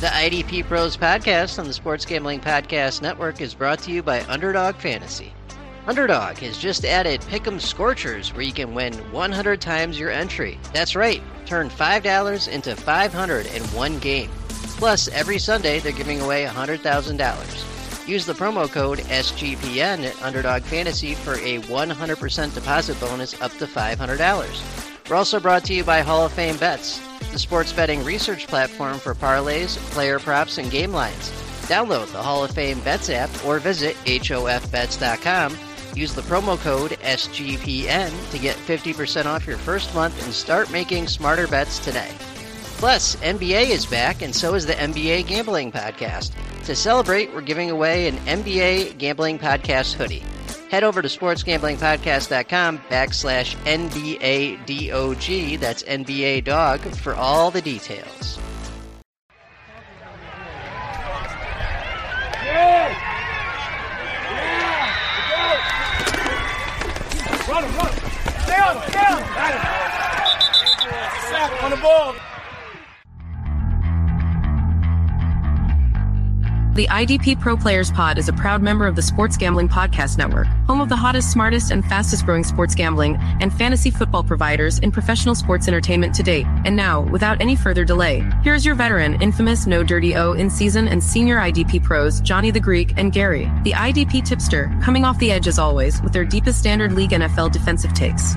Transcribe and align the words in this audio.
The 0.00 0.06
IDP 0.06 0.64
Pros 0.64 0.96
podcast 0.96 1.58
on 1.58 1.66
the 1.66 1.74
Sports 1.74 2.06
Gambling 2.06 2.40
Podcast 2.40 3.02
Network 3.02 3.42
is 3.42 3.52
brought 3.52 3.80
to 3.80 3.90
you 3.90 4.02
by 4.02 4.22
Underdog 4.22 4.76
Fantasy. 4.76 5.34
Underdog 5.86 6.38
has 6.38 6.56
just 6.56 6.86
added 6.86 7.20
Pick'em 7.20 7.60
Scorchers 7.60 8.32
where 8.32 8.40
you 8.40 8.54
can 8.54 8.72
win 8.72 8.94
100 9.12 9.60
times 9.60 10.00
your 10.00 10.08
entry. 10.08 10.58
That's 10.72 10.96
right, 10.96 11.20
turn 11.44 11.68
$5 11.68 12.48
into 12.48 12.76
500 12.76 13.44
in 13.48 13.62
one 13.64 13.98
game. 13.98 14.30
Plus, 14.78 15.08
every 15.08 15.38
Sunday 15.38 15.80
they're 15.80 15.92
giving 15.92 16.22
away 16.22 16.46
$100,000. 16.46 18.08
Use 18.08 18.24
the 18.24 18.32
promo 18.32 18.72
code 18.72 19.00
SGPN 19.00 20.04
at 20.04 20.22
Underdog 20.22 20.62
Fantasy 20.62 21.14
for 21.14 21.34
a 21.34 21.60
100% 21.60 22.54
deposit 22.54 22.98
bonus 23.00 23.38
up 23.42 23.52
to 23.58 23.66
$500. 23.66 25.10
We're 25.10 25.16
also 25.16 25.38
brought 25.38 25.64
to 25.64 25.74
you 25.74 25.84
by 25.84 26.00
Hall 26.00 26.24
of 26.24 26.32
Fame 26.32 26.56
Bets 26.56 27.02
the 27.32 27.38
sports 27.38 27.72
betting 27.72 28.04
research 28.04 28.46
platform 28.46 28.98
for 28.98 29.14
parlays, 29.14 29.76
player 29.92 30.18
props, 30.18 30.58
and 30.58 30.70
game 30.70 30.92
lines. 30.92 31.30
Download 31.62 32.10
the 32.12 32.22
Hall 32.22 32.42
of 32.42 32.50
Fame 32.50 32.80
Bets 32.80 33.10
app 33.10 33.30
or 33.44 33.58
visit 33.58 33.96
HOFBets.com. 34.04 35.56
Use 35.94 36.14
the 36.14 36.22
promo 36.22 36.58
code 36.58 36.92
SGPN 37.02 38.30
to 38.30 38.38
get 38.38 38.56
50% 38.56 39.26
off 39.26 39.46
your 39.46 39.56
first 39.56 39.94
month 39.94 40.22
and 40.24 40.32
start 40.32 40.70
making 40.70 41.06
smarter 41.06 41.46
bets 41.46 41.78
today. 41.78 42.10
Plus, 42.78 43.16
NBA 43.16 43.70
is 43.70 43.84
back, 43.84 44.22
and 44.22 44.34
so 44.34 44.54
is 44.54 44.66
the 44.66 44.72
NBA 44.72 45.26
Gambling 45.26 45.70
Podcast. 45.70 46.32
To 46.64 46.74
celebrate, 46.74 47.32
we're 47.34 47.42
giving 47.42 47.70
away 47.70 48.08
an 48.08 48.16
NBA 48.18 48.96
Gambling 48.98 49.38
Podcast 49.38 49.92
hoodie. 49.94 50.22
Head 50.70 50.84
over 50.84 51.02
to 51.02 51.08
sportsgamblingpodcast.com 51.08 52.78
backslash 52.88 53.56
NBADOG, 53.64 55.58
that's 55.58 55.82
NBA 55.82 56.44
Dog, 56.44 56.78
for 56.80 57.12
all 57.12 57.50
the 57.50 57.60
details. 57.60 58.38
Yeah! 62.44 62.88
Yeah! 64.30 64.86
Run 67.48 67.64
him, 67.64 67.74
run 67.76 67.88
him! 67.88 67.98
Stay 68.44 68.60
on 68.60 68.76
him, 68.76 68.82
stay 68.90 69.06
on 69.06 69.18
him! 69.18 69.26
Sack 71.30 71.62
on 71.64 71.70
the 71.72 71.78
ball! 71.78 72.14
The 76.72 76.86
IDP 76.86 77.40
Pro 77.40 77.56
Players 77.56 77.90
Pod 77.90 78.16
is 78.16 78.28
a 78.28 78.32
proud 78.32 78.62
member 78.62 78.86
of 78.86 78.94
the 78.94 79.02
Sports 79.02 79.36
Gambling 79.36 79.68
Podcast 79.68 80.16
Network, 80.16 80.46
home 80.68 80.80
of 80.80 80.88
the 80.88 80.94
hottest, 80.94 81.32
smartest, 81.32 81.72
and 81.72 81.84
fastest 81.84 82.24
growing 82.24 82.44
sports 82.44 82.76
gambling 82.76 83.16
and 83.40 83.52
fantasy 83.52 83.90
football 83.90 84.22
providers 84.22 84.78
in 84.78 84.92
professional 84.92 85.34
sports 85.34 85.66
entertainment 85.66 86.14
to 86.14 86.22
date. 86.22 86.46
And 86.64 86.76
now, 86.76 87.00
without 87.00 87.40
any 87.40 87.56
further 87.56 87.84
delay, 87.84 88.24
here's 88.44 88.64
your 88.64 88.76
veteran, 88.76 89.20
infamous 89.20 89.66
No 89.66 89.82
Dirty 89.82 90.14
O 90.14 90.34
in 90.34 90.48
season 90.48 90.86
and 90.86 91.02
senior 91.02 91.38
IDP 91.38 91.82
pros, 91.82 92.20
Johnny 92.20 92.52
the 92.52 92.60
Greek 92.60 92.94
and 92.96 93.12
Gary, 93.12 93.50
the 93.64 93.72
IDP 93.72 94.24
tipster, 94.24 94.72
coming 94.80 95.04
off 95.04 95.18
the 95.18 95.32
edge 95.32 95.48
as 95.48 95.58
always 95.58 96.00
with 96.02 96.12
their 96.12 96.24
deepest 96.24 96.60
standard 96.60 96.92
league 96.92 97.10
NFL 97.10 97.50
defensive 97.50 97.92
takes. 97.94 98.34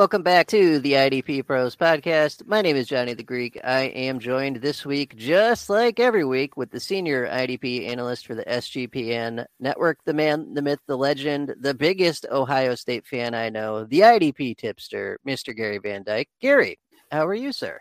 Welcome 0.00 0.22
back 0.22 0.46
to 0.46 0.78
the 0.78 0.94
IDP 0.94 1.46
Pros 1.46 1.76
podcast. 1.76 2.46
My 2.46 2.62
name 2.62 2.74
is 2.74 2.88
Johnny 2.88 3.12
the 3.12 3.22
Greek. 3.22 3.60
I 3.62 3.80
am 3.82 4.18
joined 4.18 4.56
this 4.56 4.86
week, 4.86 5.14
just 5.14 5.68
like 5.68 6.00
every 6.00 6.24
week, 6.24 6.56
with 6.56 6.70
the 6.70 6.80
senior 6.80 7.28
IDP 7.28 7.86
analyst 7.86 8.26
for 8.26 8.34
the 8.34 8.46
SGPN 8.46 9.44
network, 9.58 9.98
the 10.06 10.14
man, 10.14 10.54
the 10.54 10.62
myth, 10.62 10.80
the 10.86 10.96
legend, 10.96 11.54
the 11.60 11.74
biggest 11.74 12.24
Ohio 12.30 12.74
State 12.76 13.06
fan 13.06 13.34
I 13.34 13.50
know, 13.50 13.84
the 13.84 14.00
IDP 14.00 14.56
tipster, 14.56 15.20
Mr. 15.28 15.54
Gary 15.54 15.76
Van 15.76 16.02
Dyke. 16.02 16.30
Gary, 16.40 16.78
how 17.10 17.26
are 17.26 17.34
you, 17.34 17.52
sir? 17.52 17.78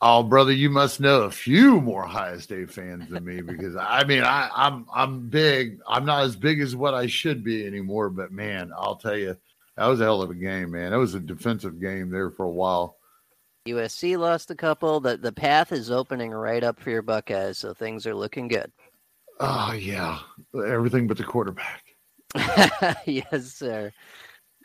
Oh, 0.00 0.22
brother, 0.22 0.52
you 0.52 0.70
must 0.70 1.00
know 1.00 1.22
a 1.22 1.32
few 1.32 1.80
more 1.80 2.04
Ohio 2.04 2.38
State 2.38 2.70
fans 2.70 3.10
than 3.10 3.24
me 3.24 3.40
because 3.44 3.74
I 3.74 4.04
mean, 4.04 4.22
I, 4.22 4.48
I'm 4.54 4.86
I'm 4.94 5.28
big. 5.28 5.80
I'm 5.88 6.04
not 6.04 6.22
as 6.22 6.36
big 6.36 6.60
as 6.60 6.76
what 6.76 6.94
I 6.94 7.08
should 7.08 7.42
be 7.42 7.66
anymore, 7.66 8.08
but 8.08 8.30
man, 8.30 8.70
I'll 8.78 8.94
tell 8.94 9.16
you 9.16 9.36
that 9.76 9.86
was 9.86 10.00
a 10.00 10.04
hell 10.04 10.22
of 10.22 10.30
a 10.30 10.34
game, 10.34 10.70
man. 10.70 10.90
That 10.90 10.98
was 10.98 11.14
a 11.14 11.20
defensive 11.20 11.80
game 11.80 12.10
there 12.10 12.30
for 12.30 12.44
a 12.44 12.50
while. 12.50 12.96
USC 13.66 14.16
lost 14.16 14.50
a 14.50 14.54
couple. 14.54 15.00
The 15.00 15.16
the 15.16 15.32
path 15.32 15.72
is 15.72 15.90
opening 15.90 16.30
right 16.30 16.62
up 16.62 16.80
for 16.80 16.90
your 16.90 17.02
Buckeyes, 17.02 17.58
so 17.58 17.74
things 17.74 18.06
are 18.06 18.14
looking 18.14 18.48
good. 18.48 18.70
Oh 19.40 19.72
yeah, 19.72 20.20
everything 20.54 21.06
but 21.06 21.18
the 21.18 21.24
quarterback. 21.24 21.82
yes, 23.06 23.52
sir. 23.52 23.92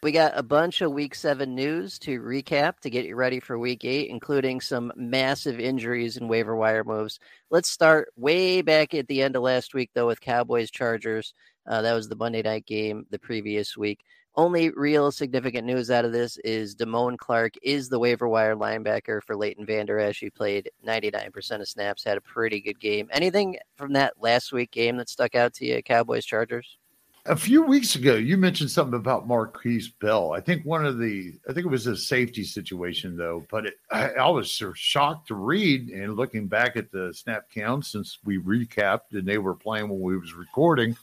We 0.03 0.11
got 0.11 0.35
a 0.35 0.41
bunch 0.41 0.81
of 0.81 0.91
week 0.93 1.13
seven 1.13 1.53
news 1.53 1.99
to 1.99 2.19
recap 2.21 2.79
to 2.79 2.89
get 2.89 3.05
you 3.05 3.15
ready 3.15 3.39
for 3.39 3.59
week 3.59 3.85
eight, 3.85 4.09
including 4.09 4.59
some 4.59 4.91
massive 4.95 5.59
injuries 5.59 6.17
and 6.17 6.27
waiver 6.27 6.55
wire 6.55 6.83
moves. 6.83 7.19
Let's 7.51 7.69
start 7.69 8.11
way 8.15 8.63
back 8.63 8.95
at 8.95 9.07
the 9.07 9.21
end 9.21 9.35
of 9.35 9.43
last 9.43 9.75
week, 9.75 9.91
though, 9.93 10.07
with 10.07 10.19
Cowboys 10.19 10.71
Chargers. 10.71 11.35
Uh, 11.67 11.83
that 11.83 11.93
was 11.93 12.09
the 12.09 12.15
Monday 12.15 12.41
night 12.41 12.65
game 12.65 13.05
the 13.11 13.19
previous 13.19 13.77
week. 13.77 13.99
Only 14.35 14.69
real 14.69 15.11
significant 15.11 15.67
news 15.67 15.91
out 15.91 16.05
of 16.05 16.13
this 16.13 16.37
is 16.37 16.73
Damone 16.73 17.17
Clark 17.17 17.55
is 17.61 17.89
the 17.89 17.99
waiver 17.99 18.29
wire 18.29 18.55
linebacker 18.55 19.21
for 19.21 19.35
Leighton 19.35 19.65
Vander 19.65 19.99
Esch. 19.99 20.21
He 20.21 20.29
played 20.29 20.71
99% 20.87 21.59
of 21.59 21.67
snaps, 21.67 22.05
had 22.05 22.17
a 22.17 22.21
pretty 22.21 22.61
good 22.61 22.79
game. 22.79 23.09
Anything 23.11 23.57
from 23.75 23.91
that 23.93 24.13
last 24.21 24.53
week 24.53 24.71
game 24.71 24.95
that 24.97 25.09
stuck 25.09 25.35
out 25.35 25.53
to 25.55 25.65
you, 25.65 25.83
Cowboys 25.83 26.23
Chargers? 26.23 26.77
A 27.25 27.35
few 27.35 27.61
weeks 27.61 27.95
ago, 27.95 28.15
you 28.15 28.37
mentioned 28.37 28.71
something 28.71 28.95
about 28.97 29.27
Markquese 29.27 29.91
Bell. 29.99 30.31
I 30.31 30.39
think 30.39 30.65
one 30.65 30.85
of 30.85 30.97
the, 30.97 31.33
I 31.47 31.53
think 31.53 31.65
it 31.65 31.69
was 31.69 31.85
a 31.87 31.97
safety 31.97 32.45
situation 32.45 33.17
though, 33.17 33.45
but 33.51 33.65
it, 33.65 33.73
I, 33.91 34.11
I 34.11 34.29
was 34.29 34.49
sort 34.49 34.71
of 34.71 34.77
shocked 34.77 35.27
to 35.27 35.35
read 35.35 35.89
and 35.89 36.15
looking 36.15 36.47
back 36.47 36.77
at 36.77 36.89
the 36.89 37.13
snap 37.13 37.49
count 37.53 37.85
since 37.85 38.17
we 38.23 38.39
recapped 38.39 39.11
and 39.11 39.27
they 39.27 39.37
were 39.39 39.53
playing 39.53 39.89
when 39.89 39.99
we 39.99 40.17
was 40.17 40.33
recording. 40.33 40.95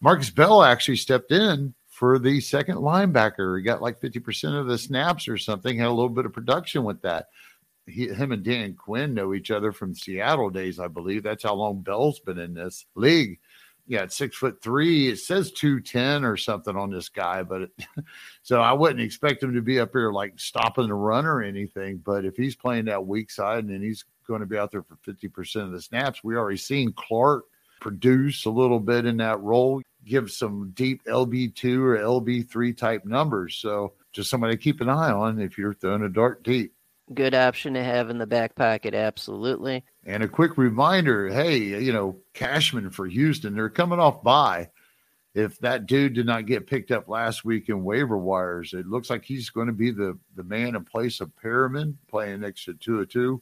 Marcus 0.00 0.28
Bell 0.28 0.62
actually 0.62 0.96
stepped 0.96 1.32
in 1.32 1.72
for 1.98 2.20
the 2.20 2.40
second 2.40 2.76
linebacker. 2.76 3.58
He 3.58 3.64
got 3.64 3.82
like 3.82 4.00
50% 4.00 4.56
of 4.56 4.68
the 4.68 4.78
snaps 4.78 5.26
or 5.26 5.36
something, 5.36 5.76
had 5.76 5.88
a 5.88 5.90
little 5.90 6.08
bit 6.08 6.26
of 6.26 6.32
production 6.32 6.84
with 6.84 7.02
that. 7.02 7.26
He, 7.86 8.06
him 8.06 8.30
and 8.30 8.44
Dan 8.44 8.74
Quinn 8.74 9.14
know 9.14 9.34
each 9.34 9.50
other 9.50 9.72
from 9.72 9.96
Seattle 9.96 10.48
days, 10.48 10.78
I 10.78 10.86
believe. 10.86 11.24
That's 11.24 11.42
how 11.42 11.54
long 11.54 11.80
Bell's 11.80 12.20
been 12.20 12.38
in 12.38 12.54
this 12.54 12.86
league. 12.94 13.40
Yeah, 13.88 14.02
at 14.02 14.12
six 14.12 14.36
foot 14.36 14.62
three. 14.62 15.08
It 15.08 15.18
says 15.18 15.50
210 15.50 16.24
or 16.24 16.36
something 16.36 16.76
on 16.76 16.92
this 16.92 17.08
guy, 17.08 17.42
but 17.42 17.62
it, 17.62 17.70
so 18.42 18.60
I 18.60 18.74
wouldn't 18.74 19.00
expect 19.00 19.42
him 19.42 19.54
to 19.54 19.62
be 19.62 19.80
up 19.80 19.90
here 19.92 20.12
like 20.12 20.38
stopping 20.38 20.86
the 20.86 20.94
run 20.94 21.26
or 21.26 21.42
anything. 21.42 21.96
But 21.96 22.24
if 22.24 22.36
he's 22.36 22.54
playing 22.54 22.84
that 22.84 23.06
weak 23.06 23.28
side 23.28 23.64
and 23.64 23.82
he's 23.82 24.04
going 24.24 24.40
to 24.40 24.46
be 24.46 24.56
out 24.56 24.70
there 24.70 24.84
for 24.84 24.96
50% 25.04 25.64
of 25.64 25.72
the 25.72 25.82
snaps, 25.82 26.22
we 26.22 26.36
already 26.36 26.58
seen 26.58 26.92
Clark 26.92 27.46
produce 27.80 28.44
a 28.44 28.50
little 28.50 28.78
bit 28.78 29.04
in 29.04 29.16
that 29.16 29.40
role 29.40 29.82
give 30.08 30.30
some 30.30 30.72
deep 30.74 31.04
LB2 31.04 31.78
or 31.80 31.98
LB3 31.98 32.76
type 32.76 33.04
numbers. 33.04 33.56
So 33.56 33.92
just 34.12 34.30
somebody 34.30 34.56
to 34.56 34.62
keep 34.62 34.80
an 34.80 34.88
eye 34.88 35.10
on 35.10 35.40
if 35.40 35.58
you're 35.58 35.74
throwing 35.74 36.02
a 36.02 36.08
dart 36.08 36.42
deep. 36.42 36.74
Good 37.14 37.34
option 37.34 37.74
to 37.74 37.82
have 37.82 38.10
in 38.10 38.18
the 38.18 38.26
back 38.26 38.54
pocket, 38.54 38.94
absolutely. 38.94 39.84
And 40.04 40.22
a 40.22 40.28
quick 40.28 40.58
reminder 40.58 41.28
hey, 41.28 41.56
you 41.58 41.92
know, 41.92 42.18
Cashman 42.34 42.90
for 42.90 43.06
Houston, 43.06 43.54
they're 43.54 43.70
coming 43.70 44.00
off 44.00 44.22
by. 44.22 44.70
If 45.34 45.58
that 45.60 45.86
dude 45.86 46.14
did 46.14 46.26
not 46.26 46.46
get 46.46 46.66
picked 46.66 46.90
up 46.90 47.08
last 47.08 47.44
week 47.44 47.68
in 47.68 47.84
waiver 47.84 48.18
wires, 48.18 48.72
it 48.72 48.86
looks 48.86 49.08
like 49.08 49.24
he's 49.24 49.50
going 49.50 49.68
to 49.68 49.72
be 49.72 49.90
the, 49.90 50.18
the 50.34 50.42
man 50.42 50.74
in 50.74 50.84
place 50.84 51.20
of 51.20 51.34
Perryman 51.36 51.96
playing 52.08 52.40
next 52.40 52.64
to 52.64 52.74
two 52.74 52.98
or 52.98 53.06
two. 53.06 53.40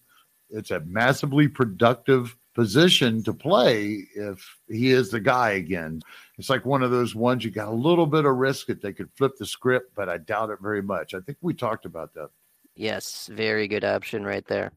It's 0.50 0.70
a 0.70 0.80
massively 0.80 1.48
productive 1.48 2.36
position 2.56 3.22
to 3.22 3.34
play 3.34 4.08
if 4.14 4.58
he 4.66 4.90
is 4.90 5.10
the 5.10 5.20
guy 5.20 5.50
again. 5.50 6.00
It's 6.38 6.48
like 6.48 6.64
one 6.64 6.82
of 6.82 6.90
those 6.90 7.14
ones 7.14 7.44
you 7.44 7.50
got 7.50 7.68
a 7.68 7.70
little 7.70 8.06
bit 8.06 8.24
of 8.24 8.34
risk 8.34 8.68
that 8.68 8.80
they 8.80 8.94
could 8.94 9.10
flip 9.14 9.36
the 9.38 9.44
script, 9.44 9.94
but 9.94 10.08
I 10.08 10.16
doubt 10.16 10.48
it 10.48 10.58
very 10.62 10.80
much. 10.80 11.12
I 11.12 11.20
think 11.20 11.36
we 11.42 11.52
talked 11.52 11.84
about 11.84 12.14
that. 12.14 12.30
Yes, 12.74 13.28
very 13.30 13.68
good 13.68 13.84
option 13.84 14.24
right 14.24 14.44
there. 14.46 14.72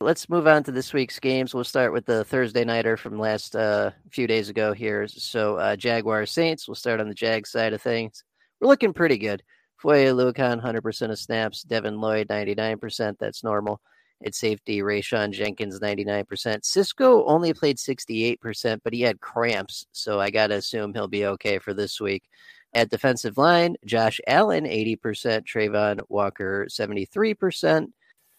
Let's 0.00 0.28
move 0.28 0.48
on 0.48 0.64
to 0.64 0.72
this 0.72 0.92
week's 0.92 1.20
games. 1.20 1.54
We'll 1.54 1.62
start 1.62 1.92
with 1.92 2.06
the 2.06 2.24
Thursday 2.24 2.64
nighter 2.64 2.96
from 2.96 3.20
last 3.20 3.54
uh, 3.54 3.92
few 4.10 4.26
days 4.26 4.48
ago 4.48 4.72
here. 4.72 5.06
So 5.06 5.56
uh, 5.56 5.76
Jaguar 5.76 6.26
Saints. 6.26 6.66
We'll 6.66 6.74
start 6.74 7.00
on 7.00 7.08
the 7.08 7.14
Jag 7.14 7.46
side 7.46 7.72
of 7.72 7.80
things. 7.80 8.24
We're 8.60 8.68
looking 8.68 8.92
pretty 8.92 9.16
good. 9.16 9.44
Foye 9.78 10.06
Oluokun, 10.06 10.60
100% 10.60 11.10
of 11.10 11.18
snaps. 11.20 11.62
Devin 11.62 12.00
Lloyd, 12.00 12.26
99%. 12.28 13.16
That's 13.20 13.44
normal. 13.44 13.80
At 14.24 14.34
safety, 14.34 14.78
Rayshawn 14.78 15.32
Jenkins, 15.32 15.78
99%. 15.78 16.64
Cisco 16.64 17.24
only 17.26 17.52
played 17.52 17.76
68%, 17.76 18.80
but 18.82 18.94
he 18.94 19.02
had 19.02 19.20
cramps. 19.20 19.86
So 19.92 20.18
I 20.20 20.30
got 20.30 20.46
to 20.48 20.54
assume 20.54 20.94
he'll 20.94 21.06
be 21.06 21.26
okay 21.26 21.58
for 21.58 21.74
this 21.74 22.00
week. 22.00 22.24
At 22.72 22.90
defensive 22.90 23.38
line, 23.38 23.76
Josh 23.84 24.20
Allen, 24.26 24.64
80%. 24.64 24.98
Travon 25.44 26.00
Walker, 26.08 26.66
73%. 26.70 27.88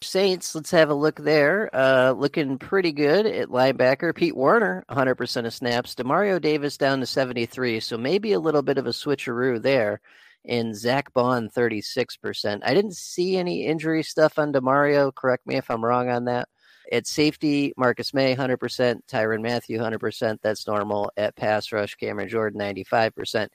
Saints, 0.00 0.54
let's 0.54 0.70
have 0.70 0.90
a 0.90 0.94
look 0.94 1.16
there. 1.16 1.74
Uh, 1.74 2.12
looking 2.12 2.56
pretty 2.56 2.92
good 2.92 3.26
at 3.26 3.48
linebacker. 3.48 4.14
Pete 4.14 4.36
Werner, 4.36 4.84
100% 4.88 5.46
of 5.46 5.52
snaps. 5.52 5.96
Demario 5.96 6.40
Davis 6.40 6.76
down 6.76 7.00
to 7.00 7.06
73, 7.06 7.80
so 7.80 7.98
maybe 7.98 8.32
a 8.32 8.40
little 8.40 8.62
bit 8.62 8.78
of 8.78 8.86
a 8.86 8.90
switcheroo 8.90 9.60
there. 9.60 10.00
And 10.48 10.74
Zack 10.74 11.12
Baun 11.12 11.50
36%. 11.50 12.60
I 12.64 12.74
didn't 12.74 12.96
see 12.96 13.36
any 13.36 13.66
injury 13.66 14.02
stuff 14.02 14.38
on 14.38 14.52
Demario. 14.52 15.14
Correct 15.14 15.46
me 15.46 15.56
if 15.56 15.70
I'm 15.70 15.84
wrong 15.84 16.08
on 16.08 16.24
that. 16.24 16.48
At 16.90 17.06
safety, 17.06 17.74
Marcus 17.76 18.14
Maye 18.14 18.34
100%, 18.34 19.00
Tyrann 19.06 19.42
Mathieu 19.42 19.78
100%. 19.78 20.38
That's 20.42 20.66
normal. 20.66 21.12
At 21.18 21.36
pass 21.36 21.70
rush, 21.70 21.94
Cameron 21.96 22.30
Jordan 22.30 22.58
95%. 22.58 23.48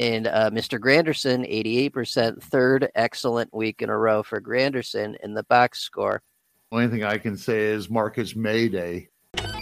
And 0.00 0.28
uh, 0.28 0.50
Mr. 0.50 0.78
Granderson, 0.78 1.44
88%, 1.92 2.40
third 2.40 2.88
excellent 2.94 3.52
week 3.52 3.82
in 3.82 3.90
a 3.90 3.98
row 3.98 4.22
for 4.22 4.40
Granderson 4.40 5.16
in 5.24 5.34
the 5.34 5.42
box 5.44 5.80
score. 5.80 6.22
Only 6.70 6.86
thing 6.88 7.02
I 7.02 7.18
can 7.18 7.36
say 7.36 7.64
is 7.64 7.90
Marcus 7.90 8.36
Mayday. 8.36 9.08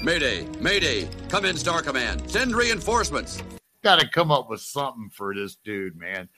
Mayday, 0.02 0.46
Mayday, 0.60 1.08
come 1.28 1.46
in, 1.46 1.56
Star 1.56 1.80
Command. 1.80 2.30
Send 2.30 2.54
reinforcements. 2.54 3.42
Got 3.86 4.00
to 4.00 4.08
come 4.08 4.30
up 4.30 4.50
with 4.50 4.60
something 4.60 5.10
for 5.12 5.34
this 5.34 5.56
dude, 5.64 5.96
man. 5.96 6.28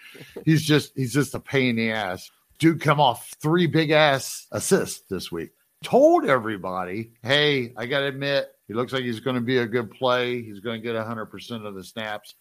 He's 0.45 0.63
just 0.63 0.93
he's 0.95 1.13
just 1.13 1.35
a 1.35 1.41
pain 1.41 1.71
in 1.71 1.77
the 1.77 1.91
ass. 1.93 2.31
Dude, 2.59 2.81
come 2.81 3.01
off 3.01 3.31
three 3.41 3.67
big 3.67 3.91
ass 3.91 4.47
assists 4.53 5.03
this 5.09 5.31
week. 5.31 5.51
Told 5.83 6.25
everybody, 6.25 7.13
hey, 7.23 7.73
I 7.77 7.87
got 7.87 8.01
to 8.01 8.07
admit, 8.07 8.49
he 8.67 8.75
looks 8.75 8.93
like 8.93 9.05
he's 9.05 9.21
going 9.21 9.37
to 9.37 9.41
be 9.41 9.59
a 9.59 9.67
good 9.67 9.93
play. 9.93 10.43
He's 10.43 10.59
going 10.59 10.83
to 10.83 10.85
get 10.85 10.97
100% 10.97 11.67
of 11.67 11.75
the 11.75 11.85
snaps 11.85 12.35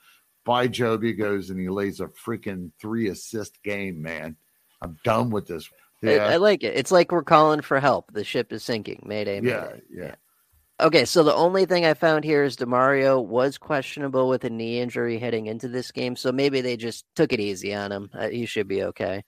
by 0.48 0.68
Job, 0.68 1.04
he 1.04 1.12
goes 1.12 1.50
and 1.50 1.60
he 1.60 1.68
lays 1.68 2.00
a 2.00 2.08
freaking 2.08 2.72
three 2.82 3.10
assist 3.10 3.62
game, 3.64 4.02
man. 4.02 4.38
I'm 4.82 4.98
done 5.04 5.30
with 5.30 5.46
this. 5.46 5.70
Yeah. 6.02 6.26
I, 6.26 6.34
I, 6.34 6.36
like 6.38 6.64
it. 6.64 6.76
It's 6.78 6.92
like 6.92 7.12
we're 7.12 7.24
calling 7.24 7.62
for 7.62 7.82
help. 7.82 8.14
The 8.14 8.24
ship 8.24 8.54
is 8.54 8.64
sinking. 8.64 9.04
Mayday, 9.06 9.42
mayday. 9.42 9.82
Yeah, 9.92 10.04
yeah. 10.04 10.06
yeah. 10.06 10.16
Okay, 10.80 11.06
so 11.06 11.24
the 11.24 11.34
only 11.34 11.66
thing 11.66 11.86
I 11.86 11.96
found 11.96 12.24
here 12.24 12.44
is 12.44 12.56
Demario 12.56 13.24
was 13.26 13.58
questionable 13.58 14.30
with 14.30 14.44
a 14.44 14.50
knee 14.50 14.80
injury 14.80 15.18
heading 15.18 15.48
into 15.48 15.68
this 15.68 15.92
game, 15.92 16.16
so 16.16 16.32
maybe 16.32 16.62
they 16.62 16.78
just 16.78 17.06
took 17.16 17.34
it 17.34 17.40
easy 17.40 17.74
on 17.74 17.92
him. 17.92 18.10
Uh, 18.14 18.30
he 18.30 18.46
should 18.46 18.68
be 18.68 18.84
okay. 18.84 19.24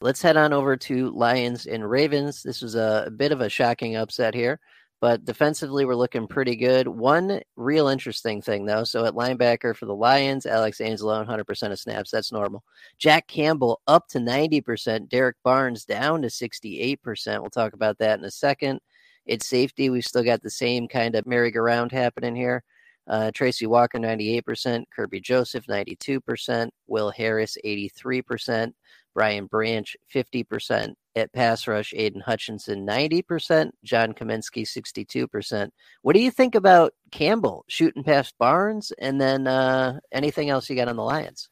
Let's 0.00 0.22
head 0.22 0.36
on 0.36 0.52
over 0.52 0.76
to 0.76 1.10
Lions 1.10 1.66
and 1.66 1.88
Ravens. 1.88 2.44
This 2.44 2.62
was 2.62 2.76
a, 2.76 3.04
a 3.08 3.10
bit 3.10 3.32
of 3.32 3.40
a 3.40 3.48
shocking 3.48 3.96
upset 3.96 4.34
here 4.34 4.60
but 5.04 5.22
defensively 5.26 5.84
we're 5.84 5.94
looking 5.94 6.26
pretty 6.26 6.56
good. 6.56 6.88
One 6.88 7.42
real 7.56 7.88
interesting 7.88 8.40
thing 8.40 8.64
though, 8.64 8.84
so 8.84 9.04
at 9.04 9.12
linebacker 9.12 9.76
for 9.76 9.84
the 9.84 9.94
Lions, 9.94 10.46
Alex 10.46 10.78
Anzalone, 10.78 11.28
100% 11.28 11.72
of 11.72 11.78
snaps, 11.78 12.10
that's 12.10 12.32
normal. 12.32 12.64
Jack 12.96 13.26
Campbell 13.26 13.82
up 13.86 14.08
to 14.08 14.18
90%, 14.18 15.10
Derrick 15.10 15.36
Barnes 15.42 15.84
down 15.84 16.22
to 16.22 16.28
68%. 16.28 17.40
We'll 17.42 17.50
talk 17.50 17.74
about 17.74 17.98
that 17.98 18.18
in 18.18 18.24
a 18.24 18.30
second. 18.30 18.80
It's 19.26 19.46
safety, 19.46 19.90
we've 19.90 20.04
still 20.04 20.24
got 20.24 20.42
the 20.42 20.50
same 20.50 20.88
kind 20.88 21.14
of 21.14 21.26
merry-go-round 21.26 21.92
happening 21.92 22.36
here. 22.36 22.62
Uh, 23.06 23.30
Tracy 23.34 23.66
Walker, 23.66 23.98
98%, 23.98 24.84
Kerby 24.96 25.22
Joseph, 25.22 25.66
92%, 25.66 26.70
Will 26.86 27.10
Harris, 27.10 27.56
83%, 27.64 28.72
Brian 29.14 29.46
Branch, 29.46 29.96
50%. 30.12 30.94
At 31.16 31.32
pass 31.32 31.68
rush, 31.68 31.94
Aidan 31.94 32.22
Hutchinson, 32.22 32.84
90%. 32.84 33.70
John 33.84 34.14
Cominsky, 34.14 34.66
62%. 34.66 35.70
What 36.02 36.14
do 36.14 36.20
you 36.20 36.30
think 36.30 36.56
about 36.56 36.92
Campbell 37.12 37.64
shooting 37.68 38.02
past 38.02 38.34
Barnes? 38.38 38.92
And 38.98 39.20
then 39.20 39.46
uh, 39.46 40.00
anything 40.10 40.50
else 40.50 40.68
you 40.68 40.74
got 40.74 40.88
on 40.88 40.96
the 40.96 41.04
Lions? 41.04 41.48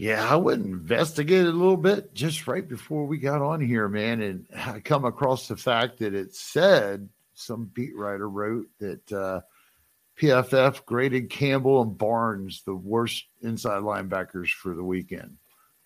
Yeah, 0.00 0.26
I 0.26 0.36
would 0.36 0.60
investigate 0.60 1.44
a 1.44 1.50
little 1.50 1.76
bit 1.76 2.14
just 2.14 2.46
right 2.46 2.66
before 2.66 3.04
we 3.04 3.18
got 3.18 3.42
on 3.42 3.60
here, 3.60 3.88
man. 3.88 4.22
And 4.22 4.46
I 4.56 4.80
come 4.80 5.04
across 5.04 5.46
the 5.46 5.56
fact 5.56 5.98
that 5.98 6.14
it 6.14 6.34
said 6.34 7.08
some 7.34 7.70
beat 7.74 7.94
writer 7.94 8.28
wrote 8.28 8.68
that 8.78 9.12
uh, 9.12 9.40
PFF 10.18 10.86
graded 10.86 11.28
Campbell 11.28 11.82
and 11.82 11.98
Barnes 11.98 12.62
the 12.64 12.74
worst 12.74 13.26
inside 13.42 13.82
linebackers 13.82 14.48
for 14.48 14.74
the 14.74 14.84
weekend 14.84 15.36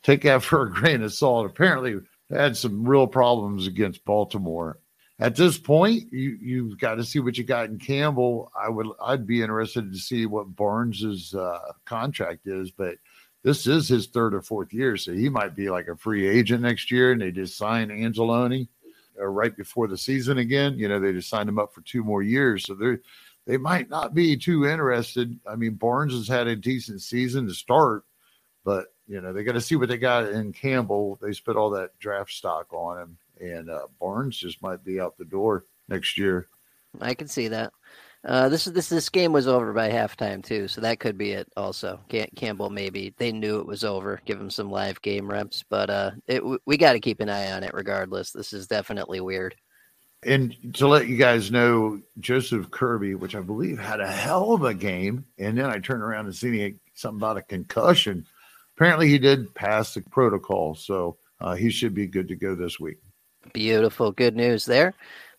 take 0.05 0.23
that 0.23 0.43
for 0.43 0.63
a 0.63 0.71
grain 0.71 1.03
of 1.03 1.13
salt. 1.13 1.47
Apparently, 1.47 1.97
had 2.31 2.57
some 2.57 2.87
real 2.87 3.09
problems 3.09 3.67
against 3.67 4.05
Baltimore. 4.05 4.79
At 5.19 5.37
this 5.37 5.59
point, 5.59 6.13
you 6.13 6.39
you've 6.41 6.79
got 6.79 6.97
to 6.97 7.05
see 7.05 7.19
what 7.19 7.37
you 7.37 7.45
got 7.45 7.69
in 7.69 7.79
Campbell. 7.79 8.53
I 8.57 8.69
would 8.69 8.87
I'd 9.03 9.27
be 9.27 9.43
interested 9.43 9.93
to 9.93 9.99
see 9.99 10.27
what 10.27 10.55
Barnes's 10.55 11.35
uh, 11.35 11.73
contract 11.85 12.47
is, 12.47 12.71
but 12.71 12.97
this 13.45 13.67
is 13.67 13.87
his 13.87 14.07
third 14.07 14.35
or 14.35 14.41
fourth 14.41 14.73
year, 14.73 14.97
so 14.97 15.13
he 15.13 15.29
might 15.29 15.55
be 15.55 15.69
like 15.69 15.87
a 15.87 15.97
free 15.97 16.27
agent 16.27 16.63
next 16.63 16.91
year. 16.91 17.13
And 17.13 17.21
they 17.21 17.31
just 17.31 17.57
signed 17.57 17.91
Angeloni 17.91 18.69
uh, 19.21 19.27
right 19.27 19.55
before 19.55 19.87
the 19.87 19.99
season 19.99 20.39
again. 20.39 20.79
You 20.79 20.89
know, 20.89 20.99
they 20.99 21.13
just 21.13 21.29
signed 21.29 21.49
him 21.49 21.59
up 21.59 21.73
for 21.73 21.83
two 21.83 22.03
more 22.03 22.23
years, 22.23 22.65
so 22.65 22.75
they 22.75 22.97
they 23.47 23.59
might 23.59 23.91
not 23.91 24.15
be 24.15 24.37
too 24.37 24.67
interested. 24.67 25.39
I 25.47 25.57
mean, 25.57 25.75
Barnes 25.75 26.15
has 26.15 26.27
had 26.27 26.47
a 26.47 26.57
decent 26.57 27.03
season 27.03 27.47
to 27.47 27.55
start, 27.55 28.05
but 28.65 28.87
you 29.07 29.21
know, 29.21 29.35
they 29.35 29.45
got 29.45 29.53
to 29.53 29.61
see 29.61 29.77
what 29.77 29.91
they 29.91 29.99
got 29.99 30.31
in 30.31 30.55
Campbell. 30.55 31.19
They 31.21 31.35
spent 31.35 31.59
all 31.59 31.71
that 31.71 31.99
draft 31.99 32.33
stock 32.33 32.73
on 32.73 32.99
him, 32.99 33.19
and 33.39 33.69
uh, 33.69 33.89
Barnes 34.01 34.39
just 34.39 34.63
might 34.63 34.83
be 34.83 34.99
out 34.99 35.19
the 35.19 35.27
door 35.27 35.67
next 35.89 36.17
year. 36.17 36.49
I 36.99 37.13
can 37.13 37.29
see 37.29 37.49
that. 37.49 37.75
Uh, 38.25 38.49
this 38.49 38.67
is 38.67 38.73
this 38.73 38.89
this 38.89 39.09
game 39.09 39.33
was 39.33 39.47
over 39.47 39.73
by 39.73 39.91
halftime 39.91 40.43
too, 40.43 40.67
so 40.67 40.81
that 40.81 40.99
could 40.99 41.19
be 41.19 41.33
it. 41.33 41.47
Also, 41.57 42.01
Cam- 42.09 42.29
Campbell 42.37 42.71
maybe 42.71 43.15
they 43.19 43.33
knew 43.33 43.61
it 43.61 43.67
was 43.67 43.85
over. 43.85 44.21
Give 44.25 44.41
him 44.41 44.51
some 44.51 44.71
live 44.71 45.01
game 45.03 45.31
reps, 45.31 45.63
but 45.69 45.91
uh, 45.91 46.13
it, 46.27 46.43
we 46.65 46.77
got 46.77 46.95
to 46.95 47.01
keep 47.01 47.21
an 47.21 47.29
eye 47.29 47.53
on 47.53 47.63
it 47.63 47.75
regardless. 47.75 48.33
This 48.33 48.53
is 48.53 48.67
definitely 48.67 49.21
weird. 49.21 49.55
And 50.25 50.57
to 50.75 50.89
let 50.89 51.07
you 51.07 51.19
guys 51.19 51.51
know, 51.51 52.01
Joseph 52.19 52.71
Kerby, 52.71 53.15
which 53.19 53.35
I 53.35 53.41
believe 53.41 53.79
had 53.79 54.01
a 54.01 54.11
hell 54.11 54.53
of 54.53 54.63
a 54.63 54.73
game, 54.73 55.27
and 55.39 55.59
then 55.59 55.67
I 55.67 55.79
turned 55.79 56.03
around 56.03 56.25
and 56.25 56.35
seen 56.35 56.81
something 56.95 57.19
about 57.19 57.37
a 57.37 57.43
concussion 57.43 58.27
apparently 58.77 59.09
he 59.09 59.19
did 59.19 59.55
pass 59.55 59.95
the 59.95 60.03
protocol, 60.03 60.75
so 60.75 61.17
uh, 61.41 61.55
he 61.55 61.71
should 61.71 61.95
be 61.95 62.07
good 62.07 62.29
to 62.29 62.37
go 62.37 62.55
this 62.55 62.81
week. 62.81 62.99
Beautiful, 63.53 64.13
good 64.13 64.37
news 64.37 64.65
there. 64.65 64.95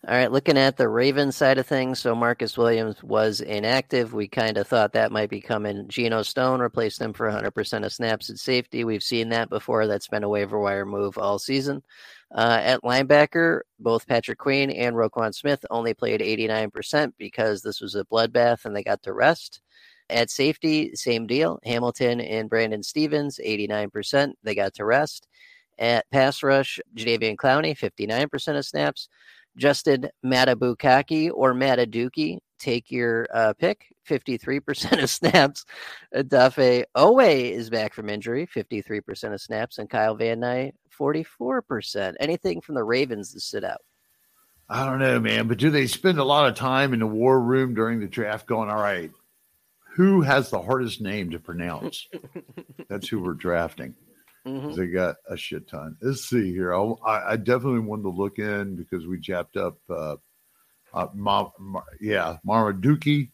All 0.08 0.14
right, 0.14 0.30
looking 0.30 0.56
at 0.56 0.76
the 0.76 0.88
Ravens 0.88 1.36
side 1.36 1.58
of 1.58 1.66
things, 1.66 1.98
so 1.98 2.14
Marcus 2.14 2.56
Williams 2.56 3.02
was 3.02 3.40
inactive. 3.40 4.14
We 4.14 4.28
kind 4.28 4.56
of 4.56 4.68
thought 4.68 4.92
that 4.92 5.10
might 5.10 5.30
be 5.30 5.40
coming. 5.40 5.88
Geno 5.88 6.22
Stone 6.22 6.60
replaced 6.60 7.00
him 7.00 7.12
for 7.12 7.28
100% 7.28 7.84
of 7.84 7.92
snaps 7.92 8.30
at 8.30 8.38
safety. 8.38 8.84
We've 8.84 9.02
seen 9.02 9.30
that 9.30 9.50
before. 9.50 9.88
That's 9.88 10.06
been 10.06 10.22
a 10.22 10.28
waiver 10.28 10.60
wire 10.60 10.86
move 10.86 11.18
all 11.18 11.40
season. 11.40 11.82
Uh, 12.32 12.60
at 12.62 12.82
linebacker, 12.82 13.62
both 13.80 14.06
Patrick 14.06 14.38
Queen 14.38 14.70
and 14.70 14.94
Roquan 14.94 15.34
Smith 15.34 15.66
only 15.70 15.92
played 15.92 16.20
89% 16.20 17.12
because 17.18 17.62
this 17.62 17.80
was 17.80 17.96
a 17.96 18.04
bloodbath 18.04 18.64
and 18.64 18.76
they 18.76 18.84
got 18.84 19.02
to 19.02 19.12
rest. 19.12 19.60
At 20.08 20.30
safety, 20.30 20.94
same 20.94 21.26
deal. 21.26 21.58
Hamilton 21.64 22.20
and 22.20 22.48
Brandon 22.48 22.84
Stephens, 22.84 23.40
89%. 23.44 24.34
They 24.44 24.54
got 24.54 24.74
to 24.74 24.84
rest. 24.84 25.26
At 25.80 26.08
pass 26.10 26.44
rush, 26.44 26.78
Jadeveon 26.94 27.34
Clowney, 27.34 27.76
59% 27.76 28.56
of 28.56 28.64
snaps. 28.64 29.08
Justin 29.56 30.08
Madubuakiki 30.24 31.30
or 31.32 31.54
Mataduki, 31.54 32.38
take 32.58 32.90
your 32.90 33.26
uh, 33.32 33.52
pick, 33.54 33.86
53% 34.08 35.02
of 35.02 35.10
snaps. 35.10 35.64
Odafe 36.14 36.84
Oweh 36.96 37.50
is 37.50 37.70
back 37.70 37.94
from 37.94 38.08
injury, 38.08 38.46
53% 38.46 39.32
of 39.32 39.40
snaps. 39.40 39.78
And 39.78 39.90
Kyle 39.90 40.14
Van 40.14 40.40
Noy, 40.40 40.72
44%. 40.98 42.14
Anything 42.20 42.60
from 42.60 42.74
the 42.74 42.84
Ravens 42.84 43.32
to 43.32 43.40
sit 43.40 43.64
out? 43.64 43.80
I 44.68 44.84
don't 44.84 44.98
know, 44.98 45.20
man, 45.20 45.46
but 45.46 45.58
do 45.58 45.70
they 45.70 45.86
spend 45.86 46.18
a 46.18 46.24
lot 46.24 46.48
of 46.48 46.56
time 46.56 46.92
in 46.92 46.98
the 46.98 47.06
war 47.06 47.40
room 47.40 47.74
during 47.74 48.00
the 48.00 48.08
draft 48.08 48.46
going, 48.46 48.68
all 48.68 48.82
right, 48.82 49.12
who 49.94 50.22
has 50.22 50.50
the 50.50 50.60
hardest 50.60 51.00
name 51.00 51.30
to 51.30 51.38
pronounce? 51.38 52.08
That's 52.88 53.08
who 53.08 53.20
we're 53.20 53.34
drafting. 53.34 53.94
Mm-hmm. 54.46 54.74
They 54.74 54.86
got 54.86 55.16
a 55.28 55.36
shit 55.36 55.68
ton. 55.68 55.96
Let's 56.00 56.28
see 56.28 56.52
here. 56.52 56.72
I, 56.72 57.32
I 57.32 57.36
definitely 57.36 57.80
wanted 57.80 58.04
to 58.04 58.10
look 58.10 58.38
in 58.38 58.76
because 58.76 59.06
we 59.06 59.18
japped 59.18 59.56
up, 59.56 59.78
uh, 59.90 60.16
uh, 60.94 61.08
Ma, 61.14 61.50
Ma, 61.58 61.82
yeah, 62.00 62.36
Marmaduke 62.44 63.28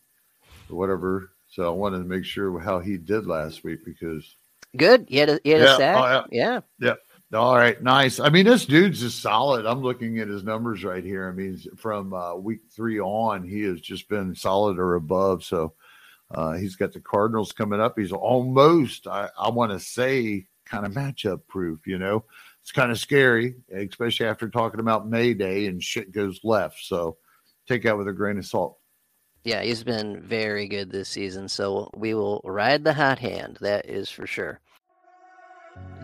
or 0.71 0.77
whatever. 0.77 1.31
So 1.49 1.67
I 1.67 1.77
wanted 1.77 1.99
to 1.99 2.05
make 2.05 2.25
sure 2.25 2.59
how 2.59 2.81
he 2.81 2.97
did 2.97 3.27
last 3.27 3.63
week 3.63 3.85
because 3.85 4.37
good. 4.75 5.05
He 5.07 5.19
had 5.19 5.29
a, 5.29 5.41
he 5.45 5.51
had 5.51 5.61
yeah, 5.61 5.75
a 5.75 5.77
sack. 5.77 5.97
Oh, 5.97 6.29
yeah. 6.33 6.61
yeah. 6.81 6.89
Yeah. 6.89 7.39
All 7.39 7.57
right, 7.57 7.83
nice. 7.83 8.21
I 8.21 8.29
mean, 8.29 8.45
this 8.45 8.67
dude's 8.67 9.01
just 9.01 9.21
solid. 9.21 9.65
I'm 9.65 9.81
looking 9.81 10.19
at 10.19 10.29
his 10.29 10.45
numbers 10.45 10.85
right 10.85 11.03
here. 11.03 11.29
I 11.29 11.33
mean, 11.33 11.59
from 11.77 12.13
uh, 12.13 12.35
week 12.37 12.61
three 12.71 13.01
on, 13.01 13.43
he 13.43 13.63
has 13.63 13.81
just 13.81 14.07
been 14.09 14.35
solid 14.35 14.79
or 14.79 14.97
above. 14.97 15.43
So 15.43 15.73
uh, 16.31 16.53
he's 16.53 16.77
got 16.77 16.93
the 16.93 17.01
Cardinals 17.01 17.53
coming 17.53 17.81
up. 17.81 17.99
He's 17.99 18.13
almost, 18.13 19.07
I, 19.07 19.31
I 19.39 19.49
want 19.49 19.73
to 19.73 19.81
say, 19.81 20.47
kind 20.73 20.87
of 20.87 20.93
matchup 20.93 21.41
proof. 21.49 21.87
You 21.87 21.99
know, 21.99 22.25
it's 22.61 22.73
kind 22.73 22.91
of 22.91 22.99
scary, 22.99 23.57
especially 23.73 24.27
after 24.27 24.49
talking 24.49 24.81
about 24.81 25.09
Mayday 25.09 25.67
and 25.67 25.83
shit 25.83 26.13
goes 26.13 26.41
left. 26.43 26.79
So 26.85 27.19
take 27.69 27.83
that 27.85 27.97
with 27.97 28.09
a 28.09 28.13
grain 28.13 28.39
of 28.39 28.47
salt. 28.47 28.79
Yeah, 29.45 29.63
he's 29.63 29.83
been 29.83 30.21
very 30.23 30.69
good 30.69 30.91
this 30.91 31.09
season. 31.09 31.49
So 31.49 31.91
we 31.95 32.15
will 32.15 32.41
ride 32.45 32.85
the 32.85 32.93
hot 32.93 33.19
hand. 33.19 33.59
That 33.61 33.87
is 33.87 34.09
for 34.09 34.27
sure. 34.27 34.61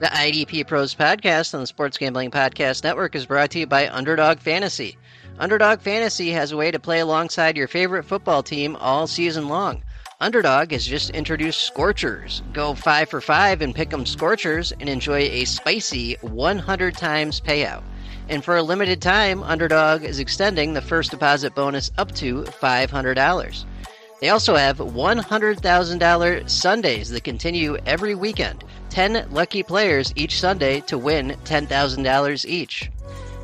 The 0.01 0.07
IDP 0.07 0.67
Pros 0.67 0.95
podcast 0.95 1.55
on 1.55 1.61
the 1.61 1.67
Sports 1.67 1.99
Gambling 1.99 2.31
Podcast 2.31 2.85
Network 2.85 3.15
is 3.15 3.27
brought 3.27 3.51
to 3.51 3.61
you 3.61 3.67
by 3.67 3.89
Underdog 3.89 4.39
Fantasy. 4.39 4.97
Underdog 5.39 5.81
Fantasy 5.81 6.31
has 6.31 6.53
a 6.53 6.57
way 6.57 6.71
to 6.71 6.79
play 6.79 7.01
alongside 7.01 7.57
your 7.57 7.69
favorite 7.69 8.05
football 8.05 8.43
team 8.43 8.77
all 8.77 9.07
season 9.07 9.49
long. 9.49 9.83
Underdog 10.21 10.73
has 10.73 10.85
just 10.85 11.11
introduced 11.11 11.61
Scorchers. 11.61 12.43
Go 12.53 12.75
five 12.75 13.09
for 13.09 13.21
five 13.21 13.63
and 13.63 13.73
pick 13.73 13.93
'em 13.93 14.05
Scorchers 14.05 14.73
and 14.81 14.89
enjoy 14.89 15.21
a 15.21 15.45
spicy 15.45 16.17
100 16.23 16.97
times 16.97 17.41
payout. 17.41 17.85
And 18.29 18.45
for 18.45 18.57
a 18.57 18.63
limited 18.65 19.01
time, 19.01 19.45
Underdog 19.45 20.03
is 20.03 20.19
extending 20.19 20.75
the 20.75 20.83
first 20.83 21.13
deposit 21.13 21.55
bonus 21.55 21.93
up 21.99 22.13
to 22.17 22.43
$500. 22.61 23.65
They 24.21 24.31
also 24.31 24.57
have 24.57 24.81
$100,000 24.81 26.51
Sundays 26.51 27.11
that 27.11 27.23
continue 27.23 27.77
every 27.87 28.17
weekend. 28.17 28.65
10 28.91 29.29
lucky 29.31 29.63
players 29.63 30.13
each 30.17 30.41
Sunday 30.41 30.81
to 30.89 30.99
win 30.99 31.37
$10,000 31.45 32.45
each. 32.45 32.91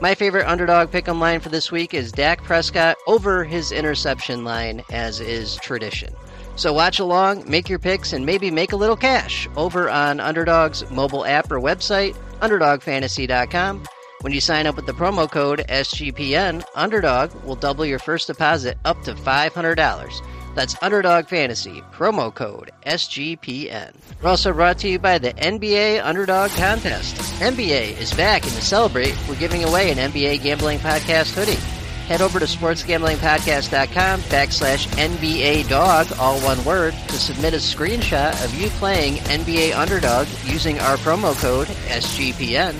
My 0.00 0.16
favorite 0.16 0.48
underdog 0.48 0.90
pick 0.90 1.06
'em 1.06 1.20
line 1.20 1.38
for 1.38 1.50
this 1.50 1.70
week 1.70 1.94
is 1.94 2.10
Dak 2.10 2.42
Prescott 2.42 2.96
over 3.06 3.44
his 3.44 3.70
interception 3.70 4.42
line, 4.44 4.82
as 4.90 5.20
is 5.20 5.54
tradition. 5.62 6.12
So 6.56 6.72
watch 6.72 6.98
along, 7.00 7.48
make 7.50 7.68
your 7.68 7.78
picks, 7.78 8.12
and 8.12 8.24
maybe 8.24 8.50
make 8.50 8.72
a 8.72 8.76
little 8.76 8.96
cash 8.96 9.48
over 9.56 9.90
on 9.90 10.20
Underdog's 10.20 10.88
mobile 10.90 11.24
app 11.24 11.50
or 11.50 11.60
website, 11.60 12.14
UnderdogFantasy.com. 12.40 13.84
When 14.20 14.32
you 14.32 14.40
sign 14.40 14.66
up 14.66 14.76
with 14.76 14.86
the 14.86 14.92
promo 14.92 15.30
code 15.30 15.64
SGPN, 15.68 16.64
Underdog 16.74 17.34
will 17.44 17.56
double 17.56 17.84
your 17.84 17.98
first 17.98 18.28
deposit 18.28 18.78
up 18.84 19.02
to 19.02 19.14
$500. 19.14 20.54
That's 20.54 20.80
Underdog 20.80 21.26
Fantasy, 21.26 21.82
promo 21.92 22.32
code 22.32 22.70
SGPN. 22.86 23.92
We're 24.22 24.30
also 24.30 24.52
brought 24.52 24.78
to 24.78 24.88
you 24.88 24.98
by 24.98 25.18
the 25.18 25.32
NBA 25.34 26.02
Underdog 26.04 26.52
Contest. 26.52 27.16
NBA 27.40 28.00
is 28.00 28.14
back, 28.14 28.44
and 28.44 28.52
to 28.52 28.62
celebrate, 28.62 29.14
we're 29.28 29.34
giving 29.34 29.64
away 29.64 29.90
an 29.90 29.98
NBA 29.98 30.42
Gambling 30.42 30.78
Podcast 30.78 31.34
hoodie. 31.34 31.73
Head 32.06 32.20
over 32.20 32.38
to 32.38 32.44
sportsgamblingpodcast.com 32.44 34.20
backslash 34.22 34.86
NBA 34.88 35.68
dog, 35.68 36.06
all 36.18 36.38
one 36.40 36.62
word, 36.64 36.92
to 37.08 37.14
submit 37.14 37.54
a 37.54 37.58
screenshot 37.58 38.44
of 38.44 38.54
you 38.54 38.68
playing 38.70 39.14
NBA 39.24 39.74
Underdog 39.74 40.28
using 40.44 40.78
our 40.80 40.96
promo 40.98 41.34
code 41.40 41.68
SGPN. 41.88 42.74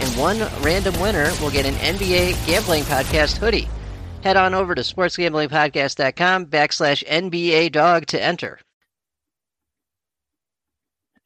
And 0.00 0.16
one 0.16 0.38
random 0.62 0.98
winner 1.00 1.32
will 1.40 1.50
get 1.50 1.66
an 1.66 1.74
NBA 1.74 2.46
Gambling 2.46 2.84
Podcast 2.84 3.38
hoodie. 3.38 3.68
Head 4.22 4.36
on 4.36 4.54
over 4.54 4.76
to 4.76 4.82
sportsgamblingpodcast.com 4.82 6.46
backslash 6.46 7.04
NBA 7.04 7.72
dog 7.72 8.06
to 8.06 8.22
enter. 8.22 8.60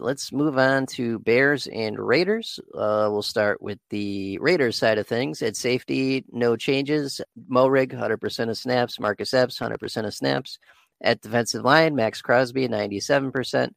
Let's 0.03 0.33
move 0.33 0.59
on 0.59 0.87
to 0.87 1.21
Bears 1.21 1.69
and 1.69 1.97
Raiders. 1.97 2.59
Uh, 2.75 3.07
we'll 3.09 3.23
start 3.23 3.63
with 3.63 3.79
the 3.91 4.37
Raiders 4.39 4.77
side 4.77 4.99
of 4.99 5.07
things. 5.07 5.43
At 5.43 5.55
safety, 5.55 6.25
no 6.33 6.57
changes. 6.57 7.21
Moehrig, 7.49 7.93
100% 7.93 8.51
of 8.51 8.59
snaps. 8.59 8.99
Marcus 8.99 9.33
Epps, 9.33 9.61
100% 9.61 10.05
of 10.05 10.13
snaps. 10.13 10.59
At 11.03 11.21
defensive 11.21 11.65
line, 11.65 11.95
Maxx 11.95 12.21
Crosby, 12.21 12.67
97%. 12.67 13.71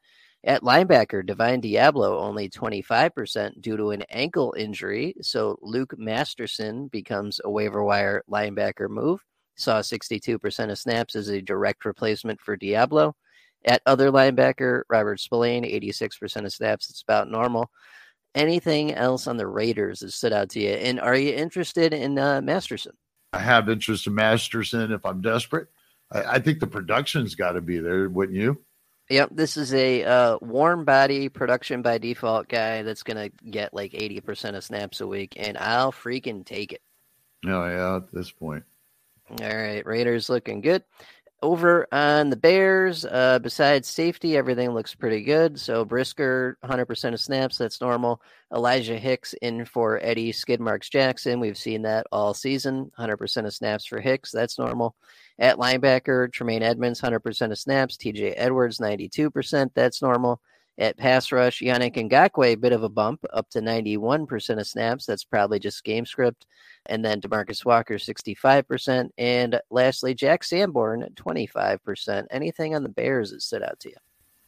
At 0.44 0.64
linebacker, 0.64 1.24
Divine 1.24 1.62
Deablo, 1.62 2.20
only 2.20 2.50
25% 2.50 3.62
due 3.62 3.78
to 3.78 3.92
an 3.92 4.02
ankle 4.10 4.56
injury. 4.58 5.14
So 5.22 5.60
Luke 5.62 5.94
Masterson 5.96 6.88
becomes 6.88 7.40
a 7.44 7.52
waiver 7.52 7.84
wire 7.84 8.24
linebacker 8.28 8.90
move. 8.90 9.24
Saw 9.58 9.82
62% 9.82 10.72
of 10.72 10.80
snaps 10.80 11.16
as 11.16 11.30
a 11.30 11.42
direct 11.42 11.86
replacement 11.86 12.42
for 12.42 12.58
Deablo. 12.58 13.14
At 13.66 13.82
other 13.86 14.12
linebacker, 14.12 14.84
Robert 14.90 15.20
Spillane, 15.20 15.64
86% 15.64 16.46
of 16.46 16.54
snaps. 16.54 16.90
It's 16.90 17.02
about 17.02 17.32
normal. 17.32 17.72
Anything 18.36 18.94
else 18.94 19.28
on 19.28 19.38
the 19.38 19.48
Raiders 19.48 20.00
that 20.00 20.12
stood 20.12 20.34
out 20.34 20.50
to 20.50 20.60
you? 20.60 20.70
And 20.70 21.00
are 21.00 21.16
you 21.16 21.34
interested 21.34 21.94
in 21.94 22.20
uh, 22.20 22.42
Masterson? 22.42 22.94
I 23.34 23.40
have 23.40 23.68
interest 23.70 24.08
in 24.08 24.16
Masterson 24.16 24.92
if 24.92 25.06
I'm 25.06 25.22
desperate. 25.22 25.68
I, 26.12 26.24
I 26.24 26.40
think 26.40 26.60
the 26.60 26.68
production's 26.68 27.34
got 27.34 27.54
to 27.54 27.62
be 27.62 27.80
there, 27.80 28.08
wouldn't 28.08 28.38
you? 28.38 28.64
Yep, 29.10 29.30
this 29.34 29.56
is 29.56 29.74
a 29.74 30.04
uh, 30.04 30.38
warm 30.42 30.84
body 30.84 31.30
production 31.30 31.84
by 31.84 32.00
default 32.00 32.48
guy 32.48 32.82
that's 32.82 33.04
going 33.04 33.18
to 33.18 33.50
get 33.50 33.74
like 33.74 33.92
80% 33.92 34.56
of 34.56 34.64
snaps 34.64 35.02
a 35.02 35.08
week, 35.08 35.34
and 35.38 35.58
I'll 35.58 35.92
freaking 35.92 36.44
take 36.44 36.72
it. 36.72 36.82
Oh, 37.46 37.66
yeah, 37.68 37.98
at 37.98 38.12
this 38.12 38.32
point. 38.32 38.64
All 39.30 39.38
right, 39.56 39.86
Raiders 39.86 40.30
looking 40.30 40.62
good. 40.62 40.84
Over 41.46 41.88
on 41.92 42.32
the 42.32 42.36
Bears, 42.38 43.06
uh, 43.06 43.38
besides 43.38 43.88
safety, 43.88 44.36
everything 44.36 44.72
looks 44.72 44.96
pretty 44.96 45.22
good. 45.22 45.60
So 45.60 45.86
Brisker, 45.86 46.58
100% 46.64 47.14
of 47.14 47.22
snaps, 47.22 47.60
that's 47.60 47.80
normal. 47.82 48.20
Elijah 48.52 48.98
Hicks 48.98 49.36
in 49.44 49.64
for 49.64 50.00
Eddie 50.02 50.34
Skidmarks 50.34 50.90
Jackson. 50.90 51.40
We've 51.40 51.56
seen 51.56 51.84
that 51.84 52.08
all 52.12 52.34
season. 52.34 52.92
100% 52.98 53.46
of 53.46 53.54
snaps 53.54 53.86
for 53.86 54.02
Hicks, 54.02 54.32
that's 54.32 54.58
normal. 54.58 54.96
At 55.38 55.58
linebacker, 55.58 56.34
Tremaine 56.34 56.64
Edmunds, 56.64 57.00
100% 57.00 57.52
of 57.52 57.60
snaps. 57.60 57.96
TJ 57.96 58.34
Edwards, 58.38 58.80
92%. 58.80 59.70
That's 59.76 60.02
normal. 60.02 60.42
At 60.78 60.98
pass 60.98 61.32
rush, 61.32 61.62
Yannick 61.62 61.96
Ngakoue, 61.96 62.54
a 62.54 62.56
bit 62.56 62.74
of 62.74 62.84
a 62.84 62.90
bump 62.90 63.24
up 63.32 63.50
to 63.52 63.62
91% 63.62 64.60
of 64.60 64.68
snaps. 64.68 65.06
That's 65.06 65.24
probably 65.24 65.58
just 65.58 65.84
game 65.86 66.06
script. 66.06 66.46
And 66.88 67.04
then 67.04 67.22
Demarcus 67.22 67.64
Walker, 67.64 67.96
65%. 67.96 69.10
And 69.18 69.60
lastly, 69.70 70.14
Jack 70.14 70.44
Sanborn, 70.44 71.08
25%. 71.16 72.26
Anything 72.30 72.76
on 72.76 72.84
the 72.84 72.90
Bears 72.90 73.32
that 73.32 73.42
stood 73.42 73.64
out 73.64 73.80
to 73.80 73.90
you? 73.90 73.96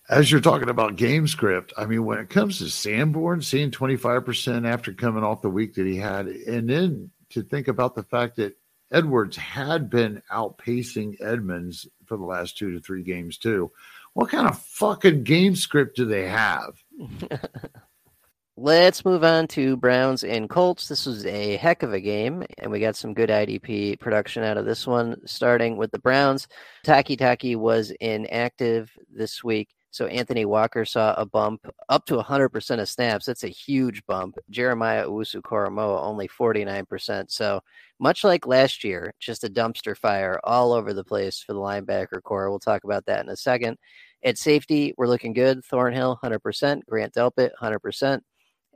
As 0.10 0.32
you're 0.32 0.42
talking 0.42 0.70
about 0.70 0.96
game 0.96 1.28
script, 1.28 1.74
I 1.78 1.86
mean, 1.86 2.06
when 2.06 2.20
it 2.20 2.30
comes 2.30 2.60
to 2.60 2.70
Sanborn 2.70 3.42
seeing 3.42 3.72
25% 3.72 4.68
after 4.68 4.94
coming 4.94 5.24
off 5.24 5.42
the 5.42 5.50
week 5.50 5.76
that 5.76 5.86
he 5.86 5.98
had, 5.98 6.28
and 6.28 6.70
then 6.70 7.12
to 7.30 7.42
think 7.42 7.68
about 7.68 7.96
the 7.96 8.04
fact 8.04 8.38
that 8.38 8.58
Edwards 8.92 9.36
had 9.36 9.90
been 9.90 10.22
outpacing 10.32 11.20
Edmunds 11.22 11.88
for 12.06 12.18
the 12.18 12.24
last 12.24 12.58
two 12.58 12.72
to 12.72 12.80
three 12.80 13.04
games 13.04 13.38
too. 13.38 13.72
What 14.18 14.32
kind 14.32 14.48
of 14.48 14.60
fucking 14.60 15.26
game 15.26 15.56
script 15.56 15.96
do 15.96 16.04
they 16.04 16.28
have? 16.28 16.74
Let's 18.58 19.06
move 19.06 19.24
on 19.24 19.48
to 19.50 19.78
Browns 19.78 20.24
and 20.24 20.50
Colts. 20.50 20.88
This 20.88 21.06
was 21.06 21.24
a 21.28 21.56
heck 21.58 21.84
of 21.84 21.94
a 21.94 22.00
game, 22.00 22.44
and 22.58 22.72
we 22.72 22.80
got 22.80 22.96
some 22.96 23.14
good 23.14 23.30
IDP 23.30 24.00
production 24.00 24.42
out 24.44 24.58
of 24.58 24.66
this 24.66 24.88
one. 24.88 25.22
Starting 25.28 25.78
with 25.78 25.92
the 25.92 26.00
Browns, 26.00 26.48
Takitaki 26.84 27.56
was 27.58 27.92
inactive 28.02 28.90
this 29.08 29.44
week. 29.44 29.70
So 29.98 30.06
Anthony 30.06 30.46
Walker 30.46 30.86
saw 30.86 31.16
a 31.18 31.26
bump 31.26 31.68
up 31.90 32.06
to 32.06 32.18
100% 32.18 32.80
of 32.80 32.88
snaps. 32.88 33.26
That's 33.26 33.44
a 33.44 33.48
huge 33.48 34.06
bump. 34.06 34.38
Jeremiah 34.48 35.08
Owusu 35.08 35.42
Koramoah 35.42 36.04
only 36.04 36.28
49%. 36.28 37.32
So 37.32 37.62
much 38.00 38.24
like 38.24 38.46
last 38.46 38.84
year, 38.84 39.16
just 39.20 39.44
a 39.44 39.50
dumpster 39.50 39.98
fire 39.98 40.40
all 40.44 40.72
over 40.72 40.94
the 40.94 41.04
place 41.04 41.40
for 41.42 41.54
the 41.54 41.60
linebacker 41.60 42.22
core. 42.22 42.48
We'll 42.52 42.60
talk 42.60 42.84
about 42.84 43.08
that 43.08 43.26
in 43.26 43.30
a 43.30 43.36
second. 43.36 43.80
At 44.24 44.38
safety, 44.38 44.94
we're 44.98 45.08
looking 45.08 45.34
good. 45.34 45.66
Thornhill, 45.66 46.20
100%. 46.24 46.86
Grant 46.88 47.16
Delpit, 47.16 47.50
100%. 47.60 48.22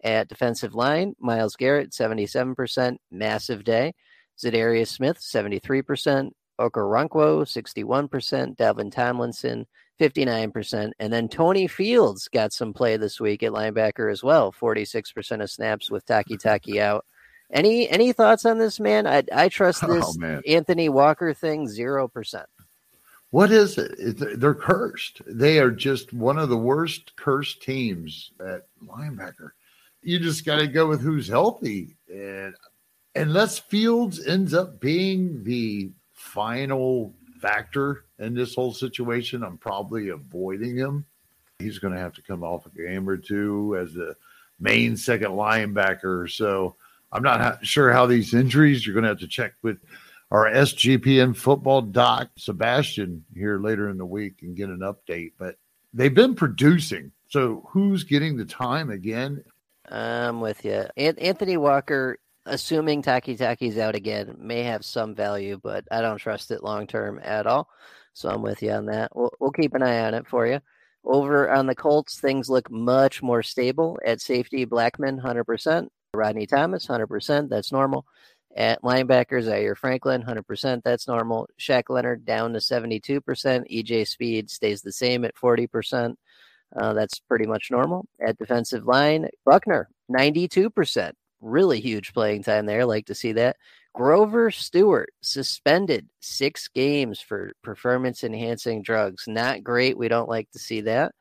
At 0.04 0.28
defensive 0.28 0.74
line, 0.74 1.14
Myles 1.20 1.56
Garrett, 1.56 1.92
77%. 1.92 2.98
Massive 3.12 3.64
day. 3.64 3.94
Za'Darius 4.44 4.88
Smith, 4.88 5.20
73%. 5.20 6.32
Okoronkwo, 6.60 7.44
61%. 7.46 8.58
Dalvin 8.58 8.92
Tomlinson, 8.92 9.68
59%. 10.02 10.92
And 11.00 11.14
then 11.14 11.30
Tony 11.30 11.68
Fields 11.68 12.28
got 12.28 12.54
some 12.54 12.74
play 12.74 12.98
this 12.98 13.20
week 13.20 13.44
at 13.44 13.52
linebacker 13.52 14.12
as 14.12 14.24
well, 14.24 14.52
46% 14.52 15.44
of 15.44 15.52
snaps 15.52 15.92
with 15.92 16.06
Takitaki 16.08 16.80
out. 16.82 17.06
Any 17.54 17.90
any 17.90 18.14
thoughts 18.14 18.46
on 18.46 18.58
this 18.58 18.80
man? 18.80 19.06
I 19.06 19.24
I 19.34 19.50
trust 19.50 19.84
oh, 19.84 19.94
this 19.94 20.18
oh, 20.24 20.42
Anthony 20.48 20.88
Walker 20.88 21.34
thing 21.34 21.68
0%. 21.68 22.46
What 23.30 23.52
is 23.52 23.78
it? 23.78 24.40
They're 24.40 24.54
cursed. 24.54 25.22
They 25.28 25.60
are 25.60 25.72
just 25.72 26.14
one 26.14 26.38
of 26.40 26.50
the 26.50 26.58
worst 26.58 27.16
cursed 27.18 27.62
teams 27.62 28.32
at 28.40 28.68
linebacker. 28.84 29.52
You 30.02 30.20
just 30.20 30.46
got 30.46 30.60
to 30.60 30.68
go 30.68 30.88
with 30.88 31.02
who's 31.02 31.28
healthy. 31.28 31.98
And 32.10 32.56
unless 33.16 33.60
Fields 33.60 34.26
ends 34.26 34.54
up 34.54 34.80
being 34.80 35.44
the 35.44 35.92
final 36.14 37.14
factor 37.42 38.06
in 38.20 38.34
this 38.34 38.56
whole 38.56 38.74
situation. 38.74 39.44
I'm 39.44 39.58
probably 39.58 40.10
avoiding 40.10 40.78
him. 40.78 41.06
He's 41.60 41.80
going 41.80 41.94
to 41.94 42.00
have 42.00 42.14
to 42.14 42.22
come 42.22 42.44
off 42.44 42.66
a 42.66 42.70
game 42.70 43.10
or 43.10 43.18
two 43.18 43.78
as 43.80 43.94
the 43.94 44.16
main 44.60 44.96
second 44.96 45.32
linebacker. 45.32 46.30
So 46.30 46.76
I'm 47.12 47.24
not 47.24 47.66
sure 47.66 47.92
how 47.92 48.06
these 48.06 48.34
injuries, 48.34 48.86
you're 48.86 48.94
going 48.94 49.04
to 49.04 49.10
have 49.10 49.20
to 49.20 49.28
check 49.28 49.54
with 49.62 49.80
our 50.32 50.46
SGPN 50.46 51.36
football 51.36 51.82
doc, 51.82 52.30
Sebastian, 52.38 53.26
here 53.36 53.60
later 53.60 53.90
in 53.90 53.98
the 53.98 54.06
week 54.06 54.44
and 54.44 54.56
get 54.56 54.70
an 54.70 54.80
update. 54.80 55.34
But 55.38 55.58
they've 55.94 56.14
been 56.14 56.36
producing. 56.36 57.12
So 57.28 57.68
who's 57.70 58.04
getting 58.04 58.38
the 58.38 58.46
time 58.46 58.90
again? 58.90 59.44
I'm 59.90 60.40
with 60.40 60.64
you. 60.64 60.86
Anthony 60.96 61.58
Walker 61.58 62.18
assuming 62.46 63.02
Takitaki's 63.02 63.78
out 63.78 63.96
again, 63.96 64.36
may 64.38 64.64
have 64.64 64.86
some 64.86 65.16
value, 65.16 65.60
but 65.62 65.86
I 65.92 66.02
don't 66.02 66.18
trust 66.18 66.52
it 66.52 66.64
long 66.64 66.88
term 66.88 67.20
at 67.24 67.48
all. 67.48 67.70
So 68.14 68.30
I'm 68.30 68.42
with 68.42 68.62
you 68.62 68.72
on 68.72 68.88
that. 68.88 69.16
We'll, 69.16 69.32
we'll 69.40 69.52
keep 69.52 69.74
an 69.74 69.84
eye 69.84 70.02
on 70.02 70.14
it 70.14 70.28
for 70.28 70.46
you. 70.46 70.60
Over 71.04 71.50
on 71.52 71.66
the 71.66 71.76
Colts, 71.76 72.20
things 72.20 72.50
look 72.50 72.70
much 72.70 73.24
more 73.24 73.42
stable. 73.42 74.00
At 74.06 74.22
safety, 74.22 74.66
Blackmon, 74.66 75.22
100%. 75.22 75.88
Rodney 76.14 76.46
Thomas, 76.46 76.88
100%. 76.88 77.50
That's 77.50 77.72
normal. 77.72 78.06
At 78.56 78.82
linebackers, 78.82 79.44
Zaire 79.44 79.76
Franklin, 79.76 80.24
100%. 80.24 80.82
That's 80.84 81.08
normal. 81.08 81.48
Shaq 81.60 81.84
Leonard 81.90 82.26
down 82.26 82.54
to 82.54 82.60
72%. 82.60 83.22
EJ 83.24 84.08
Speed 84.08 84.52
stays 84.52 84.82
the 84.82 84.92
same 84.92 85.24
at 85.24 85.36
40%. 85.36 86.16
Uh, 86.76 86.94
that's 86.94 87.20
pretty 87.20 87.48
much 87.48 87.72
normal. 87.72 88.06
At 88.26 88.38
defensive 88.38 88.86
line, 88.86 89.28
Buckner, 89.46 89.90
92%. 90.12 91.14
Really 91.42 91.80
huge 91.80 92.14
playing 92.14 92.44
time 92.44 92.66
there. 92.66 92.86
Like 92.86 93.08
to 93.08 93.16
see 93.16 93.34
that. 93.34 93.58
Grover 93.94 94.52
Stewart 94.52 95.12
suspended 95.22 96.08
six 96.22 96.70
games 96.70 97.20
for 97.20 97.52
performance 97.62 98.24
enhancing 98.24 98.84
drugs. 98.84 99.26
Not 99.28 99.64
great. 99.64 99.98
We 99.98 100.08
don't 100.08 100.30
like 100.30 100.50
to 100.52 100.60
see 100.60 100.82
that. 100.82 101.14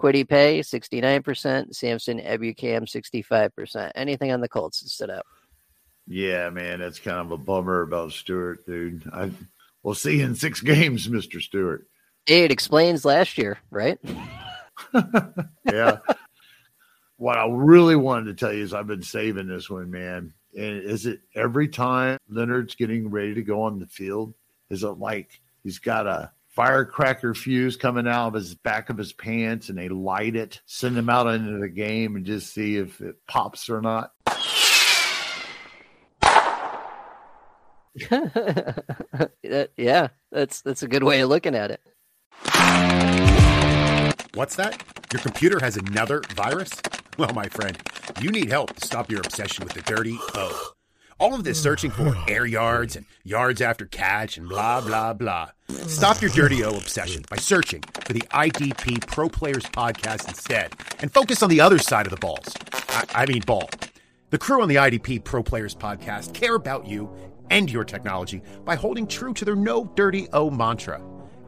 Kwity 0.00 0.28
Paye, 0.28 0.60
69%. 0.60 1.74
Samson 1.74 2.18
Ebukam, 2.18 2.82
65%. 2.82 3.92
Anything 3.94 4.32
on 4.32 4.40
the 4.40 4.48
Colts 4.48 4.80
that 4.80 4.88
stood 4.88 5.10
out? 5.10 5.24
Yeah, 6.06 6.50
man, 6.50 6.80
that's 6.80 7.00
kind 7.00 7.18
of 7.18 7.32
a 7.32 7.36
bummer 7.36 7.82
about 7.82 8.12
Stewart, 8.12 8.64
dude. 8.64 9.08
I 9.12 9.32
we'll 9.82 9.94
see 9.94 10.18
you 10.18 10.24
in 10.24 10.34
six 10.36 10.60
games, 10.62 11.08
Mister 11.08 11.40
Stewart. 11.40 11.86
It 12.26 12.50
explains 12.50 13.04
last 13.04 13.38
year, 13.38 13.58
right? 13.70 13.98
yeah. 15.64 15.98
What 17.16 17.38
I 17.38 17.46
really 17.48 17.96
wanted 17.96 18.26
to 18.26 18.34
tell 18.34 18.52
you 18.52 18.62
is 18.62 18.74
I've 18.74 18.86
been 18.86 19.02
saving 19.02 19.48
this 19.48 19.70
one, 19.70 19.90
man. 19.90 20.34
And 20.56 20.82
is 20.82 21.06
it 21.06 21.20
every 21.34 21.68
time 21.68 22.18
Leonard's 22.28 22.74
getting 22.74 23.10
ready 23.10 23.34
to 23.34 23.42
go 23.42 23.62
on 23.62 23.78
the 23.78 23.86
field? 23.86 24.34
Is 24.70 24.82
it 24.82 24.98
like 24.98 25.40
he's 25.62 25.78
got 25.78 26.06
a 26.06 26.32
firecracker 26.48 27.34
fuse 27.34 27.76
coming 27.76 28.08
out 28.08 28.28
of 28.28 28.34
his 28.34 28.54
back 28.54 28.88
of 28.88 28.96
his 28.96 29.12
pants 29.12 29.68
and 29.68 29.76
they 29.76 29.88
light 29.88 30.36
it, 30.36 30.62
send 30.64 30.96
him 30.96 31.10
out 31.10 31.26
into 31.26 31.58
the 31.58 31.68
game 31.68 32.16
and 32.16 32.24
just 32.24 32.52
see 32.52 32.76
if 32.76 33.00
it 33.00 33.16
pops 33.26 33.68
or 33.68 33.82
not? 33.82 34.12
yeah, 39.76 40.08
that's 40.30 40.60
that's 40.60 40.82
a 40.82 40.88
good 40.88 41.02
way 41.02 41.20
of 41.20 41.30
looking 41.30 41.54
at 41.54 41.70
it. 41.70 41.80
What's 44.34 44.56
that? 44.56 44.82
Your 45.12 45.22
computer 45.22 45.60
has 45.60 45.76
another 45.76 46.20
virus? 46.34 46.70
Well, 47.18 47.32
my 47.32 47.48
friend, 47.48 47.78
you 48.20 48.30
need 48.30 48.50
help 48.50 48.76
to 48.76 48.86
stop 48.86 49.10
your 49.10 49.20
obsession 49.20 49.64
with 49.64 49.72
the 49.72 49.80
dirty 49.80 50.18
O. 50.34 50.72
All 51.18 51.34
of 51.34 51.44
this 51.44 51.62
searching 51.62 51.90
for 51.90 52.14
air 52.28 52.44
yards 52.44 52.94
and 52.94 53.06
yards 53.24 53.62
after 53.62 53.86
catch 53.86 54.36
and 54.36 54.46
blah, 54.46 54.82
blah, 54.82 55.14
blah. 55.14 55.48
Stop 55.86 56.20
your 56.20 56.30
dirty 56.30 56.62
O 56.62 56.76
obsession 56.76 57.24
by 57.30 57.36
searching 57.36 57.82
for 58.04 58.12
the 58.12 58.20
IDP 58.32 59.06
Pro 59.06 59.30
Players 59.30 59.64
podcast 59.64 60.28
instead 60.28 60.72
and 60.98 61.10
focus 61.10 61.42
on 61.42 61.48
the 61.48 61.60
other 61.60 61.78
side 61.78 62.06
of 62.06 62.10
the 62.10 62.18
balls. 62.18 62.54
I, 62.90 63.04
I 63.14 63.26
mean, 63.26 63.40
ball. 63.46 63.70
The 64.28 64.38
crew 64.38 64.60
on 64.60 64.68
the 64.68 64.74
IDP 64.76 65.24
Pro 65.24 65.42
Players 65.42 65.74
podcast 65.74 66.34
care 66.34 66.54
about 66.54 66.86
you 66.86 67.10
and 67.48 67.70
your 67.70 67.84
technology 67.84 68.42
by 68.66 68.74
holding 68.74 69.06
true 69.06 69.32
to 69.34 69.44
their 69.46 69.56
no 69.56 69.86
dirty 69.94 70.28
O 70.34 70.50
mantra. 70.50 71.00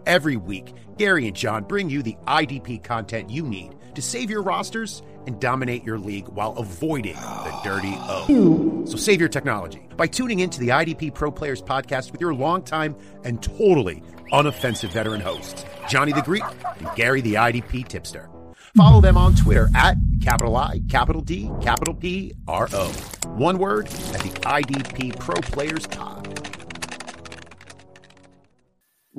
Every 0.07 0.37
week, 0.37 0.73
Gary 0.97 1.27
and 1.27 1.37
Jon 1.37 1.65
bring 1.65 1.91
you 1.91 2.03
the 2.03 2.17
IDP 2.27 2.83
content 2.83 3.29
you 3.29 3.43
need 3.43 3.75
to 3.95 4.01
save 4.01 4.31
your 4.31 4.43
rosters 4.43 5.03
and 5.29 5.39
dominate 5.39 5.85
your 5.85 5.99
league 5.99 6.27
while 6.29 6.53
avoiding 6.57 7.15
the 7.15 7.61
dirty 7.63 7.95
O. 7.95 8.85
So 8.87 8.97
save 8.97 9.21
your 9.21 9.29
technology 9.29 9.87
by 9.97 10.07
tuning 10.07 10.41
into 10.41 10.59
the 10.59 10.69
IDP 10.69 11.15
Pro 11.15 11.31
Players 11.31 11.63
podcast 11.63 12.11
with 12.11 12.21
your 12.21 12.35
longtime 12.35 12.97
and 13.25 13.41
totally 13.43 14.03
unoffensive 14.33 14.89
veteran 14.89 15.21
hosts, 15.21 15.65
Johnny 15.89 16.13
the 16.13 16.23
Greek 16.23 16.43
and 16.79 16.89
Gary 16.97 17.21
the 17.21 17.35
IDP 17.35 17.87
tipster. 17.87 18.31
Follow 18.75 19.01
them 19.01 19.17
on 19.19 19.35
Twitter 19.35 19.69
at 19.77 19.97
capital 20.23 20.57
I, 20.57 20.81
capital 20.89 21.21
D, 21.21 21.51
capital 21.61 21.95
P, 21.95 22.33
R 22.49 22.69
O. 22.73 22.89
One 23.27 23.59
word 23.59 23.87
at 23.87 24.21
the 24.21 24.31
IDP 24.45 25.19
Pro 25.19 25.35
Players 25.43 25.87
Pod. 25.87 26.18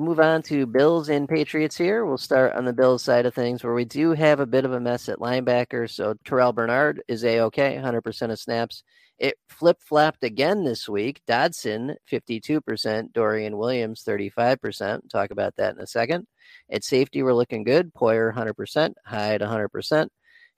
Move 0.00 0.18
on 0.18 0.40
to 0.40 0.64
Bills 0.64 1.10
and 1.10 1.28
Patriots 1.28 1.76
here. 1.76 2.06
We'll 2.06 2.16
start 2.16 2.54
on 2.54 2.64
the 2.64 2.72
Bills 2.72 3.02
side 3.02 3.26
of 3.26 3.34
things 3.34 3.62
where 3.62 3.74
we 3.74 3.84
do 3.84 4.12
have 4.12 4.40
a 4.40 4.46
bit 4.46 4.64
of 4.64 4.72
a 4.72 4.80
mess 4.80 5.10
at 5.10 5.18
linebacker. 5.18 5.90
So 5.90 6.14
Terrel 6.24 6.54
Bernard 6.54 7.02
is 7.06 7.22
a 7.22 7.40
okay, 7.40 7.76
100% 7.76 8.30
of 8.30 8.38
snaps. 8.40 8.82
It 9.18 9.34
flip 9.50 9.76
flopped 9.82 10.24
again 10.24 10.64
this 10.64 10.88
week. 10.88 11.20
Dodson, 11.26 11.96
52%. 12.10 13.12
Dorian 13.12 13.58
Williams, 13.58 14.02
35%. 14.02 15.10
Talk 15.10 15.32
about 15.32 15.56
that 15.56 15.74
in 15.74 15.82
a 15.82 15.86
second. 15.86 16.26
At 16.72 16.82
safety, 16.82 17.22
we're 17.22 17.34
looking 17.34 17.62
good. 17.62 17.92
Poyer, 17.92 18.32
100%. 18.34 18.94
Hyde, 19.04 19.42
100%. 19.42 20.08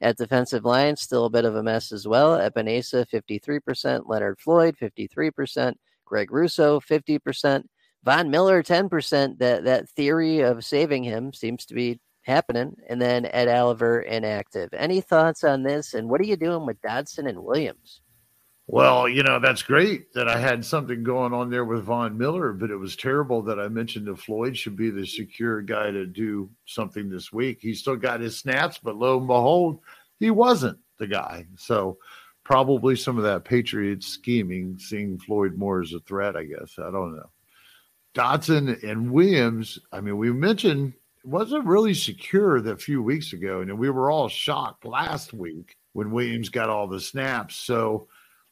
At 0.00 0.18
defensive 0.18 0.64
line, 0.64 0.94
still 0.94 1.24
a 1.24 1.30
bit 1.30 1.44
of 1.44 1.56
a 1.56 1.64
mess 1.64 1.90
as 1.90 2.06
well. 2.06 2.38
Epenesa, 2.38 3.04
53%. 3.12 4.02
Leonard 4.06 4.38
Floyd, 4.38 4.76
53%. 4.80 5.74
Greg 6.04 6.30
Rousseau, 6.30 6.78
50%. 6.78 7.64
Von 8.04 8.30
Miller, 8.30 8.62
10%. 8.62 9.38
That, 9.38 9.64
that 9.64 9.88
theory 9.90 10.40
of 10.40 10.64
saving 10.64 11.04
him 11.04 11.32
seems 11.32 11.66
to 11.66 11.74
be 11.74 12.00
happening. 12.22 12.76
And 12.88 13.00
then 13.00 13.26
Ed 13.26 13.48
Oliver, 13.48 14.00
inactive. 14.00 14.70
Any 14.72 15.00
thoughts 15.00 15.44
on 15.44 15.62
this? 15.62 15.94
And 15.94 16.08
what 16.08 16.20
are 16.20 16.26
you 16.26 16.36
doing 16.36 16.66
with 16.66 16.80
Dodson 16.82 17.26
and 17.26 17.42
Williams? 17.44 18.00
Well, 18.68 19.08
you 19.08 19.22
know, 19.22 19.38
that's 19.38 19.62
great 19.62 20.14
that 20.14 20.28
I 20.28 20.38
had 20.38 20.64
something 20.64 21.02
going 21.02 21.34
on 21.34 21.50
there 21.50 21.64
with 21.64 21.84
Von 21.84 22.16
Miller, 22.16 22.52
but 22.52 22.70
it 22.70 22.76
was 22.76 22.96
terrible 22.96 23.42
that 23.42 23.58
I 23.58 23.68
mentioned 23.68 24.06
that 24.06 24.20
Floyd 24.20 24.56
should 24.56 24.76
be 24.76 24.88
the 24.88 25.04
secure 25.04 25.60
guy 25.62 25.90
to 25.90 26.06
do 26.06 26.48
something 26.64 27.10
this 27.10 27.32
week. 27.32 27.58
He 27.60 27.74
still 27.74 27.96
got 27.96 28.20
his 28.20 28.38
snaps, 28.38 28.78
but 28.82 28.96
lo 28.96 29.18
and 29.18 29.26
behold, 29.26 29.80
he 30.20 30.30
wasn't 30.30 30.78
the 30.98 31.08
guy. 31.08 31.46
So 31.56 31.98
probably 32.44 32.94
some 32.96 33.18
of 33.18 33.24
that 33.24 33.44
Patriots 33.44 34.06
scheming, 34.06 34.78
seeing 34.78 35.18
Floyd 35.18 35.56
more 35.56 35.82
as 35.82 35.92
a 35.92 36.00
threat, 36.00 36.36
I 36.36 36.44
guess. 36.44 36.78
I 36.78 36.90
don't 36.90 37.16
know. 37.16 37.30
Dodson 38.14 38.78
and 38.82 39.10
Williams, 39.10 39.78
I 39.90 40.00
mean, 40.00 40.18
we 40.18 40.32
mentioned 40.32 40.94
wasn't 41.24 41.64
really 41.66 41.94
secure 41.94 42.56
a 42.56 42.76
few 42.76 43.02
weeks 43.02 43.32
ago, 43.32 43.60
and 43.60 43.78
we 43.78 43.90
were 43.90 44.10
all 44.10 44.28
shocked 44.28 44.84
last 44.84 45.32
week 45.32 45.76
when 45.92 46.10
Williams 46.10 46.48
got 46.48 46.68
all 46.68 46.88
the 46.88 47.00
snaps. 47.00 47.56
So 47.56 48.08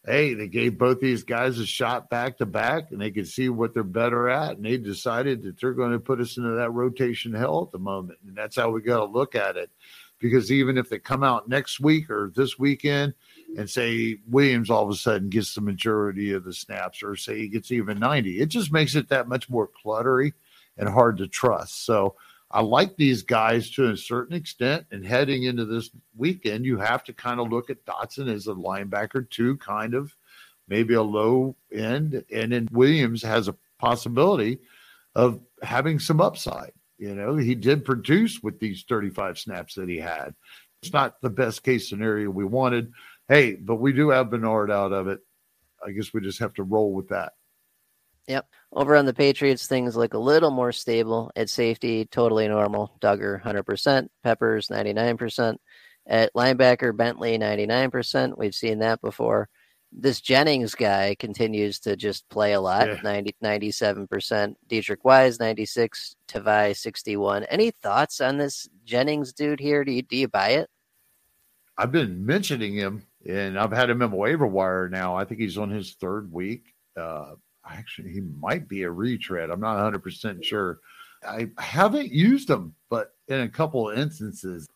hey, 0.06 0.34
they 0.34 0.48
gave 0.48 0.78
both 0.78 1.00
these 1.00 1.22
guys 1.22 1.58
a 1.58 1.66
shot 1.66 2.08
back 2.08 2.38
to 2.38 2.46
back 2.46 2.90
and 2.90 3.00
they 3.00 3.10
could 3.10 3.28
see 3.28 3.48
what 3.48 3.74
they're 3.74 3.82
better 3.82 4.28
at. 4.28 4.56
And 4.56 4.64
they 4.64 4.78
decided 4.78 5.42
that 5.42 5.60
they're 5.60 5.72
going 5.72 5.92
to 5.92 5.98
put 5.98 6.20
us 6.20 6.36
into 6.36 6.50
that 6.50 6.70
rotation 6.70 7.34
hell 7.34 7.64
at 7.66 7.72
the 7.72 7.78
moment. 7.78 8.18
And 8.26 8.36
that's 8.36 8.56
how 8.56 8.70
we 8.70 8.80
got 8.80 8.98
to 8.98 9.04
look 9.04 9.34
at 9.34 9.56
it. 9.56 9.70
Because 10.18 10.52
even 10.52 10.78
if 10.78 10.88
they 10.88 10.98
come 10.98 11.22
out 11.22 11.48
next 11.48 11.80
week 11.80 12.10
or 12.10 12.32
this 12.34 12.58
weekend 12.58 13.14
and 13.56 13.68
say 13.68 14.18
Williams 14.28 14.70
all 14.70 14.84
of 14.84 14.90
a 14.90 14.94
sudden 14.94 15.28
gets 15.28 15.54
the 15.54 15.60
majority 15.60 16.32
of 16.32 16.44
the 16.44 16.52
snaps 16.52 17.02
or 17.02 17.16
say 17.16 17.38
he 17.38 17.48
gets 17.48 17.70
even 17.72 17.98
90, 17.98 18.40
it 18.40 18.46
just 18.46 18.72
makes 18.72 18.94
it 18.94 19.08
that 19.08 19.28
much 19.28 19.48
more 19.50 19.68
cluttery 19.68 20.32
and 20.76 20.88
hard 20.88 21.18
to 21.18 21.26
trust. 21.26 21.84
So, 21.84 22.14
I 22.52 22.62
like 22.62 22.96
these 22.96 23.22
guys 23.22 23.70
to 23.70 23.90
a 23.90 23.96
certain 23.96 24.34
extent. 24.34 24.86
And 24.90 25.06
heading 25.06 25.44
into 25.44 25.64
this 25.64 25.90
weekend, 26.16 26.64
you 26.64 26.78
have 26.78 27.04
to 27.04 27.12
kind 27.12 27.38
of 27.38 27.48
look 27.48 27.70
at 27.70 27.84
Dodson 27.84 28.28
as 28.28 28.48
a 28.48 28.54
linebacker, 28.54 29.28
too, 29.30 29.56
kind 29.58 29.94
of 29.94 30.14
maybe 30.66 30.94
a 30.94 31.02
low 31.02 31.54
end. 31.72 32.24
And 32.32 32.52
then 32.52 32.68
Williams 32.72 33.22
has 33.22 33.46
a 33.46 33.54
possibility 33.78 34.58
of 35.14 35.40
having 35.62 35.98
some 35.98 36.20
upside. 36.20 36.72
You 36.98 37.14
know, 37.14 37.36
he 37.36 37.54
did 37.54 37.84
produce 37.84 38.42
with 38.42 38.58
these 38.58 38.84
35 38.88 39.38
snaps 39.38 39.74
that 39.76 39.88
he 39.88 39.98
had. 39.98 40.34
It's 40.82 40.92
not 40.92 41.20
the 41.20 41.30
best 41.30 41.62
case 41.62 41.88
scenario 41.88 42.30
we 42.30 42.44
wanted. 42.44 42.92
Hey, 43.30 43.54
but 43.54 43.76
we 43.76 43.92
do 43.92 44.10
have 44.10 44.28
Bernard 44.28 44.72
out 44.72 44.92
of 44.92 45.06
it. 45.06 45.20
I 45.86 45.92
guess 45.92 46.12
we 46.12 46.20
just 46.20 46.40
have 46.40 46.52
to 46.54 46.64
roll 46.64 46.92
with 46.92 47.10
that. 47.10 47.34
Yep. 48.26 48.44
Over 48.72 48.96
on 48.96 49.06
the 49.06 49.14
Patriots, 49.14 49.68
things 49.68 49.94
look 49.94 50.14
a 50.14 50.18
little 50.18 50.50
more 50.50 50.72
stable 50.72 51.30
at 51.36 51.48
safety, 51.48 52.06
totally 52.06 52.48
normal. 52.48 52.96
Dugger, 53.00 53.40
100%. 53.40 54.08
Peppers, 54.24 54.66
99%. 54.66 55.56
At 56.08 56.34
linebacker, 56.34 56.96
Bentley, 56.96 57.38
99%. 57.38 58.36
We've 58.36 58.52
seen 58.52 58.80
that 58.80 59.00
before. 59.00 59.48
This 59.92 60.20
Jennings 60.20 60.74
guy 60.74 61.14
continues 61.16 61.78
to 61.80 61.94
just 61.94 62.28
play 62.30 62.54
a 62.54 62.60
lot, 62.60 62.88
yeah. 62.88 63.00
90, 63.00 63.36
97%. 63.44 64.56
Deatrich 64.68 65.04
Wise, 65.04 65.38
96. 65.38 66.16
Tavai, 66.26 66.76
61. 66.76 67.44
Any 67.44 67.70
thoughts 67.70 68.20
on 68.20 68.38
this 68.38 68.68
Jennings 68.84 69.32
dude 69.32 69.60
here? 69.60 69.84
Do 69.84 69.92
you, 69.92 70.02
do 70.02 70.16
you 70.16 70.26
buy 70.26 70.48
it? 70.48 70.68
I've 71.78 71.92
been 71.92 72.26
mentioning 72.26 72.74
him, 72.74 73.04
and 73.28 73.58
I've 73.58 73.72
had 73.72 73.90
him 73.90 74.02
in 74.02 74.10
waiver 74.10 74.46
wire 74.46 74.88
now. 74.88 75.16
I 75.16 75.24
think 75.24 75.40
he's 75.40 75.58
on 75.58 75.70
his 75.70 75.94
third 75.94 76.32
week. 76.32 76.74
Uh, 76.96 77.34
actually 77.68 78.12
he 78.12 78.20
might 78.20 78.68
be 78.68 78.82
a 78.82 78.90
retread. 78.90 79.50
I'm 79.50 79.60
not 79.60 79.92
100% 79.92 80.44
sure. 80.44 80.80
I 81.26 81.50
haven't 81.58 82.12
used 82.12 82.48
him, 82.48 82.74
but 82.88 83.14
in 83.28 83.40
a 83.40 83.48
couple 83.48 83.90
of 83.90 83.98
instances, 83.98 84.66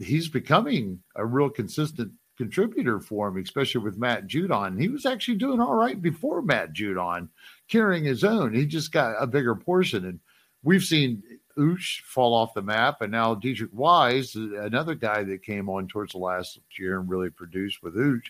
he's 0.00 0.28
becoming 0.28 1.00
a 1.14 1.24
real 1.24 1.48
consistent 1.48 2.12
contributor 2.36 2.98
for 2.98 3.28
him, 3.28 3.36
especially 3.36 3.82
with 3.82 3.96
Matt 3.96 4.26
Judon. 4.26 4.80
He 4.80 4.88
was 4.88 5.06
actually 5.06 5.36
doing 5.36 5.60
all 5.60 5.74
right 5.74 6.00
before 6.00 6.42
Matt 6.42 6.72
Judon, 6.72 7.28
carrying 7.68 8.04
his 8.04 8.24
own. 8.24 8.52
He 8.54 8.66
just 8.66 8.90
got 8.90 9.14
a 9.20 9.26
bigger 9.26 9.54
portion. 9.54 10.04
And 10.04 10.20
we've 10.64 10.82
seen 10.82 11.22
Ooch 11.58 12.00
fall 12.02 12.34
off 12.34 12.54
the 12.54 12.62
map, 12.62 13.00
and 13.00 13.12
now 13.12 13.34
Deatrich 13.34 13.72
Wise, 13.72 14.34
another 14.34 14.94
guy 14.94 15.22
that 15.22 15.42
came 15.42 15.68
on 15.68 15.88
towards 15.88 16.12
the 16.12 16.18
last 16.18 16.58
year 16.78 16.98
and 16.98 17.08
really 17.08 17.30
produced 17.30 17.82
with 17.82 17.96
Ooch, 17.96 18.26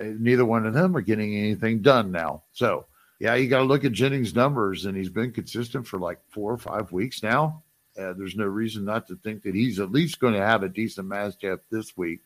uh, 0.00 0.04
neither 0.18 0.44
one 0.44 0.66
of 0.66 0.74
them 0.74 0.96
are 0.96 1.02
getting 1.02 1.36
anything 1.36 1.82
done 1.82 2.10
now. 2.10 2.42
So, 2.52 2.86
yeah, 3.18 3.34
you 3.34 3.48
got 3.48 3.58
to 3.58 3.64
look 3.64 3.84
at 3.84 3.92
Jennings' 3.92 4.34
numbers, 4.34 4.84
and 4.84 4.96
he's 4.96 5.08
been 5.08 5.32
consistent 5.32 5.86
for 5.86 5.98
like 5.98 6.18
four 6.30 6.52
or 6.52 6.58
five 6.58 6.92
weeks 6.92 7.22
now. 7.22 7.62
Uh, 7.98 8.14
there's 8.14 8.36
no 8.36 8.46
reason 8.46 8.84
not 8.84 9.06
to 9.06 9.16
think 9.16 9.42
that 9.42 9.54
he's 9.54 9.78
at 9.78 9.92
least 9.92 10.18
going 10.18 10.34
to 10.34 10.40
have 10.40 10.62
a 10.62 10.68
decent 10.68 11.08
matchup 11.08 11.60
this 11.70 11.96
week. 11.96 12.20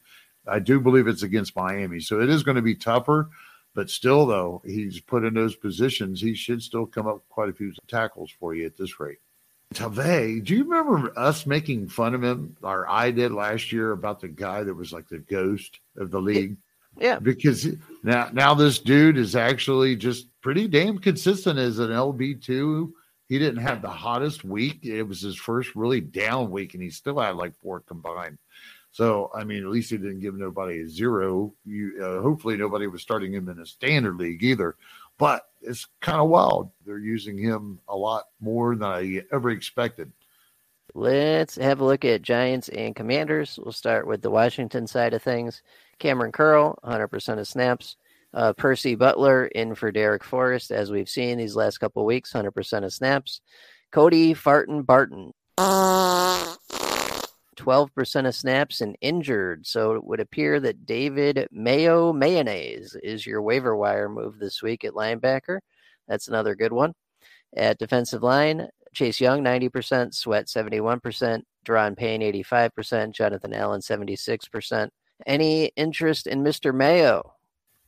I 0.46 0.60
do 0.60 0.80
believe 0.80 1.08
it's 1.08 1.24
against 1.24 1.56
Miami, 1.56 2.00
so 2.00 2.20
it 2.20 2.30
is 2.30 2.44
going 2.44 2.54
to 2.54 2.62
be 2.62 2.76
tougher. 2.76 3.30
But 3.74 3.90
still, 3.90 4.24
though, 4.24 4.62
he's 4.64 5.00
put 5.00 5.24
in 5.24 5.34
those 5.34 5.54
positions. 5.54 6.20
He 6.20 6.34
should 6.34 6.62
still 6.62 6.86
come 6.86 7.06
up 7.06 7.28
quite 7.28 7.50
a 7.50 7.52
few 7.52 7.72
tackles 7.88 8.30
for 8.30 8.54
you 8.54 8.64
at 8.64 8.76
this 8.76 8.98
rate. 8.98 9.18
Tavai, 9.74 10.44
do 10.44 10.54
you 10.54 10.64
remember 10.64 11.12
us 11.18 11.44
making 11.46 11.88
fun 11.88 12.14
of 12.14 12.22
him, 12.22 12.56
or 12.62 12.88
I 12.88 13.10
did 13.10 13.32
last 13.32 13.72
year, 13.72 13.92
about 13.92 14.20
the 14.20 14.28
guy 14.28 14.62
that 14.62 14.74
was 14.74 14.92
like 14.92 15.08
the 15.08 15.18
ghost 15.18 15.80
of 15.96 16.10
the 16.10 16.20
league? 16.20 16.56
Yeah. 16.98 17.18
Because 17.18 17.68
now, 18.02 18.30
now 18.32 18.54
this 18.54 18.78
dude 18.78 19.18
is 19.18 19.36
actually 19.36 19.96
just 19.96 20.28
pretty 20.40 20.66
damn 20.68 20.98
consistent 20.98 21.58
as 21.58 21.78
an 21.78 21.90
LB 21.90 22.42
two. 22.42 22.94
He 23.28 23.38
didn't 23.38 23.62
have 23.62 23.82
the 23.82 23.90
hottest 23.90 24.44
week. 24.44 24.84
It 24.84 25.02
was 25.02 25.20
his 25.20 25.36
first 25.36 25.74
really 25.74 26.00
down 26.00 26.50
week, 26.50 26.74
and 26.74 26.82
he 26.82 26.90
still 26.90 27.18
had 27.18 27.36
like 27.36 27.54
four 27.56 27.80
combined. 27.80 28.38
So, 28.92 29.30
I 29.34 29.44
mean, 29.44 29.62
at 29.62 29.68
least 29.68 29.90
he 29.90 29.98
didn't 29.98 30.20
give 30.20 30.36
nobody 30.36 30.80
a 30.80 30.88
zero. 30.88 31.52
You, 31.66 32.02
uh, 32.02 32.22
hopefully, 32.22 32.56
nobody 32.56 32.86
was 32.86 33.02
starting 33.02 33.34
him 33.34 33.48
in 33.50 33.58
a 33.58 33.66
standard 33.66 34.16
league 34.16 34.42
either. 34.42 34.76
But 35.18 35.42
it's 35.62 35.86
kind 36.00 36.20
of 36.20 36.28
wild. 36.28 36.70
They're 36.84 36.98
using 36.98 37.38
him 37.38 37.80
a 37.88 37.96
lot 37.96 38.24
more 38.40 38.76
than 38.76 38.88
I 38.88 39.22
ever 39.32 39.50
expected. 39.50 40.12
Let's 40.94 41.56
have 41.56 41.80
a 41.80 41.84
look 41.84 42.04
at 42.04 42.22
Giants 42.22 42.68
and 42.68 42.96
Commanders. 42.96 43.58
We'll 43.62 43.72
start 43.72 44.06
with 44.06 44.22
the 44.22 44.30
Washington 44.30 44.86
side 44.86 45.12
of 45.14 45.22
things. 45.22 45.62
Kamren 46.00 46.32
Curl, 46.32 46.78
100% 46.84 47.38
of 47.38 47.48
snaps. 47.48 47.96
Uh, 48.32 48.52
Percy 48.52 48.94
Butler 48.94 49.46
in 49.46 49.74
for 49.74 49.90
Darrick 49.90 50.22
Forrest, 50.22 50.70
as 50.70 50.90
we've 50.90 51.08
seen 51.08 51.38
these 51.38 51.56
last 51.56 51.78
couple 51.78 52.04
weeks, 52.04 52.32
100% 52.32 52.84
of 52.84 52.92
snaps. 52.92 53.40
Cody 53.92 54.34
Farton 54.34 54.82
Barton, 54.82 55.32
12% 57.56 58.26
of 58.26 58.34
snaps 58.34 58.80
and 58.80 58.96
injured. 59.00 59.66
So 59.66 59.94
it 59.94 60.04
would 60.04 60.20
appear 60.20 60.60
that 60.60 60.86
David 60.86 61.48
Mayo 61.50 62.12
Mayonnaise 62.12 62.96
is 63.02 63.26
your 63.26 63.42
waiver 63.42 63.76
wire 63.76 64.08
move 64.08 64.38
this 64.38 64.62
week 64.62 64.84
at 64.84 64.92
linebacker. 64.92 65.58
That's 66.08 66.28
another 66.28 66.54
good 66.54 66.72
one. 66.72 66.94
At 67.56 67.78
defensive 67.78 68.22
line, 68.22 68.68
Chase 68.92 69.20
Young, 69.20 69.42
90%, 69.42 70.14
Sweat, 70.14 70.46
71%, 70.46 71.42
Daron 71.66 71.96
Payne, 71.96 72.20
85%, 72.20 73.12
Jonathan 73.12 73.52
Allen, 73.52 73.80
76%. 73.80 74.88
Any 75.26 75.66
interest 75.76 76.26
in 76.26 76.42
Mr. 76.42 76.74
Mayo? 76.74 77.35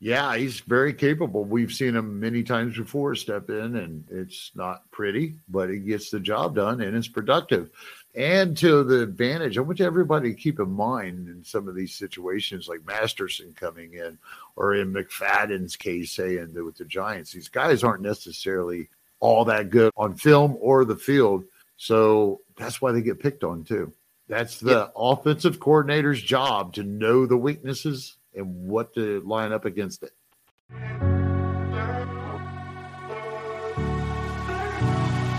Yeah, 0.01 0.37
he's 0.37 0.61
very 0.61 0.95
capable. 0.95 1.45
We've 1.45 1.73
seen 1.73 1.97
him 1.97 2.21
many 2.21 2.45
times 2.45 2.77
before 2.77 3.17
step 3.17 3.51
in, 3.51 3.75
and 3.75 4.05
it's 4.11 4.53
not 4.55 4.89
pretty, 4.93 5.35
but 5.49 5.71
he 5.71 5.79
gets 5.81 6.11
the 6.11 6.21
job 6.21 6.55
done 6.55 6.81
and 6.81 6.97
it's 6.97 7.09
productive. 7.09 7.71
And 8.15 8.57
to 8.59 8.85
the 8.85 9.03
advantage, 9.03 9.59
I 9.59 9.63
want 9.63 9.81
everybody 9.81 10.33
to 10.33 10.41
keep 10.41 10.61
in 10.61 10.71
mind 10.71 11.29
in 11.29 11.43
some 11.45 11.69
of 11.69 11.75
these 11.75 11.95
situations, 11.95 12.69
like 12.69 12.87
Masterson 12.87 13.55
coming 13.55 13.95
in, 13.95 14.19
or 14.55 14.75
in 14.75 14.93
McFadden's 14.93 15.77
case, 15.77 16.13
saying 16.13 16.53
that 16.55 16.65
with 16.65 16.77
the 16.77 16.85
Giants, 16.85 17.33
these 17.33 17.49
guys 17.49 17.83
aren't 17.83 18.03
necessarily 18.03 18.89
all 19.21 19.45
that 19.47 19.71
good 19.71 19.93
on 19.97 20.15
film 20.15 20.57
or 20.61 20.85
the 20.85 20.97
field. 20.97 21.45
So 21.77 22.41
that's 22.57 22.81
why 22.81 22.93
they 22.93 23.03
get 23.03 23.21
picked 23.21 23.43
on 23.43 23.65
too. 23.65 23.93
That's 24.29 24.61
the 24.61 24.71
yep. 24.71 24.93
offensive 24.97 25.59
coordinator's 25.59 26.23
job 26.23 26.75
to 26.75 26.83
know 26.83 27.27
the 27.27 27.37
weaknesses 27.37 28.17
and 28.38 28.68
what 28.68 28.94
to 28.94 29.20
line 29.27 29.53
up 29.53 29.64
against 29.64 30.03
it. 30.03 30.12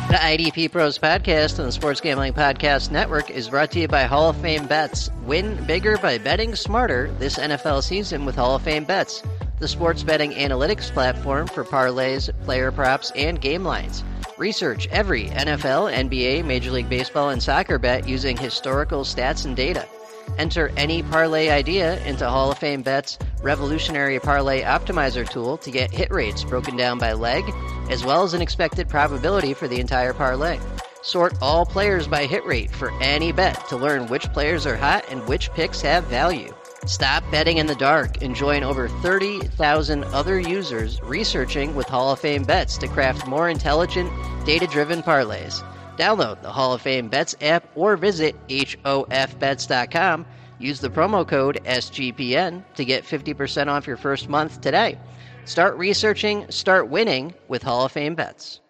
The 0.09 0.15
IDP 0.15 0.71
Pros 0.71 0.97
podcast 0.97 1.59
and 1.59 1.67
the 1.67 1.71
Sports 1.71 2.01
Gambling 2.01 2.33
Podcast 2.33 2.89
Network 2.89 3.29
is 3.29 3.49
brought 3.49 3.69
to 3.71 3.79
you 3.79 3.87
by 3.87 4.03
Hall 4.03 4.29
of 4.29 4.37
Fame 4.37 4.65
Bets. 4.65 5.11
Win 5.25 5.63
bigger 5.65 5.99
by 5.99 6.17
betting 6.17 6.55
smarter 6.55 7.11
this 7.19 7.37
NFL 7.37 7.83
season 7.83 8.25
with 8.25 8.35
Hall 8.35 8.55
of 8.55 8.63
Fame 8.63 8.85
Bets, 8.85 9.21
the 9.59 9.67
sports 9.67 10.01
betting 10.01 10.31
analytics 10.31 10.91
platform 10.91 11.45
for 11.45 11.63
parlays, 11.63 12.33
player 12.43 12.71
props, 12.71 13.11
and 13.15 13.39
game 13.39 13.63
lines. 13.63 14.03
Research 14.39 14.87
every 14.87 15.25
NFL, 15.25 15.93
NBA, 15.93 16.43
Major 16.43 16.71
League 16.71 16.89
Baseball, 16.89 17.29
and 17.29 17.43
soccer 17.43 17.77
bet 17.77 18.07
using 18.07 18.35
historical 18.35 19.01
stats 19.01 19.45
and 19.45 19.55
data. 19.55 19.87
Enter 20.37 20.71
any 20.77 21.03
parlay 21.03 21.49
idea 21.49 22.03
into 22.05 22.29
Hall 22.29 22.51
of 22.51 22.57
Fame 22.57 22.81
Bet's 22.81 23.17
revolutionary 23.41 24.19
parlay 24.19 24.61
optimizer 24.61 25.27
tool 25.29 25.57
to 25.57 25.71
get 25.71 25.91
hit 25.91 26.11
rates 26.11 26.43
broken 26.43 26.75
down 26.77 26.97
by 26.97 27.13
leg, 27.13 27.43
as 27.89 28.05
well 28.05 28.23
as 28.23 28.33
an 28.33 28.41
expected 28.41 28.87
probability 28.87 29.53
for 29.53 29.67
the 29.67 29.79
entire 29.79 30.13
parlay. 30.13 30.59
Sort 31.01 31.33
all 31.41 31.65
players 31.65 32.07
by 32.07 32.25
hit 32.25 32.45
rate 32.45 32.71
for 32.71 32.91
any 33.01 33.31
bet 33.31 33.67
to 33.69 33.77
learn 33.77 34.07
which 34.07 34.31
players 34.33 34.65
are 34.65 34.75
hot 34.75 35.05
and 35.09 35.25
which 35.27 35.51
picks 35.53 35.81
have 35.81 36.03
value. 36.05 36.53
Stop 36.85 37.23
betting 37.31 37.57
in 37.57 37.67
the 37.67 37.75
dark 37.75 38.21
and 38.21 38.35
join 38.35 38.63
over 38.63 38.87
30,000 38.87 40.03
other 40.05 40.39
users 40.39 41.01
researching 41.01 41.75
with 41.75 41.87
Hall 41.87 42.11
of 42.11 42.19
Fame 42.19 42.43
bets 42.43 42.77
to 42.77 42.87
craft 42.87 43.27
more 43.27 43.49
intelligent, 43.49 44.09
data 44.45 44.67
driven 44.67 45.01
parlays. 45.03 45.63
Download 45.99 46.41
the 46.41 46.49
Hall 46.49 46.73
of 46.73 46.81
Fame 46.81 47.09
Bets 47.09 47.35
app 47.41 47.69
or 47.75 47.97
visit 47.97 48.33
HOFBets.com. 48.47 50.25
Use 50.57 50.79
the 50.79 50.89
promo 50.89 51.27
code 51.27 51.59
SGPN 51.65 52.63
to 52.75 52.85
get 52.85 53.03
50% 53.03 53.67
off 53.67 53.85
your 53.85 53.97
first 53.97 54.29
month 54.29 54.61
today. 54.61 54.97
Start 55.43 55.77
researching, 55.77 56.49
start 56.49 56.87
winning 56.87 57.33
with 57.49 57.61
Hall 57.61 57.83
of 57.83 57.91
Fame 57.91 58.15
Bets. 58.15 58.61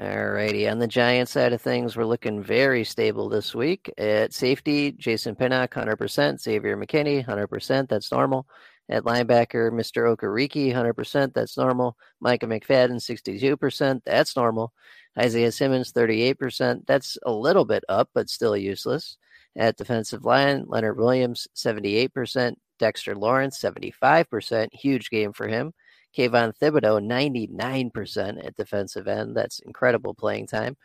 Alrighty, 0.00 0.68
on 0.70 0.80
the 0.80 0.88
Giants 0.88 1.30
side 1.30 1.52
of 1.52 1.62
things, 1.62 1.96
we're 1.96 2.04
looking 2.04 2.42
very 2.42 2.82
stable 2.82 3.28
this 3.28 3.54
week. 3.54 3.92
At 3.96 4.32
safety, 4.32 4.90
Jason 4.92 5.36
Pinnock, 5.36 5.74
100%. 5.74 6.40
Xavier 6.40 6.76
McKinney, 6.76 7.24
100%. 7.24 7.88
That's 7.88 8.10
normal. 8.10 8.48
At 8.88 9.04
linebacker, 9.04 9.70
Mr. 9.70 10.16
Okereke, 10.16 10.72
100%. 10.72 11.34
That's 11.34 11.56
normal. 11.56 11.96
Micah 12.20 12.46
McFadden, 12.46 12.96
62%. 12.96 14.00
That's 14.04 14.34
normal. 14.34 14.72
Isaiah 15.18 15.52
Simmons, 15.52 15.92
38%. 15.92 16.86
That's 16.86 17.18
a 17.24 17.32
little 17.32 17.64
bit 17.64 17.84
up, 17.88 18.10
but 18.14 18.30
still 18.30 18.56
useless. 18.56 19.16
At 19.56 19.76
defensive 19.76 20.24
line, 20.24 20.64
Leonard 20.66 20.98
Williams, 20.98 21.48
78%. 21.56 22.54
Dexter 22.78 23.16
Lawrence, 23.16 23.58
75%. 23.60 24.68
Huge 24.72 25.10
game 25.10 25.32
for 25.32 25.48
him. 25.48 25.72
Kayvon 26.16 26.52
Thibodeaux, 26.56 27.04
99% 27.04 28.46
at 28.46 28.56
defensive 28.56 29.08
end. 29.08 29.36
That's 29.36 29.58
incredible 29.60 30.14
playing 30.14 30.46
time. 30.46 30.76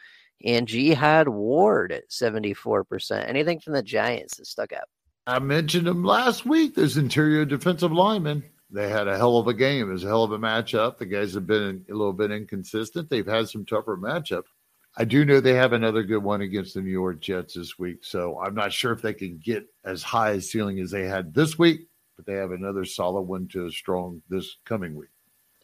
And 0.44 0.68
Jihad 0.68 1.28
Ward 1.30 1.92
at 1.92 2.10
74%. 2.10 3.28
Anything 3.28 3.60
from 3.60 3.74
the 3.74 3.84
Giants 3.84 4.38
that 4.38 4.48
stuck 4.48 4.74
out? 4.74 4.88
I 5.26 5.40
mentioned 5.40 5.88
him 5.88 6.04
last 6.04 6.46
week. 6.46 6.76
Those 6.76 6.98
interior 6.98 7.46
defensive 7.46 7.94
linemen 7.94 8.44
they 8.74 8.90
had 8.90 9.08
a 9.08 9.16
hell 9.16 9.38
of 9.38 9.48
a 9.48 9.54
game. 9.54 9.90
It 9.90 9.94
was 9.94 10.04
a 10.04 10.08
hell 10.08 10.24
of 10.24 10.32
a 10.32 10.40
matchup. 10.40 10.98
The 10.98 11.06
guys 11.06 11.36
have 11.36 11.46
been 11.46 11.86
a 11.90 11.94
little 11.94 12.12
bit 12.12 12.32
inconsistent. 12.32 13.10
They've 13.10 13.26
had 13.26 13.48
some 13.48 13.66
tougher 13.66 13.96
matchups. 13.96 14.48
I 14.98 15.06
do 15.06 15.26
know 15.26 15.40
they 15.40 15.54
have 15.54 15.74
another 15.74 16.04
good 16.04 16.24
one 16.24 16.42
against 16.42 16.74
the 16.74 16.82
New 16.82 16.92
York 16.92 17.22
Jets 17.22 17.54
this 17.54 17.80
week. 17.80 18.00
So 18.02 18.40
I'm 18.40 18.56
not 18.56 18.74
sure 18.74 18.92
if 18.92 19.02
they 19.02 19.14
can 19.14 19.38
get 19.38 19.66
as 19.86 20.04
high 20.04 20.32
a 20.32 20.42
ceiling 20.42 20.80
as 20.80 20.92
they 20.92 21.04
had 21.04 21.34
this 21.34 21.58
week, 21.58 21.88
but 22.16 22.26
they 22.26 22.34
have 22.34 22.52
another 22.52 22.84
solid 22.84 23.22
one 23.22 23.48
to 23.50 23.68
a 23.68 23.72
strong 23.72 24.22
this 24.30 24.58
coming 24.66 24.96
week. 24.96 25.10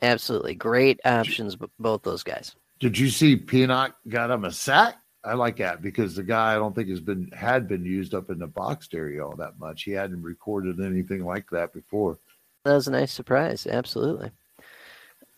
Absolutely. 0.01 0.55
Great 0.55 0.99
options, 1.03 1.57
both 1.79 2.03
those 2.03 2.23
guys. 2.23 2.55
Did 2.79 2.97
you 2.97 3.09
see 3.09 3.35
Pinnock 3.35 3.95
got 4.07 4.31
him 4.31 4.45
a 4.45 4.51
sack? 4.51 4.95
I 5.23 5.33
like 5.33 5.57
that 5.57 5.81
because 5.81 6.15
the 6.15 6.23
guy 6.23 6.53
I 6.53 6.55
don't 6.55 6.73
think 6.73 6.87
has 6.89 7.01
been 7.01 7.29
had 7.33 7.67
been 7.67 7.83
used 7.83 8.13
up 8.13 8.29
in 8.29 8.39
the 8.39 8.47
box 8.47 8.87
area 8.93 9.25
all 9.25 9.35
that 9.35 9.59
much. 9.59 9.83
He 9.83 9.91
hadn't 9.91 10.21
recorded 10.21 10.79
anything 10.79 11.25
like 11.25 11.49
that 11.49 11.73
before. 11.73 12.17
That 12.65 12.73
was 12.73 12.87
a 12.87 12.91
nice 12.91 13.13
surprise. 13.13 13.65
Absolutely. 13.65 14.31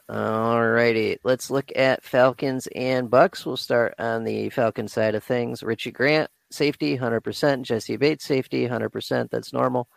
All 0.09 0.67
righty. 0.67 1.17
Let's 1.23 1.49
look 1.49 1.71
at 1.75 2.03
Falcons 2.03 2.67
and 2.75 3.09
Bucks. 3.09 3.45
We'll 3.45 3.55
start 3.55 3.95
on 3.97 4.23
the 4.23 4.49
Falcon 4.49 4.87
side 4.87 5.15
of 5.15 5.23
things. 5.23 5.63
Richie 5.63 5.91
Grant, 5.91 6.29
safety, 6.49 6.97
100%. 6.97 7.61
Jessie 7.61 7.95
Bates, 7.95 8.25
safety, 8.25 8.67
100%. 8.67 9.29
That's 9.29 9.53
normal. 9.53 9.87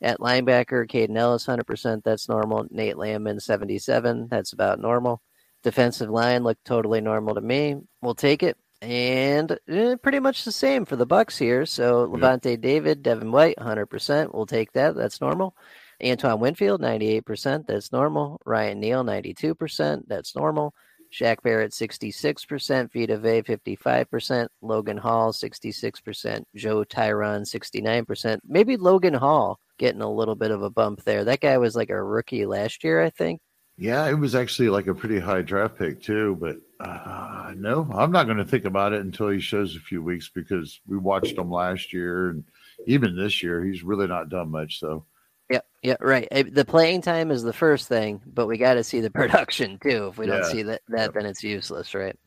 At 0.00 0.20
linebacker, 0.20 0.88
Kaden 0.88 1.16
Elliss, 1.16 1.46
100%. 1.46 2.04
That's 2.04 2.28
normal. 2.28 2.66
Nate 2.70 2.98
Landman, 2.98 3.40
77. 3.40 4.28
That's 4.30 4.52
about 4.52 4.78
normal. 4.78 5.22
Defensive 5.64 6.10
line 6.10 6.44
looked 6.44 6.64
totally 6.64 7.00
normal 7.00 7.34
to 7.34 7.40
me. 7.40 7.76
We'll 8.02 8.14
take 8.14 8.42
it. 8.42 8.56
And 8.82 9.58
eh, 9.66 9.96
pretty 9.96 10.20
much 10.20 10.44
the 10.44 10.52
same 10.52 10.84
for 10.84 10.94
the 10.94 11.06
Bucks 11.06 11.38
here. 11.38 11.64
So 11.64 12.06
Lavonte 12.06 12.60
David, 12.60 13.02
Devin 13.02 13.32
White, 13.32 13.56
100%. 13.56 14.34
We'll 14.34 14.46
take 14.46 14.72
that. 14.72 14.94
That's 14.94 15.22
normal. 15.22 15.56
Antoine 16.02 16.40
Winfield, 16.40 16.80
98%. 16.80 17.66
That's 17.66 17.92
normal. 17.92 18.40
Ryan 18.44 18.80
Neal, 18.80 19.04
92%. 19.04 20.04
That's 20.06 20.34
normal. 20.34 20.74
Shaq 21.12 21.42
Barrett, 21.42 21.72
66%. 21.72 22.92
Vita 22.92 23.18
Vea, 23.18 23.42
55%. 23.42 24.48
Logan 24.62 24.96
Hall, 24.96 25.32
66%. 25.32 26.44
Joe 26.56 26.84
Tryon, 26.84 27.42
69%. 27.42 28.40
Maybe 28.46 28.76
Logan 28.76 29.14
Hall 29.14 29.60
getting 29.78 30.02
a 30.02 30.10
little 30.10 30.34
bit 30.34 30.50
of 30.50 30.62
a 30.62 30.70
bump 30.70 31.04
there. 31.04 31.24
That 31.24 31.40
guy 31.40 31.58
was 31.58 31.76
like 31.76 31.90
a 31.90 32.02
rookie 32.02 32.46
last 32.46 32.82
year, 32.82 33.02
I 33.02 33.10
think. 33.10 33.40
Yeah, 33.76 34.08
it 34.08 34.14
was 34.14 34.36
actually 34.36 34.68
like 34.68 34.86
a 34.86 34.94
pretty 34.94 35.18
high 35.18 35.42
draft 35.42 35.76
pick 35.76 36.00
too, 36.00 36.36
but 36.40 36.58
uh, 36.78 37.52
no, 37.56 37.88
I'm 37.92 38.12
not 38.12 38.26
going 38.26 38.38
to 38.38 38.44
think 38.44 38.66
about 38.66 38.92
it 38.92 39.00
until 39.00 39.28
he 39.28 39.40
shows 39.40 39.74
a 39.74 39.80
few 39.80 40.00
weeks 40.00 40.30
because 40.32 40.80
we 40.86 40.96
watched 40.96 41.36
him 41.36 41.50
last 41.50 41.92
year 41.92 42.30
and 42.30 42.44
even 42.86 43.16
this 43.16 43.42
year 43.42 43.64
he's 43.64 43.82
really 43.82 44.06
not 44.06 44.28
done 44.28 44.50
much. 44.50 44.78
So 44.78 45.06
yeah, 45.50 45.60
yeah, 45.82 45.96
right. 46.00 46.28
The 46.30 46.64
playing 46.64 47.02
time 47.02 47.30
is 47.30 47.42
the 47.42 47.52
first 47.52 47.88
thing, 47.88 48.22
but 48.26 48.46
we 48.46 48.58
got 48.58 48.74
to 48.74 48.84
see 48.84 49.00
the 49.00 49.10
production 49.10 49.78
too. 49.82 50.08
If 50.08 50.18
we 50.18 50.26
don't 50.26 50.44
see 50.44 50.62
that, 50.62 50.82
that 50.88 51.00
yep. 51.00 51.14
then 51.14 51.26
it's 51.26 51.42
useless, 51.42 51.94
right? 51.94 52.18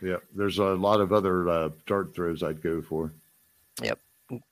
Yeah, 0.00 0.16
there's 0.34 0.58
a 0.58 0.64
lot 0.64 1.00
of 1.00 1.12
other 1.12 1.48
uh, 1.48 1.68
dart 1.86 2.14
throws 2.14 2.42
I'd 2.42 2.62
go 2.62 2.82
for. 2.82 3.12
Yep, 3.82 3.98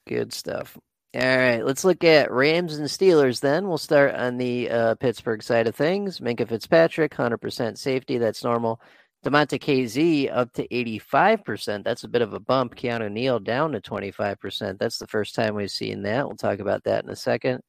good 0.07 0.33
stuff. 0.33 0.79
All 1.13 1.23
right, 1.23 1.65
let's 1.65 1.85
look 1.85 2.05
at 2.05 2.31
Rams 2.31 2.77
and 2.77 2.87
Steelers 2.87 3.41
then. 3.41 3.67
We'll 3.67 3.79
start 3.79 4.15
on 4.15 4.39
the 4.39 4.71
uh, 4.71 4.95
Pittsburgh 4.95 5.43
side 5.43 5.67
of 5.67 5.75
things. 5.75 6.21
Minkah 6.21 6.49
Fitzpatrick, 6.49 7.13
100% 7.13 7.77
safety. 7.77 8.19
That's 8.19 8.45
normal. 8.45 8.81
Damontae 9.25 9.61
Kazee 9.61 10.31
up 10.33 10.53
to 10.53 10.69
85%. 10.69 11.83
That's 11.83 12.05
a 12.05 12.09
bit 12.09 12.23
of 12.23 12.33
a 12.33 12.39
bump. 12.39 12.77
Keanu 12.77 13.11
Neal 13.11 13.41
down 13.41 13.73
to 13.73 13.81
25%. 13.81 14.79
That's 14.79 14.99
the 14.99 15.07
first 15.09 15.35
time 15.35 15.57
we've 15.57 15.71
seen 15.71 16.03
that. 16.03 16.27
We'll 16.27 16.37
talk 16.37 16.61
about 16.61 16.85
that 16.85 17.05
in 17.05 17.11
a 17.11 17.17
second. 17.17 17.61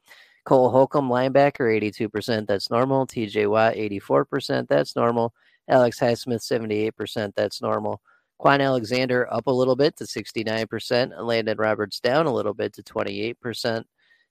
Cole 0.43 0.69
Holcomb, 0.69 1.09
linebacker, 1.09 1.81
82%. 1.81 2.47
That's 2.47 2.69
normal. 2.69 3.05
TJ 3.05 3.49
Watt, 3.49 3.75
84%. 3.75 4.67
That's 4.67 4.95
normal. 4.95 5.33
Alex 5.67 5.99
Highsmith, 5.99 6.41
78%. 6.41 7.33
That's 7.35 7.61
normal. 7.61 8.01
Kwon 8.41 8.59
Alexander 8.59 9.31
up 9.31 9.45
a 9.47 9.51
little 9.51 9.75
bit 9.75 9.95
to 9.97 10.05
69%, 10.05 10.91
and 10.91 11.27
Landon 11.27 11.57
Roberts 11.57 11.99
down 11.99 12.25
a 12.25 12.33
little 12.33 12.55
bit 12.55 12.73
to 12.73 12.83
28%. 12.83 13.83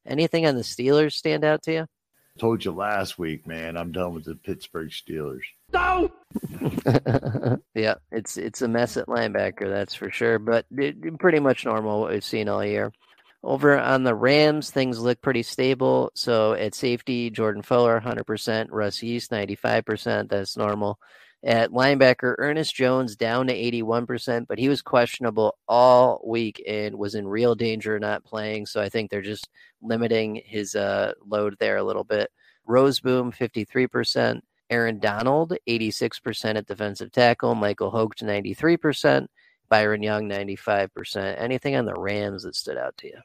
Anything 0.06 0.46
on 0.46 0.56
the 0.56 0.62
Steelers 0.62 1.12
stand 1.12 1.44
out 1.44 1.62
to 1.62 1.72
you? 1.72 1.86
Told 2.38 2.64
you 2.64 2.72
last 2.72 3.18
week, 3.18 3.46
man. 3.46 3.76
I'm 3.76 3.92
done 3.92 4.14
with 4.14 4.24
the 4.24 4.34
Pittsburgh 4.34 4.90
Steelers. 4.90 5.42
No. 5.72 6.10
yeah, 7.74 7.94
it's 8.10 8.36
it's 8.36 8.62
a 8.62 8.68
mess 8.68 8.96
at 8.96 9.08
linebacker, 9.08 9.68
that's 9.68 9.94
for 9.94 10.10
sure. 10.10 10.38
But 10.38 10.64
it, 10.70 11.18
pretty 11.18 11.38
much 11.38 11.64
normal 11.64 12.00
what 12.00 12.10
we've 12.10 12.24
seen 12.24 12.48
all 12.48 12.64
year. 12.64 12.92
Over 13.42 13.78
on 13.78 14.04
the 14.04 14.14
Rams, 14.14 14.70
things 14.70 14.98
look 14.98 15.20
pretty 15.22 15.42
stable. 15.42 16.10
So 16.14 16.52
at 16.52 16.74
safety, 16.74 17.30
Jordan 17.30 17.62
Fuller, 17.62 18.00
100%, 18.00 18.66
Russ 18.70 19.02
Yeast, 19.02 19.30
95%. 19.30 20.28
That's 20.28 20.58
normal. 20.58 20.98
At 21.42 21.70
linebacker, 21.70 22.34
Ernest 22.36 22.74
Jones 22.74 23.16
down 23.16 23.46
to 23.46 23.54
81%, 23.54 24.46
but 24.46 24.58
he 24.58 24.68
was 24.68 24.82
questionable 24.82 25.56
all 25.66 26.20
week 26.26 26.62
and 26.68 26.96
was 26.96 27.14
in 27.14 27.26
real 27.26 27.54
danger 27.54 27.98
not 27.98 28.24
playing. 28.24 28.66
So 28.66 28.82
I 28.82 28.90
think 28.90 29.10
they're 29.10 29.22
just 29.22 29.48
limiting 29.80 30.42
his 30.44 30.74
uh, 30.74 31.12
load 31.26 31.56
there 31.58 31.78
a 31.78 31.82
little 31.82 32.04
bit. 32.04 32.30
Rozeboom, 32.68 33.34
53%. 33.34 34.40
Aaron 34.68 34.98
Donald, 35.00 35.56
86% 35.66 36.56
at 36.56 36.66
defensive 36.66 37.10
tackle. 37.10 37.54
Michael 37.54 37.90
Hoke, 37.90 38.16
93%. 38.16 39.26
Byron 39.70 40.02
Young, 40.02 40.28
95%. 40.28 41.40
Anything 41.40 41.74
on 41.76 41.86
the 41.86 41.94
Rams 41.94 42.42
that 42.42 42.54
stood 42.54 42.76
out 42.76 42.96
to 42.98 43.06
you? 43.06 43.20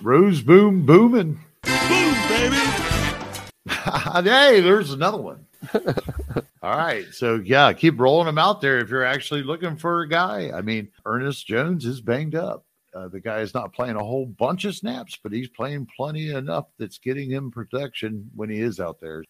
Rose 0.00 0.42
boom 0.42 0.86
booming. 0.86 1.40
Boom, 1.62 2.14
baby. 2.28 2.56
hey, 3.68 4.60
there's 4.60 4.92
another 4.92 5.18
one. 5.18 5.44
All 6.62 6.76
right. 6.76 7.06
So, 7.12 7.42
yeah, 7.44 7.72
keep 7.72 7.98
rolling 7.98 8.26
them 8.26 8.38
out 8.38 8.60
there 8.60 8.78
if 8.78 8.90
you're 8.90 9.04
actually 9.04 9.42
looking 9.42 9.76
for 9.76 10.02
a 10.02 10.08
guy. 10.08 10.52
I 10.54 10.62
mean, 10.62 10.88
Ernest 11.04 11.46
Jones 11.46 11.84
is 11.84 12.00
banged 12.00 12.36
up. 12.36 12.64
Uh, 12.94 13.08
the 13.08 13.20
guy 13.20 13.40
is 13.40 13.54
not 13.54 13.72
playing 13.72 13.96
a 13.96 14.04
whole 14.04 14.26
bunch 14.26 14.64
of 14.64 14.76
snaps, 14.76 15.18
but 15.22 15.32
he's 15.32 15.48
playing 15.48 15.88
plenty 15.96 16.30
enough 16.30 16.66
that's 16.78 16.98
getting 16.98 17.30
him 17.30 17.50
protection 17.50 18.30
when 18.34 18.50
he 18.50 18.60
is 18.60 18.78
out 18.78 19.00
there. 19.00 19.24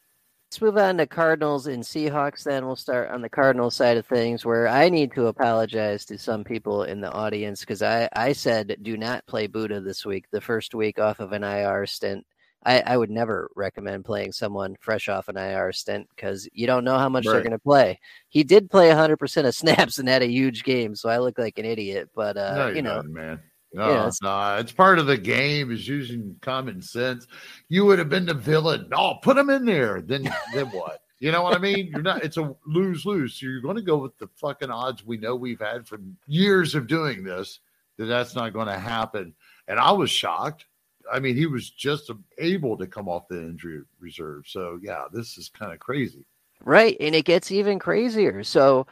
Let's 0.51 0.63
move 0.63 0.79
on 0.79 0.97
to 0.97 1.07
Cardinals 1.07 1.67
and 1.67 1.83
Seahawks. 1.83 2.45
Then 2.45 2.65
we'll 2.65 2.75
start 2.75 3.11
on 3.11 3.21
the 3.21 3.29
Cardinals 3.29 3.77
side 3.77 3.99
of 3.99 4.07
things, 4.07 4.47
where 4.47 4.67
I 4.67 4.89
need 4.89 5.13
to 5.13 5.27
apologize 5.27 6.07
to 6.07 6.17
some 6.17 6.43
people 6.43 6.85
in 6.85 7.03
the 7.03 7.13
audience 7.13 7.61
because 7.61 7.83
I, 7.83 8.09
I 8.17 8.33
said 8.33 8.79
do 8.81 8.97
not 8.97 9.27
play 9.27 9.47
Budda 9.47 9.85
this 9.85 10.07
week, 10.07 10.25
the 10.31 10.41
first 10.41 10.75
week 10.75 10.99
off 10.99 11.21
of 11.21 11.33
an 11.33 11.45
IR 11.45 11.85
stint. 11.85 12.25
I, 12.65 12.81
I 12.81 12.97
would 12.97 13.11
never 13.11 13.51
recommend 13.57 14.07
playing 14.07 14.33
someone 14.33 14.77
fresh 14.81 15.11
off 15.11 15.29
an 15.29 15.37
IR 15.37 15.71
stint 15.73 16.09
because 16.17 16.49
you 16.55 16.67
don't 16.67 16.85
know 16.85 16.97
how 16.97 17.11
much 17.11 17.27
right. 17.27 17.35
they're 17.35 17.43
going 17.43 17.53
to 17.53 17.59
play. 17.59 18.01
He 18.31 18.43
did 18.43 18.71
play 18.71 18.89
100% 18.89 19.47
of 19.47 19.55
snaps 19.55 19.99
and 19.99 20.09
had 20.09 20.23
a 20.23 20.31
huge 20.31 20.65
game, 20.65 20.95
so 20.95 21.11
I 21.11 21.19
look 21.19 21.39
like 21.39 21.59
an 21.59 21.67
idiot. 21.67 22.09
But 22.15 22.39
uh, 22.39 22.55
no, 22.55 22.69
you 22.69 22.81
know, 22.81 23.03
man. 23.03 23.41
No, 23.73 23.89
yeah, 23.89 24.05
oh, 24.05 24.07
it's, 24.07 24.23
no, 24.23 24.57
it's 24.57 24.73
part 24.73 24.99
of 24.99 25.07
the 25.07 25.19
game. 25.19 25.71
Is 25.71 25.87
using 25.87 26.37
common 26.41 26.81
sense. 26.81 27.27
You 27.69 27.85
would 27.85 27.99
have 27.99 28.09
been 28.09 28.27
the 28.27 28.35
villain. 28.35 28.89
No, 28.91 29.19
put 29.23 29.37
him 29.37 29.51
in 29.51 29.65
there. 29.67 30.01
Then, 30.01 30.33
then 30.55 30.67
what? 30.69 31.03
You 31.21 31.33
know 31.33 31.43
what 31.43 31.55
I 31.55 31.59
mean? 31.59 31.89
You're 31.89 32.03
not. 32.03 32.25
It's 32.25 32.39
a 32.39 32.55
lose 32.67 33.05
lose. 33.05 33.35
So 33.35 33.47
you're 33.47 33.61
going 33.61 33.77
to 33.77 33.83
go 33.83 33.99
with 33.99 34.17
the 34.19 34.29
fucking 34.41 34.71
odds 34.71 35.05
we 35.05 35.19
know 35.19 35.35
we've 35.35 35.61
had 35.61 35.87
for 35.87 35.99
years 36.27 36.75
of 36.75 36.87
doing 36.87 37.23
this. 37.23 37.61
That 37.99 38.07
that's 38.07 38.35
not 38.35 38.53
going 38.53 38.69
to 38.69 38.79
happen. 38.79 39.35
And 39.67 39.79
I 39.79 39.93
was 39.93 40.11
shocked. 40.11 40.67
I 41.13 41.19
mean, 41.19 41.37
he 41.37 41.47
was 41.47 41.71
just 41.71 42.11
able 42.39 42.77
to 42.77 42.87
come 42.87 43.09
off 43.09 43.29
the 43.29 43.39
injury 43.39 43.81
reserve. 43.99 44.45
So 44.47 44.79
yeah, 44.83 45.05
this 45.13 45.37
is 45.37 45.49
kind 45.49 45.73
of 45.73 45.79
crazy. 45.79 46.25
Right, 46.65 46.97
and 47.01 47.15
it 47.15 47.25
gets 47.25 47.51
even 47.53 47.79
crazier. 47.79 48.43
So 48.45 48.87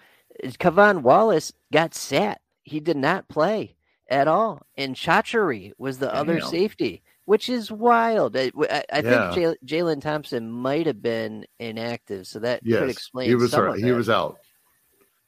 K'Von 0.44 1.02
Wallace 1.02 1.52
got 1.72 1.94
sat. 1.94 2.40
He 2.62 2.80
did 2.80 2.96
not 2.96 3.28
play 3.28 3.76
at 4.08 4.28
all, 4.28 4.62
and 4.76 4.94
Chachere 4.94 5.72
was 5.78 5.98
the 5.98 6.06
Damn. 6.06 6.16
other 6.16 6.40
safety, 6.40 7.02
which 7.24 7.48
is 7.48 7.70
wild. 7.70 8.36
I, 8.36 8.52
I, 8.70 8.84
I 8.92 9.00
yeah. 9.00 9.32
think 9.32 9.58
Jalen 9.64 10.00
Thompson 10.00 10.50
might 10.50 10.86
have 10.86 11.02
been 11.02 11.46
inactive, 11.58 12.26
so 12.26 12.38
that 12.40 12.60
yes, 12.64 12.80
could 12.80 12.90
explain. 12.90 13.28
He 13.28 13.34
was 13.34 13.56
right. 13.56 13.78
He 13.78 13.92
was 13.92 14.08
out. 14.08 14.38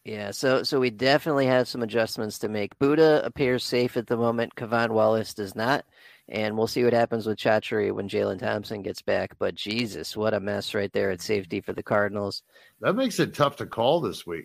Yeah, 0.04 0.30
so 0.30 0.62
so 0.62 0.80
we 0.80 0.90
definitely 0.90 1.46
have 1.46 1.68
some 1.68 1.82
adjustments 1.82 2.38
to 2.40 2.48
make. 2.48 2.78
Budda 2.78 3.24
appears 3.24 3.64
safe 3.64 3.96
at 3.96 4.06
the 4.06 4.16
moment. 4.16 4.54
K'Von 4.54 4.90
Wallace 4.90 5.34
does 5.34 5.54
not. 5.54 5.84
And 6.30 6.58
we'll 6.58 6.66
see 6.66 6.84
what 6.84 6.92
happens 6.92 7.26
with 7.26 7.38
Chachere 7.38 7.94
when 7.94 8.06
Jalen 8.06 8.38
Thompson 8.38 8.82
gets 8.82 9.00
back. 9.00 9.32
But 9.38 9.54
Jesus, 9.54 10.14
what 10.14 10.34
a 10.34 10.40
mess 10.40 10.74
right 10.74 10.92
there 10.92 11.10
at 11.10 11.22
safety 11.22 11.62
for 11.62 11.72
the 11.72 11.82
Cardinals. 11.82 12.42
That 12.80 12.96
makes 12.96 13.18
it 13.18 13.32
tough 13.32 13.56
to 13.56 13.66
call 13.66 14.02
this 14.02 14.26
week. 14.26 14.44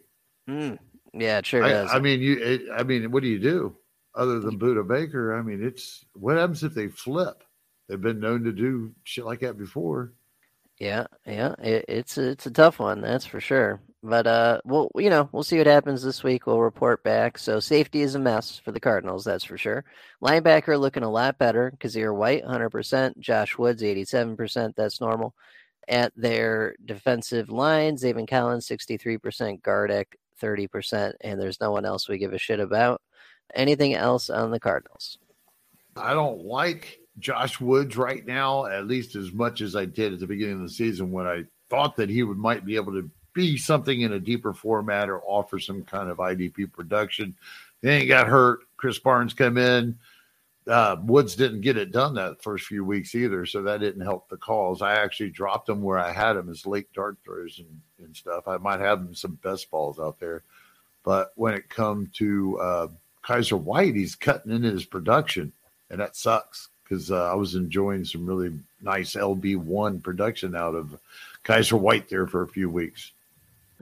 Mm, 0.49 0.79
yeah, 1.13 1.39
it 1.39 1.45
sure 1.45 1.63
I, 1.63 1.69
does. 1.69 1.89
I 1.91 1.99
mean, 1.99 2.21
you. 2.21 2.39
It, 2.39 2.61
I 2.73 2.83
mean, 2.83 3.11
what 3.11 3.21
do 3.21 3.27
you 3.27 3.39
do 3.39 3.75
other 4.15 4.39
than 4.39 4.59
Budda 4.59 4.87
Baker? 4.87 5.37
I 5.37 5.41
mean, 5.41 5.63
it's 5.63 6.05
what 6.13 6.37
happens 6.37 6.63
if 6.63 6.73
they 6.73 6.87
flip? 6.87 7.43
They've 7.87 7.99
been 7.99 8.19
known 8.19 8.43
to 8.43 8.51
do 8.51 8.93
shit 9.03 9.25
like 9.25 9.41
that 9.41 9.57
before. 9.57 10.13
Yeah, 10.79 11.05
yeah, 11.25 11.53
it, 11.61 11.85
it's 11.87 12.17
a, 12.17 12.29
it's 12.29 12.45
a 12.45 12.51
tough 12.51 12.79
one, 12.79 13.01
that's 13.01 13.25
for 13.25 13.39
sure. 13.39 13.79
But 14.01 14.27
uh, 14.27 14.59
we'll 14.65 14.89
you 14.95 15.09
know 15.09 15.29
we'll 15.31 15.43
see 15.43 15.57
what 15.57 15.67
happens 15.67 16.03
this 16.03 16.23
week. 16.23 16.45
We'll 16.45 16.59
report 16.59 17.03
back. 17.03 17.37
So 17.37 17.59
safety 17.59 18.01
is 18.01 18.15
a 18.15 18.19
mess 18.19 18.59
for 18.59 18.71
the 18.71 18.79
Cardinals, 18.79 19.23
that's 19.23 19.43
for 19.43 19.57
sure. 19.57 19.85
Linebacker 20.21 20.77
looking 20.79 21.03
a 21.03 21.09
lot 21.09 21.37
better. 21.37 21.71
Kyzir 21.79 22.13
White, 22.13 22.43
hundred 22.43 22.71
percent. 22.71 23.19
Josh 23.19 23.57
Woods, 23.57 23.83
eighty-seven 23.83 24.35
percent. 24.35 24.75
That's 24.75 24.99
normal. 24.99 25.35
At 25.87 26.11
their 26.15 26.75
defensive 26.83 27.49
line, 27.49 27.95
Zaven 27.95 28.27
Collins, 28.27 28.65
sixty-three 28.65 29.19
percent. 29.19 29.63
Gardeck, 29.63 30.07
thirty 30.37 30.67
percent. 30.67 31.15
And 31.21 31.39
there's 31.39 31.61
no 31.61 31.71
one 31.71 31.85
else 31.85 32.09
we 32.09 32.17
give 32.17 32.33
a 32.33 32.37
shit 32.37 32.59
about. 32.59 33.01
Anything 33.53 33.93
else 33.93 34.29
on 34.29 34.51
the 34.51 34.59
Cardinals? 34.59 35.17
I 35.95 36.13
don't 36.13 36.43
like 36.43 36.99
Josh 37.19 37.59
Woods 37.59 37.95
right 37.97 38.25
now, 38.25 38.65
at 38.65 38.87
least 38.87 39.15
as 39.15 39.31
much 39.31 39.61
as 39.61 39.75
I 39.75 39.85
did 39.85 40.13
at 40.13 40.19
the 40.19 40.27
beginning 40.27 40.55
of 40.55 40.61
the 40.61 40.69
season 40.69 41.11
when 41.11 41.27
I 41.27 41.43
thought 41.69 41.95
that 41.97 42.09
he 42.09 42.23
would 42.23 42.37
might 42.37 42.65
be 42.65 42.75
able 42.75 42.93
to 42.93 43.09
be 43.33 43.57
something 43.57 44.01
in 44.01 44.13
a 44.13 44.19
deeper 44.19 44.53
format 44.53 45.09
or 45.09 45.21
offer 45.21 45.59
some 45.59 45.83
kind 45.83 46.09
of 46.09 46.17
IDP 46.17 46.71
production. 46.71 47.35
Then 47.81 48.01
he 48.01 48.07
got 48.07 48.27
hurt. 48.27 48.59
Krys 48.77 49.01
Barnes 49.01 49.33
come 49.33 49.57
in. 49.57 49.97
Uh, 50.65 50.95
Woods 51.03 51.35
didn't 51.35 51.61
get 51.61 51.77
it 51.77 51.91
done 51.91 52.13
that 52.13 52.41
first 52.41 52.67
few 52.67 52.85
weeks 52.85 53.15
either, 53.15 53.45
so 53.45 53.61
that 53.63 53.81
didn't 53.81 54.01
help 54.01 54.29
the 54.29 54.37
calls. 54.37 54.81
I 54.81 54.93
actually 54.93 55.29
dropped 55.29 55.67
him 55.67 55.81
where 55.81 55.99
I 55.99 56.11
had 56.11 56.37
him 56.37 56.49
as 56.49 56.65
late 56.65 56.91
dart 56.93 57.17
throws 57.23 57.59
and, 57.59 57.81
and 58.05 58.15
stuff. 58.15 58.47
I 58.47 58.57
might 58.57 58.79
have 58.79 58.99
him 58.99 59.13
some 59.13 59.37
best 59.43 59.69
balls 59.69 59.99
out 59.99 60.19
there, 60.19 60.43
but 61.03 61.33
when 61.35 61.53
it 61.53 61.67
come 61.69 62.09
to 62.13 62.59
uh, 62.59 62.87
Kyzir 63.23 63.59
White, 63.59 63.95
he's 63.95 64.15
cutting 64.15 64.51
into 64.51 64.71
his 64.71 64.85
production, 64.85 65.53
and 65.89 65.99
that 65.99 66.15
sucks 66.15 66.69
because 66.83 67.11
uh, 67.11 67.31
I 67.31 67.35
was 67.35 67.55
enjoying 67.55 68.05
some 68.05 68.25
really 68.25 68.59
nice 68.81 69.15
LB 69.15 69.57
one 69.57 69.99
production 70.01 70.55
out 70.55 70.75
of 70.75 70.99
Kyzir 71.43 71.79
White 71.79 72.09
there 72.09 72.27
for 72.27 72.43
a 72.43 72.47
few 72.47 72.69
weeks. 72.69 73.11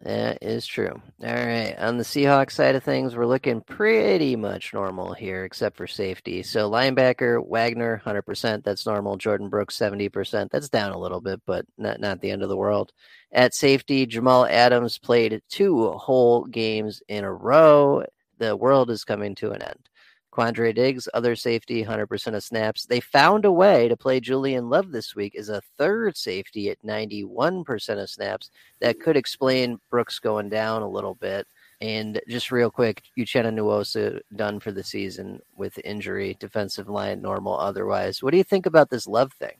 That 0.04 0.39
is 0.41 0.65
true. 0.65 0.99
All 1.23 1.34
right. 1.34 1.75
On 1.77 1.97
the 1.97 2.04
Seahawks 2.04 2.54
side 2.54 2.73
of 2.73 2.84
things, 2.84 3.15
we're 3.15 3.27
looking 3.27 3.62
pretty 3.62 4.36
much 4.36 4.73
normal 4.73 5.13
here, 5.13 5.45
except 5.45 5.77
for 5.77 5.86
safety. 5.86 6.41
So 6.41 6.71
linebacker, 6.71 7.45
Wagner, 7.45 8.01
100%. 8.04 8.63
That's 8.63 8.88
normal. 8.88 9.19
Jordyn 9.19 9.51
Brooks, 9.51 9.77
70%. 9.77 10.49
That's 10.49 10.69
down 10.69 10.91
a 10.91 10.97
little 10.97 11.21
bit, 11.21 11.39
but 11.45 11.65
not, 11.77 11.99
not 11.99 12.19
the 12.19 12.32
end 12.32 12.41
of 12.41 12.49
the 12.49 12.58
world. 12.58 12.91
At 13.32 13.54
safety, 13.54 14.08
Jamal 14.08 14.47
Adams 14.47 14.97
played 14.97 15.39
two 15.49 15.91
whole 15.91 16.45
games 16.45 17.04
in 17.08 17.23
a 17.23 17.32
row. 17.32 18.04
The 18.41 18.58
world 18.58 18.89
is 18.89 19.04
coming 19.04 19.36
to 19.36 19.51
an 19.51 19.62
end. 19.62 19.88
Quandre 20.34 20.73
Diggs, 20.73 21.08
other 21.13 21.36
safety, 21.36 21.86
100% 21.86 22.34
of 22.34 22.43
snaps. 22.43 22.88
They 22.88 22.99
found 22.99 23.45
a 23.45 23.51
way 23.51 23.88
to 23.88 23.95
play 23.95 24.19
Julian 24.19 24.67
Love 24.67 24.91
this 24.91 25.15
week 25.15 25.36
as 25.36 25.49
a 25.49 25.62
third 25.77 26.17
safety 26.17 26.71
at 26.71 26.82
91% 26.82 28.01
of 28.01 28.10
snaps. 28.10 28.49
That 28.80 28.99
could 28.99 29.15
explain 29.15 29.80
Brooks 29.91 30.17
going 30.17 30.49
down 30.49 30.82
a 30.82 30.89
little 30.89 31.13
bit. 31.13 31.45
And 31.82 32.19
just 32.27 32.51
real 32.51 32.71
quick, 32.71 33.04
Uchenna 33.15 33.54
Nwosu 33.54 34.19
done 34.36 34.60
for 34.60 34.71
the 34.71 34.84
season 34.84 35.39
with 35.56 35.77
injury, 35.84 36.36
defensive 36.39 36.89
line 36.89 37.21
normal 37.21 37.60
otherwise. 37.60 38.23
What 38.23 38.32
do 38.32 38.38
you 38.38 38.43
think 38.43 38.65
about 38.65 38.89
this 38.89 39.06
Love 39.06 39.34
thing? 39.34 39.58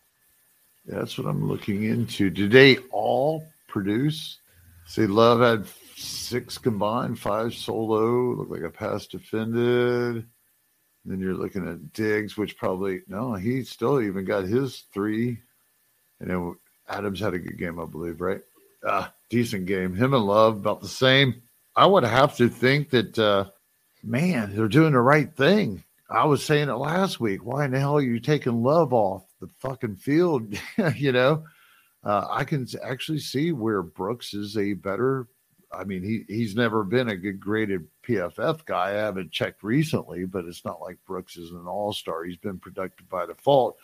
That's 0.88 1.20
what 1.20 1.28
I'm 1.28 1.48
looking 1.48 1.84
into. 1.84 2.32
Did 2.32 2.50
they 2.50 2.78
all 2.90 3.48
produce? 3.68 4.40
See, 4.88 5.06
Love 5.06 5.42
had 5.42 5.68
six 6.02 6.58
combined, 6.58 7.20
five 7.20 7.54
solo, 7.54 8.34
look 8.36 8.50
like 8.50 8.62
a 8.62 8.70
pass 8.70 9.08
defended. 9.08 10.26
Then 11.06 11.20
you're 11.20 11.34
looking 11.34 11.68
at 11.68 11.94
Diggs, 11.94 12.38
which 12.38 12.58
probably 12.58 13.02
no, 13.08 13.34
he 13.34 13.64
still 13.64 14.02
even 14.02 14.26
got 14.26 14.46
his 14.46 14.84
three. 14.94 15.42
And 16.20 16.30
then 16.30 16.56
Adams 16.88 17.20
had 17.20 17.34
a 17.34 17.40
good 17.40 17.58
game, 17.58 17.80
I 17.80 17.86
believe, 17.86 18.22
right? 18.22 18.42
Ah, 18.86 19.14
decent 19.30 19.66
game. 19.66 19.96
Him 19.96 20.14
and 20.14 20.26
Love 20.26 20.58
about 20.58 20.82
the 20.82 20.88
same. 20.88 21.42
I 21.76 21.86
would 21.86 22.04
have 22.04 22.36
to 22.38 22.50
think 22.50 22.92
that 22.92 23.18
uh 23.18 23.46
man, 24.04 24.56
they're 24.56 24.68
doing 24.68 24.94
the 24.94 25.00
right 25.00 25.34
thing. 25.36 25.84
I 26.10 26.26
was 26.26 26.44
saying 26.44 26.70
it 26.70 26.74
last 26.74 27.20
week. 27.20 27.46
Why 27.46 27.66
in 27.66 27.72
the 27.72 27.80
hell 27.80 27.98
are 27.98 28.02
you 28.02 28.20
taking 28.20 28.64
Love 28.64 28.94
off 28.94 29.24
the 29.40 29.48
fucking 29.60 29.96
field? 29.96 30.54
you 30.96 31.14
know, 31.14 31.46
uh, 32.04 32.28
I 32.30 32.44
can 32.44 32.68
actually 32.84 33.20
see 33.20 33.52
where 33.52 33.82
Brooks 33.82 34.34
is 34.34 34.58
a 34.58 34.74
better 34.74 35.28
I 35.74 35.84
mean, 35.84 36.04
he 36.04 36.26
he's 36.28 36.56
never 36.56 36.84
been 36.84 37.10
a 37.10 37.16
good 37.16 37.40
graded 37.40 37.88
PFF 38.04 38.66
guy. 38.66 38.90
I 38.90 39.04
haven't 39.04 39.32
checked 39.32 39.64
recently, 39.64 40.26
but 40.26 40.46
it's 40.46 40.66
not 40.66 40.82
like 40.82 40.98
Brooks 41.06 41.38
is 41.38 41.52
an 41.52 41.68
all 41.68 41.94
star. 41.94 42.24
He's 42.24 42.38
been 42.38 42.60
productive 42.60 43.10
by 43.10 43.26
default. 43.26 43.78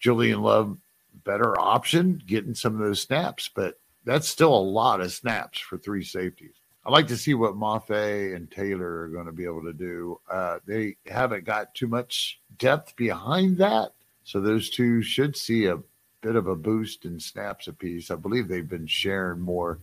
Julian 0.00 0.42
Love, 0.42 0.76
better 1.24 1.58
option, 1.60 2.22
getting 2.26 2.54
some 2.54 2.74
of 2.74 2.80
those 2.80 3.02
snaps, 3.02 3.50
but 3.52 3.78
that's 4.04 4.28
still 4.28 4.54
a 4.54 4.58
lot 4.58 5.00
of 5.00 5.12
snaps 5.12 5.58
for 5.58 5.76
three 5.76 6.04
safeties. 6.04 6.54
I'd 6.86 6.92
like 6.92 7.08
to 7.08 7.16
see 7.16 7.34
what 7.34 7.56
Mafe 7.56 8.34
and 8.34 8.50
Taylor 8.50 9.02
are 9.02 9.08
going 9.08 9.26
to 9.26 9.32
be 9.32 9.44
able 9.44 9.62
to 9.64 9.72
do. 9.72 10.18
Uh, 10.30 10.58
they 10.66 10.96
haven't 11.06 11.44
got 11.44 11.74
too 11.74 11.88
much 11.88 12.40
depth 12.56 12.96
behind 12.96 13.58
that, 13.58 13.92
so 14.24 14.40
those 14.40 14.70
two 14.70 15.02
should 15.02 15.36
see 15.36 15.66
a 15.66 15.78
bit 16.20 16.36
of 16.36 16.46
a 16.46 16.56
boost 16.56 17.04
in 17.04 17.20
snaps 17.20 17.68
apiece. 17.68 18.10
I 18.10 18.16
believe 18.16 18.48
they've 18.48 18.68
been 18.68 18.86
sharing 18.86 19.40
more 19.40 19.78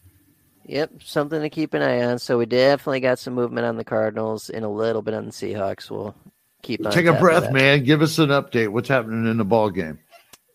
Yep, 0.68 1.04
something 1.04 1.42
to 1.42 1.50
keep 1.50 1.74
an 1.74 1.84
eye 1.84 2.04
on. 2.04 2.18
So 2.20 2.40
we 2.40 2.46
definitely 2.48 3.00
got 3.00 3.20
some 3.20 3.34
movement 3.36 3.68
on 3.68 3.78
the 3.78 3.84
Cardinals 3.84 4.50
and 4.50 4.66
a 4.66 4.70
little 4.70 5.02
bit 5.02 5.14
on 5.14 5.26
the 5.26 5.32
Seahawks. 5.32 5.92
We'll 5.92 6.16
keep 6.64 6.84
take 6.90 7.06
a 7.06 7.14
breath, 7.14 7.52
man. 7.52 7.84
Give 7.84 8.02
us 8.02 8.18
an 8.18 8.30
update. 8.30 8.70
What's 8.70 8.90
happening 8.90 9.30
in 9.30 9.38
the 9.38 9.46
ball 9.46 9.70
game? 9.70 10.00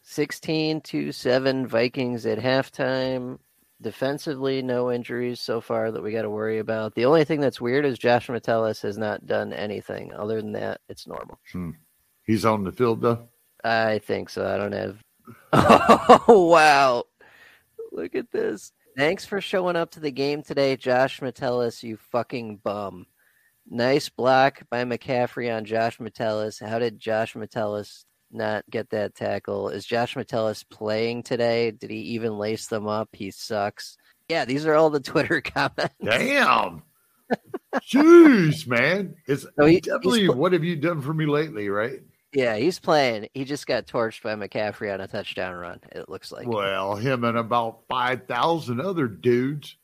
16 0.03 0.81
to 0.81 1.13
7 1.13 1.67
Vikings 1.69 2.27
at 2.27 2.39
halftime. 2.39 3.39
Defensively, 3.81 4.61
no 4.61 4.91
injuries 4.91 5.41
so 5.41 5.61
far 5.61 5.91
that 5.91 6.03
we 6.03 6.13
got 6.13 6.23
to 6.23 6.31
worry 6.31 6.59
about. 6.59 6.95
The 6.95 7.07
only 7.07 7.25
thing 7.25 7.41
that's 7.41 7.61
weird 7.61 7.87
is 7.87 7.97
Josh 7.97 8.29
Metellus 8.29 8.83
has 8.83 8.99
not 8.99 9.25
done 9.25 9.53
anything. 9.53 10.13
Other 10.13 10.43
than 10.43 10.53
that, 10.53 10.81
it's 10.89 11.07
normal. 11.07 11.39
Hmm. 11.51 11.71
He's 12.25 12.45
on 12.45 12.65
the 12.65 12.73
field 12.73 13.01
though. 13.01 13.29
I 13.65 14.01
think 14.01 14.29
so. 14.29 14.47
I 14.47 14.57
don't 14.57 14.73
have. 14.73 14.99
Oh 16.29 16.49
wow! 16.49 17.05
Look 17.93 18.15
at 18.15 18.31
this. 18.33 18.73
Thanks 18.97 19.25
for 19.25 19.41
showing 19.41 19.77
up 19.77 19.91
to 19.93 20.01
the 20.01 20.11
game 20.11 20.43
today, 20.43 20.77
Josh 20.77 21.23
Metellus, 21.23 21.83
you 21.83 21.97
fucking 21.97 22.57
bum. 22.63 23.07
Nice 23.69 24.09
block 24.09 24.63
by 24.71 24.85
McCaffrey 24.85 25.55
on 25.55 25.65
Josh 25.65 26.01
Metellus. 26.01 26.59
How 26.59 26.79
did 26.79 26.99
Josh 26.99 27.37
Metellus 27.37 28.05
not 28.33 28.65
get 28.69 28.91
that 28.91 29.15
tackle? 29.15 29.69
Is 29.69 29.87
Josh 29.87 30.17
Metellus 30.17 30.65
playing 30.65 31.23
today? 31.23 31.71
Did 31.71 31.91
he 31.91 31.99
even 31.99 32.37
lace 32.37 32.67
them 32.67 32.89
up? 32.89 33.09
He 33.13 33.31
sucks. 33.31 33.97
Yeah, 34.29 34.45
these 34.45 34.67
are 34.67 34.75
all 34.75 34.91
the 34.91 35.01
Twitter 35.01 35.41
comments. 35.41 35.95
Damn. 36.05 36.83
Jeez, 37.77 38.67
man. 38.67 39.15
It's 39.27 39.47
So 39.57 39.67
he- 39.67 39.81
definitely 39.81 40.29
what 40.29 40.53
have 40.53 40.65
you 40.65 40.75
done 40.77 41.01
for 41.01 41.15
me 41.15 41.27
lately, 41.27 41.69
right? 41.69 42.01
Yeah, 42.33 42.57
he's 42.57 42.79
playing. 42.79 43.29
He 43.35 43.45
just 43.45 43.67
got 43.67 43.87
torched 43.87 44.23
by 44.23 44.35
McCaffrey 44.37 44.93
on 44.93 45.01
a 45.01 45.09
touchdown 45.09 45.55
run, 45.55 45.81
it 45.91 46.09
looks 46.09 46.31
like. 46.31 46.47
Well, 46.47 46.95
him 46.95 47.25
and 47.25 47.37
about 47.37 47.81
5,000 47.89 48.81
other 48.81 49.09
dudes. 49.09 49.77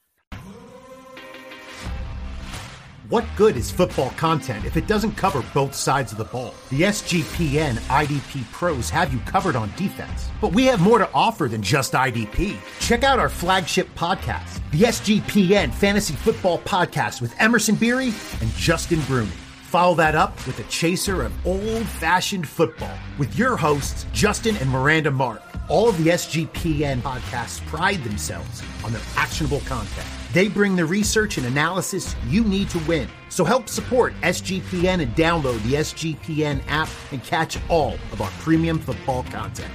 What 3.09 3.24
good 3.37 3.56
is 3.56 3.70
football 3.70 4.11
content 4.11 4.64
if 4.64 4.76
it 4.76 4.88
doesn't 4.88 5.12
cover 5.12 5.44
both 5.54 5.76
sides 5.76 6.11
of 6.11 6.18
the 6.18 6.24
ball? 6.24 6.54
The 6.70 6.82
SGPN 6.82 7.74
IDP 7.74 8.50
pros 8.50 8.90
have 8.90 9.12
you 9.12 9.20
covered 9.20 9.54
on 9.54 9.70
defense, 9.76 10.28
but 10.40 10.52
we 10.52 10.64
have 10.66 10.80
more 10.80 10.98
to 10.98 11.09
offer 11.14 11.46
than 11.46 11.62
just 11.62 11.92
IDP. 11.92 12.56
Check 12.80 13.04
out 13.04 13.20
our 13.20 13.28
flagship 13.28 13.88
podcast, 13.94 14.61
the 14.72 14.82
SGPN 14.82 15.72
Fantasy 15.72 16.14
Football 16.14 16.59
Podcast 16.61 17.20
with 17.20 17.32
Emerson 17.40 17.76
Beery 17.76 18.12
and 18.40 18.50
Justin 18.56 19.00
Bruni. 19.02 19.30
Follow 19.66 19.96
that 19.96 20.14
up 20.14 20.35
with 20.46 20.61
a 20.61 20.62
chaser 20.64 21.22
of 21.22 21.33
old 21.44 21.87
fashioned 21.87 22.46
football 22.46 22.96
with 23.18 23.37
your 23.37 23.57
hosts, 23.57 24.07
Justin 24.12 24.57
and 24.59 24.70
Miranda 24.70 25.11
Mark. 25.11 25.42
All 25.68 25.88
of 25.88 25.98
the 26.02 26.11
SGPN 26.11 27.00
podcasts 27.00 27.66
pride 27.66 28.02
themselves 28.05 28.62
on 28.85 28.92
their 28.92 29.02
actionable 29.16 29.59
content. 29.66 30.07
They 30.33 30.46
bring 30.46 30.76
the 30.76 30.85
research 30.87 31.37
and 31.37 31.48
analysis 31.48 32.14
you 32.29 32.44
need 32.44 32.70
to 32.70 32.79
win. 32.87 33.09
So 33.29 33.44
help 33.44 33.68
support 33.68 34.14
SGPN 34.22 35.02
and 35.02 35.12
download 35.16 35.61
the 35.64 35.79
SGPN 35.79 36.62
app 36.68 36.88
and 37.11 37.20
catch 37.24 37.59
all 37.68 37.94
of 38.12 38.20
our 38.20 38.31
premium 38.38 38.79
football 38.79 39.24
content. 39.24 39.72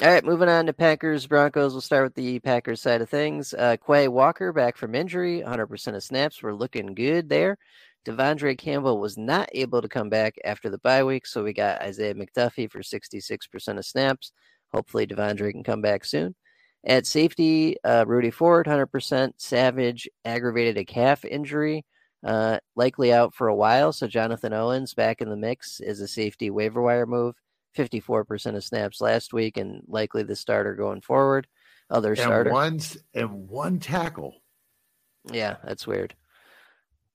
All 0.00 0.08
right, 0.08 0.24
moving 0.24 0.48
on 0.48 0.66
to 0.66 0.72
Packers 0.72 1.26
Broncos. 1.26 1.72
We'll 1.72 1.80
start 1.80 2.04
with 2.04 2.14
the 2.14 2.38
Packers 2.38 2.80
side 2.80 3.02
of 3.02 3.10
things. 3.10 3.52
Uh, 3.52 3.76
Quay 3.84 4.06
Walker 4.06 4.52
back 4.52 4.76
from 4.76 4.94
injury, 4.94 5.42
100% 5.44 5.96
of 5.96 6.04
snaps. 6.04 6.40
We're 6.40 6.54
looking 6.54 6.94
good 6.94 7.28
there. 7.28 7.58
De'Vondre 8.06 8.56
Campbell 8.56 9.00
was 9.00 9.18
not 9.18 9.48
able 9.50 9.82
to 9.82 9.88
come 9.88 10.08
back 10.08 10.36
after 10.44 10.70
the 10.70 10.78
bye 10.78 11.02
week, 11.02 11.26
so 11.26 11.42
we 11.42 11.52
got 11.52 11.82
Isaiah 11.82 12.14
McDuffie 12.14 12.70
for 12.70 12.78
66% 12.78 13.76
of 13.76 13.84
snaps. 13.84 14.30
Hopefully, 14.72 15.04
De'Vondre 15.04 15.50
can 15.50 15.64
come 15.64 15.82
back 15.82 16.04
soon. 16.04 16.36
At 16.86 17.04
safety, 17.04 17.76
uh, 17.82 18.04
Rudy 18.06 18.30
Ford, 18.30 18.66
100%. 18.66 19.32
Savage 19.38 20.08
aggravated 20.24 20.78
a 20.78 20.84
calf 20.84 21.24
injury, 21.24 21.84
uh, 22.24 22.60
likely 22.76 23.12
out 23.12 23.34
for 23.34 23.48
a 23.48 23.56
while. 23.56 23.92
So 23.92 24.06
Jonathan 24.06 24.52
Owens 24.52 24.94
back 24.94 25.20
in 25.20 25.28
the 25.28 25.36
mix 25.36 25.80
is 25.80 26.00
a 26.00 26.06
safety 26.06 26.50
waiver 26.50 26.80
wire 26.80 27.04
move. 27.04 27.34
54% 27.78 28.56
of 28.56 28.64
snaps 28.64 29.00
last 29.00 29.32
week 29.32 29.56
and 29.56 29.82
likely 29.86 30.22
the 30.22 30.36
starter 30.36 30.74
going 30.74 31.00
forward. 31.00 31.46
Other 31.90 32.10
And 32.10 32.18
starter. 32.18 32.50
one, 32.52 32.80
and 33.14 33.48
one 33.48 33.78
tackle. 33.78 34.34
Yeah, 35.32 35.56
that's 35.64 35.86
weird. 35.86 36.14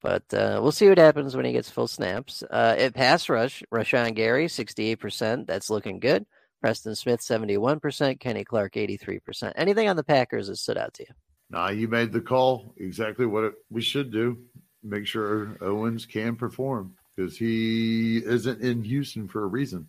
But 0.02 0.24
uh, 0.34 0.60
we'll 0.62 0.72
see 0.72 0.90
what 0.90 0.98
happens 0.98 1.36
when 1.36 1.46
he 1.46 1.54
gets 1.54 1.70
full 1.70 1.88
snaps. 1.88 2.44
Uh, 2.50 2.76
at 2.78 2.94
pass 2.94 3.30
rush, 3.30 3.64
Rashan 3.74 4.16
Gary, 4.16 4.48
68%. 4.48 5.46
That's 5.48 5.70
looking 5.70 6.00
good. 6.00 6.26
Preston 6.62 6.96
Smith, 6.96 7.22
71%. 7.22 8.20
Kenny 8.20 8.44
Clark, 8.44 8.74
83%. 8.74 9.54
Anything 9.56 9.88
on 9.90 9.96
the 9.96 10.04
Packers 10.04 10.48
that 10.48 10.58
stood 10.58 10.78
out 10.78 10.94
to 10.96 11.04
you? 11.04 11.14
Nah, 11.50 11.70
you 11.70 11.88
made 11.88 12.12
the 12.12 12.22
call. 12.22 12.74
Exactly 12.78 13.26
what 13.26 13.44
it, 13.44 13.54
we 13.70 13.82
should 13.82 14.12
do. 14.12 14.40
Make 14.84 15.06
sure 15.08 15.58
Owens 15.62 16.06
can 16.06 16.36
perform 16.36 16.96
because 17.16 17.38
he 17.38 18.18
isn't 18.18 18.62
in 18.62 18.84
Houston 18.84 19.28
for 19.28 19.44
a 19.44 19.48
reason. 19.48 19.88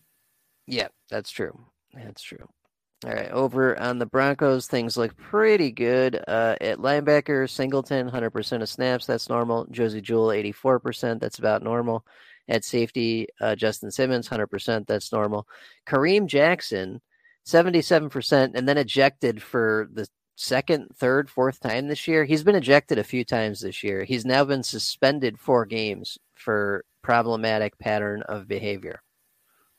Yeah, 0.66 0.88
that's 1.10 1.30
true. 1.30 1.58
That's 1.92 2.22
true. 2.22 2.46
All 3.04 3.12
right, 3.12 3.30
over 3.32 3.78
on 3.78 3.98
the 3.98 4.06
Broncos, 4.06 4.66
things 4.66 4.96
look 4.96 5.14
pretty 5.16 5.70
good. 5.70 6.16
Uh, 6.26 6.56
at 6.60 6.78
linebacker, 6.78 7.48
Singleton, 7.50 8.10
100% 8.10 8.62
of 8.62 8.68
snaps. 8.68 9.04
That's 9.04 9.28
normal. 9.28 9.66
Josey 9.70 10.00
Jewell, 10.00 10.28
84%. 10.28 11.20
That's 11.20 11.38
about 11.38 11.62
normal. 11.62 12.06
At 12.48 12.64
safety, 12.64 13.26
uh, 13.40 13.56
Justin 13.56 13.90
Simmons, 13.90 14.28
100%. 14.28 14.86
That's 14.86 15.12
normal. 15.12 15.46
Kareem 15.86 16.26
Jackson, 16.26 17.02
77%, 17.46 18.52
and 18.54 18.66
then 18.66 18.78
ejected 18.78 19.42
for 19.42 19.88
the 19.92 20.08
second, 20.36 20.88
third, 20.96 21.28
fourth 21.28 21.60
time 21.60 21.88
this 21.88 22.08
year. 22.08 22.24
He's 22.24 22.42
been 22.42 22.56
ejected 22.56 22.98
a 22.98 23.04
few 23.04 23.24
times 23.24 23.60
this 23.60 23.82
year. 23.82 24.04
He's 24.04 24.24
now 24.24 24.44
been 24.44 24.62
suspended 24.62 25.38
four 25.38 25.66
games 25.66 26.16
for 26.34 26.84
problematic 27.02 27.78
pattern 27.78 28.22
of 28.22 28.48
behavior. 28.48 29.02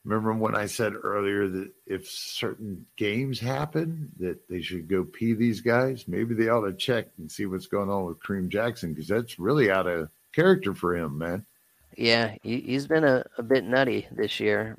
Remember 0.06 0.32
when 0.34 0.54
I 0.54 0.66
said 0.66 0.92
earlier 0.94 1.48
that 1.48 1.72
if 1.84 2.08
certain 2.08 2.86
games 2.96 3.40
happen, 3.40 4.12
that 4.20 4.48
they 4.48 4.62
should 4.62 4.86
go 4.86 5.02
pee 5.02 5.34
these 5.34 5.60
guys? 5.60 6.06
Maybe 6.06 6.32
they 6.32 6.48
ought 6.48 6.64
to 6.64 6.74
check 6.74 7.08
and 7.18 7.28
see 7.28 7.46
what's 7.46 7.66
going 7.66 7.90
on 7.90 8.04
with 8.04 8.20
Kareem 8.20 8.48
Jackson 8.48 8.94
because 8.94 9.08
that's 9.08 9.40
really 9.40 9.68
out 9.68 9.88
of 9.88 10.08
character 10.32 10.74
for 10.74 10.96
him, 10.96 11.18
man. 11.18 11.44
Yeah, 11.96 12.36
he, 12.44 12.60
he's 12.60 12.86
been 12.86 13.02
a, 13.02 13.24
a 13.36 13.42
bit 13.42 13.64
nutty 13.64 14.06
this 14.12 14.38
year. 14.38 14.78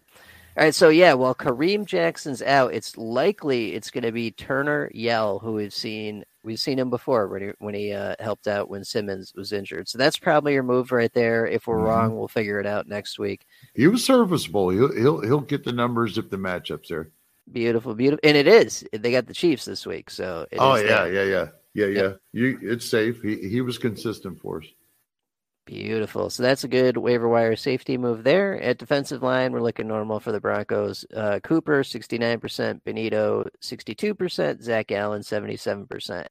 All 0.57 0.63
right, 0.63 0.73
so 0.73 0.89
yeah, 0.89 1.13
while 1.13 1.35
Kareem 1.35 1.85
Jackson's 1.85 2.41
out, 2.41 2.73
it's 2.73 2.97
likely 2.97 3.75
it's 3.75 3.91
going 3.91 4.05
to 4.05 4.11
be 4.11 4.31
Turner-Yell, 4.31 5.37
who 5.37 5.51
we've 5.53 5.73
seen 5.73 6.23
we've 6.43 6.59
seen 6.59 6.79
him 6.79 6.89
before 6.89 7.27
when 7.27 7.41
he 7.43 7.51
when 7.59 7.75
he 7.75 7.93
uh, 7.93 8.15
helped 8.19 8.47
out 8.47 8.67
when 8.67 8.83
Simmons 8.83 9.33
was 9.35 9.53
injured. 9.53 9.87
So 9.87 9.99
that's 9.99 10.17
probably 10.17 10.53
your 10.53 10.63
move 10.63 10.91
right 10.91 11.13
there. 11.13 11.45
If 11.45 11.67
we're 11.67 11.75
mm-hmm. 11.75 11.85
wrong, 11.85 12.17
we'll 12.17 12.27
figure 12.27 12.59
it 12.59 12.65
out 12.65 12.87
next 12.87 13.19
week. 13.19 13.45
He 13.75 13.85
was 13.85 14.03
serviceable. 14.03 14.69
He'll 14.69 14.91
he'll 14.95 15.21
he'll 15.21 15.41
get 15.41 15.63
the 15.63 15.73
numbers 15.73 16.17
if 16.17 16.31
the 16.31 16.37
matchups 16.37 16.87
there. 16.87 17.11
Beautiful, 17.51 17.93
beautiful, 17.93 18.27
and 18.27 18.35
it 18.35 18.47
is. 18.47 18.83
They 18.91 19.11
got 19.11 19.27
the 19.27 19.35
Chiefs 19.35 19.65
this 19.65 19.85
week, 19.85 20.09
so 20.09 20.47
oh 20.57 20.77
yeah, 20.77 21.05
yeah, 21.05 21.23
yeah, 21.23 21.47
yeah, 21.75 21.85
yeah. 21.85 22.13
You, 22.33 22.57
it's 22.63 22.89
safe. 22.89 23.21
He 23.21 23.47
he 23.47 23.61
was 23.61 23.77
consistent 23.77 24.41
for 24.41 24.63
us. 24.63 24.67
Beautiful. 25.67 26.29
So 26.29 26.43
that's 26.43 26.63
a 26.63 26.69
good 26.69 26.95
waiver 26.95 27.27
wire 27.27 27.57
safety 27.57 27.97
move 27.97 28.23
there. 28.23 28.57
At 28.61 28.77
defensive 28.77 29.21
line, 29.21 29.51
we're 29.51 29.59
looking 29.61 29.85
normal 29.85 30.21
for 30.21 30.31
the 30.31 30.39
Broncos. 30.39 31.05
Uh, 31.13 31.41
Cooper, 31.43 31.83
69%, 31.83 32.79
Bonitto, 32.85 33.45
62%, 33.61 34.61
Zach 34.63 34.91
Allen, 34.93 35.21
77%. 35.21 36.25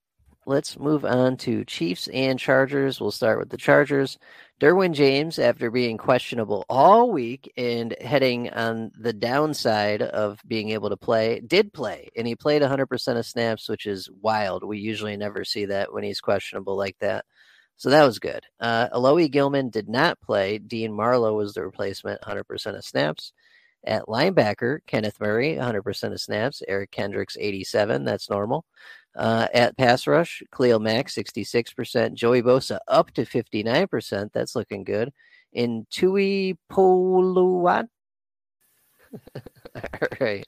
Let's 0.46 0.78
move 0.78 1.04
on 1.04 1.36
to 1.38 1.66
Chiefs 1.66 2.08
and 2.08 2.38
Chargers. 2.38 2.98
We'll 2.98 3.10
start 3.10 3.38
with 3.38 3.50
the 3.50 3.58
Chargers. 3.58 4.16
Derwin 4.58 4.94
James, 4.94 5.38
after 5.38 5.70
being 5.70 5.98
questionable 5.98 6.64
all 6.70 7.10
week 7.10 7.52
and 7.58 7.94
heading 8.00 8.48
on 8.50 8.90
the 8.98 9.12
downside 9.12 10.00
of 10.00 10.40
being 10.46 10.70
able 10.70 10.88
to 10.88 10.96
play, 10.96 11.42
did 11.46 11.74
play, 11.74 12.08
and 12.16 12.26
he 12.26 12.34
played 12.34 12.62
100% 12.62 13.18
of 13.18 13.26
snaps, 13.26 13.68
which 13.68 13.84
is 13.84 14.08
wild. 14.22 14.64
We 14.64 14.78
usually 14.78 15.18
never 15.18 15.44
see 15.44 15.66
that 15.66 15.92
when 15.92 16.04
he's 16.04 16.22
questionable 16.22 16.74
like 16.74 16.96
that. 17.00 17.26
So 17.76 17.90
that 17.90 18.04
was 18.04 18.18
good. 18.18 18.44
Uh, 18.58 18.88
Alohi 18.88 19.30
Gilman 19.30 19.70
did 19.70 19.88
not 19.88 20.20
play. 20.20 20.58
Dean 20.58 20.92
Marlowe 20.92 21.36
was 21.36 21.54
the 21.54 21.62
replacement, 21.62 22.20
100% 22.22 22.76
of 22.76 22.84
snaps. 22.84 23.32
At 23.84 24.06
linebacker, 24.06 24.78
Kenneth 24.86 25.20
Murray, 25.20 25.54
100% 25.54 26.12
of 26.12 26.20
snaps. 26.20 26.62
Eric 26.66 26.90
Kendricks, 26.90 27.36
87. 27.38 28.04
That's 28.04 28.30
normal. 28.30 28.64
Uh, 29.14 29.46
at 29.54 29.76
pass 29.76 30.06
rush, 30.06 30.42
Khalil 30.54 30.80
Mack, 30.80 31.08
66%. 31.08 32.14
Joey 32.14 32.42
Bosa 32.42 32.78
up 32.88 33.12
to 33.12 33.22
59%. 33.24 34.30
That's 34.32 34.56
looking 34.56 34.84
good. 34.84 35.12
In 35.52 35.86
Tui 35.90 36.58
Poluat. 36.70 37.86
All 39.74 40.08
right 40.20 40.46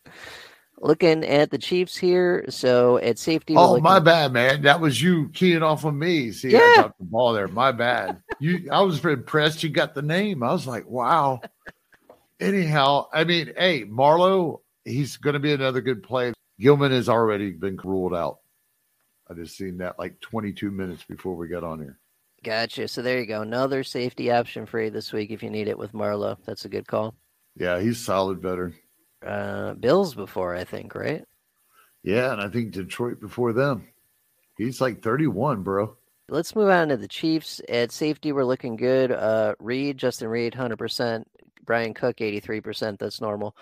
looking 0.81 1.25
at 1.25 1.51
the 1.51 1.59
Chiefs 1.59 1.97
here. 1.97 2.45
So 2.49 2.99
at 2.99 3.19
safety, 3.19 3.55
oh 3.57 3.71
looking- 3.73 3.85
my 3.85 4.01
bad, 4.01 4.33
man. 4.33 4.63
That 4.63 4.81
was 4.81 5.01
you 5.01 5.29
keying 5.31 5.63
off 5.63 5.85
on 5.85 5.99
me. 5.99 6.33
See, 6.33 6.51
yeah. 6.51 6.59
I 6.61 6.75
dropped 6.77 6.99
the 6.99 7.05
ball 7.05 7.33
there. 7.33 7.49
My 7.49 7.73
bad. 7.73 8.23
you, 8.41 8.69
I 8.71 8.81
was 8.83 9.05
impressed. 9.05 9.63
You 9.63 9.71
got 9.71 9.95
the 9.95 10.03
name. 10.03 10.43
I 10.43 10.53
was 10.53 10.67
like, 10.67 10.87
wow. 10.89 11.41
Anyhow, 12.41 13.09
I 13.13 13.25
mean, 13.25 13.53
hey, 13.57 13.85
Marlowe, 13.85 14.63
he's 14.85 15.17
going 15.17 15.35
to 15.35 15.41
be 15.41 15.53
another 15.53 15.81
good 15.81 16.03
play. 16.03 16.33
Gilman 16.61 16.93
has 16.93 17.09
already 17.09 17.51
been 17.51 17.77
ruled 17.77 18.15
out. 18.15 18.39
I 19.31 19.35
just 19.35 19.57
seen 19.57 19.79
that 19.79 19.99
like 19.99 20.21
22 20.21 20.71
minutes 20.71 21.05
before 21.05 21.35
we 21.37 21.49
got 21.49 21.65
on 21.65 21.81
here. 21.81 21.99
Gotcha. 22.45 22.89
So 22.89 23.03
there 23.03 23.19
you 23.19 23.27
go. 23.27 23.43
Another 23.43 23.83
safety 23.83 24.31
option 24.31 24.65
for 24.65 24.81
you 24.81 24.91
this 24.91 25.13
week 25.13 25.31
if 25.31 25.43
you 25.43 25.51
need 25.51 25.69
it 25.69 25.77
with 25.77 25.93
Marlowe. 25.93 26.39
That's 26.47 26.65
a 26.65 26.69
good 26.69 26.87
call. 26.87 27.15
Yeah, 27.57 27.81
he's 27.81 27.99
solid 27.99 28.41
veteran 28.41 28.75
uh, 29.27 29.75
Bills 29.75 30.15
before, 30.15 30.55
I 30.55 30.65
think, 30.65 30.95
right? 30.95 31.25
Yeah, 32.03 32.33
and 32.33 32.41
I 32.41 32.49
think 32.49 32.73
Detroit 32.73 33.21
before 33.21 33.53
them. 33.53 33.89
He's 34.57 34.81
like 34.81 35.03
31, 35.03 35.63
bro. 35.63 35.97
Let's 36.29 36.55
move 36.55 36.69
on 36.69 36.89
to 36.89 36.97
the 36.97 37.09
Chiefs. 37.09 37.61
At 37.69 37.91
safety, 37.91 38.33
we're 38.33 38.45
looking 38.45 38.77
good. 38.77 39.13
Uh, 39.13 39.55
Reed, 39.59 39.99
Justin 39.99 40.29
Reid, 40.29 40.53
100%. 40.53 41.25
Bryan 41.65 41.93
Cook, 41.93 42.17
83%. 42.17 42.99
That's 42.99 43.21
normal. 43.21 43.55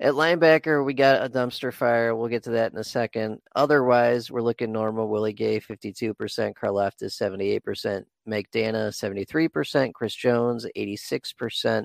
At 0.00 0.14
linebacker, 0.14 0.84
we 0.84 0.94
got 0.94 1.24
a 1.24 1.30
dumpster 1.30 1.72
fire. 1.72 2.14
We'll 2.14 2.28
get 2.28 2.42
to 2.44 2.50
that 2.50 2.72
in 2.72 2.78
a 2.78 2.84
second. 2.84 3.40
Otherwise, 3.54 4.30
we're 4.32 4.42
looking 4.42 4.72
normal. 4.72 5.08
Willie 5.08 5.32
Gay, 5.32 5.60
52%. 5.60 6.14
Karlaftis, 6.54 7.16
78%. 7.62 8.04
Mike 8.26 8.50
Danna, 8.52 8.88
73%. 8.88 9.94
Chris 9.94 10.14
Jones, 10.14 10.66
86%. 10.76 11.84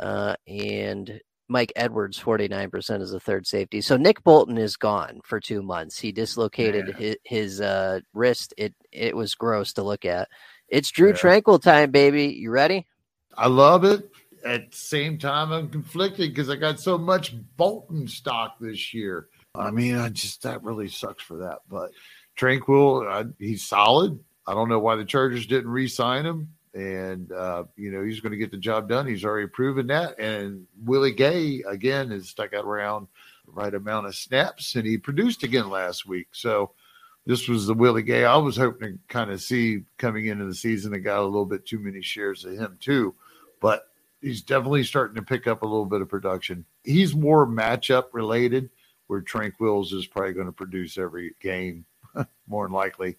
Uh, 0.00 0.34
and 0.48 1.20
Mike 1.48 1.72
Edwards, 1.76 2.18
49% 2.18 3.02
as 3.02 3.12
a 3.12 3.20
third 3.20 3.46
safety. 3.46 3.80
So 3.80 3.96
Nick 3.96 4.22
Bolton 4.24 4.56
is 4.56 4.76
gone 4.76 5.20
for 5.24 5.40
two 5.40 5.62
months. 5.62 5.98
He 5.98 6.12
dislocated 6.12 6.88
yeah. 6.88 6.94
his, 6.94 7.16
his 7.24 7.60
uh, 7.60 8.00
wrist. 8.12 8.54
It 8.56 8.74
it 8.92 9.16
was 9.16 9.34
gross 9.34 9.74
to 9.74 9.82
look 9.82 10.04
at. 10.04 10.28
It's 10.68 10.90
Drew 10.90 11.10
yeah. 11.10 11.16
Tranquill 11.16 11.62
time, 11.62 11.90
baby. 11.90 12.28
You 12.28 12.50
ready? 12.50 12.86
I 13.36 13.48
love 13.48 13.84
it. 13.84 14.10
At 14.44 14.70
the 14.70 14.76
same 14.76 15.18
time, 15.18 15.52
I'm 15.52 15.68
conflicted 15.68 16.30
because 16.30 16.50
I 16.50 16.56
got 16.56 16.80
so 16.80 16.98
much 16.98 17.34
Bolton 17.56 18.08
stock 18.08 18.56
this 18.60 18.92
year. 18.92 19.28
I 19.54 19.70
mean, 19.70 19.96
I 19.96 20.08
just 20.08 20.42
that 20.42 20.62
really 20.62 20.88
sucks 20.88 21.22
for 21.22 21.38
that. 21.38 21.60
But 21.68 21.90
Tranquill, 22.38 23.10
uh, 23.10 23.30
he's 23.38 23.66
solid. 23.66 24.18
I 24.46 24.52
don't 24.52 24.68
know 24.68 24.80
why 24.80 24.96
the 24.96 25.04
Chargers 25.04 25.46
didn't 25.46 25.70
re-sign 25.70 26.26
him 26.26 26.53
and 26.74 27.30
uh, 27.32 27.64
you 27.76 27.90
know 27.90 28.02
he's 28.02 28.20
going 28.20 28.32
to 28.32 28.38
get 28.38 28.50
the 28.50 28.56
job 28.56 28.88
done. 28.88 29.06
He's 29.06 29.24
already 29.24 29.46
proven 29.46 29.86
that. 29.88 30.18
And 30.18 30.66
Willie 30.84 31.12
Gay 31.12 31.62
again 31.68 32.10
has 32.10 32.28
stuck 32.28 32.52
out 32.52 32.64
around 32.64 33.06
the 33.46 33.52
right 33.52 33.74
amount 33.74 34.06
of 34.06 34.16
snaps, 34.16 34.74
and 34.74 34.86
he 34.86 34.98
produced 34.98 35.42
again 35.42 35.70
last 35.70 36.06
week. 36.06 36.28
So 36.32 36.72
this 37.26 37.48
was 37.48 37.66
the 37.66 37.74
Willie 37.74 38.02
Gay 38.02 38.24
I 38.24 38.36
was 38.36 38.56
hoping 38.56 38.94
to 38.94 38.98
kind 39.08 39.30
of 39.30 39.40
see 39.40 39.84
coming 39.98 40.26
into 40.26 40.44
the 40.44 40.54
season. 40.54 40.94
I 40.94 40.98
got 40.98 41.20
a 41.20 41.24
little 41.24 41.46
bit 41.46 41.66
too 41.66 41.78
many 41.78 42.02
shares 42.02 42.44
of 42.44 42.54
him 42.54 42.76
too, 42.80 43.14
but 43.60 43.88
he's 44.20 44.42
definitely 44.42 44.84
starting 44.84 45.16
to 45.16 45.22
pick 45.22 45.46
up 45.46 45.62
a 45.62 45.66
little 45.66 45.86
bit 45.86 46.00
of 46.00 46.08
production. 46.08 46.64
He's 46.82 47.14
more 47.14 47.46
matchup 47.46 48.06
related, 48.12 48.70
where 49.06 49.22
Tranquills 49.22 49.92
is 49.92 50.06
probably 50.06 50.32
going 50.32 50.46
to 50.46 50.52
produce 50.52 50.98
every 50.98 51.34
game, 51.40 51.84
more 52.48 52.66
than 52.66 52.72
likely. 52.72 53.16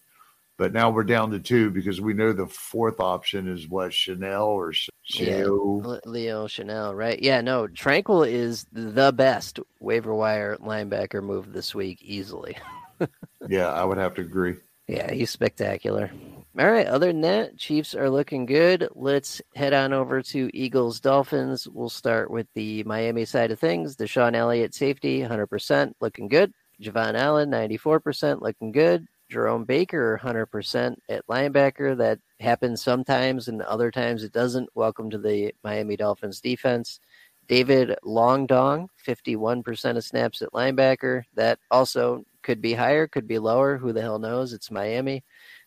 But 0.58 0.72
now 0.72 0.90
we're 0.90 1.04
down 1.04 1.32
to 1.32 1.40
two 1.40 1.70
because 1.70 2.00
we 2.00 2.14
know 2.14 2.32
the 2.32 2.48
fourth 2.48 3.02
option 3.02 3.48
is 3.48 3.68
what 3.68 3.92
Chenal 3.92 4.48
or 4.48 4.72
Chenal. 4.72 5.84
Yeah, 5.84 6.10
Leo 6.10 6.48
Chenal, 6.48 6.96
right? 6.96 7.22
Yeah, 7.22 7.42
no, 7.42 7.68
Tranquill 7.68 8.30
is 8.30 8.66
the 8.72 9.12
best 9.12 9.60
waiver 9.80 10.16
wire 10.16 10.56
linebacker 10.58 11.22
move 11.22 11.52
this 11.52 11.76
week, 11.76 12.02
easily. 12.02 12.58
yeah, 13.50 13.68
I 13.68 13.84
would 13.84 13.98
have 13.98 14.16
to 14.16 14.22
agree. 14.22 14.56
Yeah, 14.88 15.12
he's 15.12 15.32
spectacular. 15.32 16.10
All 16.58 16.72
right, 16.72 16.88
other 16.88 17.08
than 17.08 17.22
that, 17.22 17.58
Chiefs 17.58 17.94
are 17.94 18.10
looking 18.10 18.46
good. 18.46 18.88
Let's 18.96 19.42
head 19.56 19.74
on 19.74 19.92
over 19.92 20.22
to 20.22 20.50
Eagles 20.54 21.02
Dolphins. 21.02 21.68
We'll 21.68 21.90
start 21.90 22.32
with 22.32 22.48
the 22.56 22.82
Miami 22.86 23.26
side 23.26 23.52
of 23.52 23.60
things. 23.60 23.98
DeShon 23.98 24.36
Elliott, 24.36 24.74
safety, 24.74 25.20
100%, 25.20 25.94
looking 26.00 26.30
good. 26.30 26.54
Jevon 26.82 27.20
Holland, 27.20 27.52
94%, 27.52 28.42
looking 28.42 28.72
good. 28.72 29.06
Jerome 29.36 29.66
Baker 29.66 30.18
100% 30.24 30.96
at 31.10 31.28
linebacker. 31.28 31.98
That 31.98 32.20
happens 32.40 32.82
sometimes 32.82 33.50
and 33.50 33.62
other 33.64 33.92
times 33.92 34.24
it 34.24 34.32
doesn't. 34.32 34.70
Welcome 34.76 35.10
to 35.10 35.18
the 35.18 35.54
Miami 35.62 35.98
Dolphins 35.98 36.40
defense. 36.40 37.02
David 37.50 37.98
Longdong, 38.06 38.88
51% 39.06 39.98
of 39.98 40.06
snaps 40.06 40.42
at 40.42 40.54
linebacker. 40.54 41.24
That 41.34 41.60
also 41.70 42.24
could 42.44 42.62
be 42.62 42.72
higher, 42.76 43.08
could 43.08 43.28
be 43.28 43.38
lower. 43.38 43.78
Who 43.78 43.92
the 43.92 44.02
hell 44.02 44.20
knows? 44.20 44.54
It's 44.54 44.72
Miami. 44.72 45.26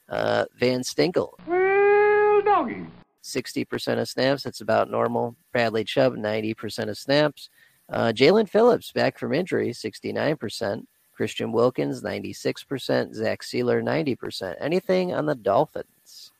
Uh, 0.08 0.46
Van 0.58 0.80
Stinkle. 0.80 1.32
Well, 1.46 2.40
doggy. 2.40 2.86
60% 3.22 4.00
of 4.00 4.08
snaps. 4.08 4.44
That's 4.44 4.62
about 4.62 4.90
normal. 4.90 5.36
Bradley 5.52 5.84
Chubb, 5.84 6.14
90% 6.14 6.88
of 6.88 6.96
snaps. 6.96 7.50
Uh, 7.90 8.12
Jaelan 8.14 8.48
Phillips, 8.48 8.92
back 8.92 9.18
from 9.18 9.34
injury, 9.34 9.72
69%. 9.72 10.86
Christian 11.18 11.50
Wilkins, 11.50 12.00
96%. 12.00 13.12
Zach 13.12 13.42
Sieler, 13.42 13.82
90%. 13.82 14.54
Anything 14.60 15.12
on 15.12 15.26
the 15.26 15.34
Dolphins? 15.34 16.30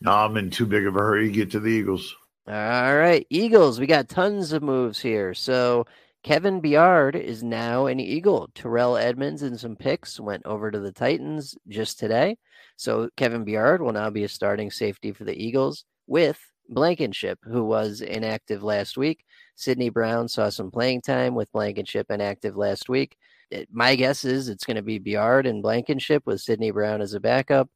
No, 0.00 0.10
I'm 0.10 0.36
in 0.36 0.50
too 0.50 0.66
big 0.66 0.86
of 0.86 0.96
a 0.96 0.98
hurry 0.98 1.28
to 1.28 1.32
get 1.32 1.52
to 1.52 1.60
the 1.60 1.70
Eagles. 1.70 2.16
All 2.48 2.96
right. 2.96 3.24
Eagles, 3.30 3.78
we 3.78 3.86
got 3.86 4.08
tons 4.08 4.52
of 4.52 4.60
moves 4.60 5.00
here. 5.00 5.34
So 5.34 5.86
Kevin 6.24 6.60
Byard 6.60 7.14
is 7.14 7.44
now 7.44 7.86
an 7.86 8.00
Eagle. 8.00 8.50
Terrell 8.56 8.96
Edmunds 8.96 9.42
and 9.42 9.58
some 9.58 9.76
picks 9.76 10.18
went 10.18 10.44
over 10.44 10.68
to 10.72 10.80
the 10.80 10.90
Titans 10.90 11.56
just 11.68 12.00
today. 12.00 12.36
So 12.74 13.10
Kevin 13.16 13.44
Byard 13.44 13.78
will 13.78 13.92
now 13.92 14.10
be 14.10 14.24
a 14.24 14.28
starting 14.28 14.72
safety 14.72 15.12
for 15.12 15.22
the 15.22 15.40
Eagles 15.40 15.84
with 16.08 16.40
Blankenship, 16.68 17.38
who 17.44 17.62
was 17.62 18.00
inactive 18.00 18.64
last 18.64 18.96
week. 18.96 19.24
Sydney 19.54 19.90
Brown 19.90 20.26
saw 20.26 20.48
some 20.48 20.72
playing 20.72 21.02
time 21.02 21.36
with 21.36 21.52
Blankenship 21.52 22.10
inactive 22.10 22.56
last 22.56 22.88
week 22.88 23.16
it, 23.54 23.68
my 23.72 23.94
guess 23.94 24.24
is 24.24 24.48
it's 24.48 24.64
going 24.64 24.76
to 24.76 24.82
be 24.82 24.98
Byard 24.98 25.48
and 25.48 25.62
Blankenship 25.62 26.24
with 26.26 26.40
Sydney 26.40 26.72
Brown 26.72 27.00
as 27.00 27.14
a 27.14 27.20
backup. 27.20 27.68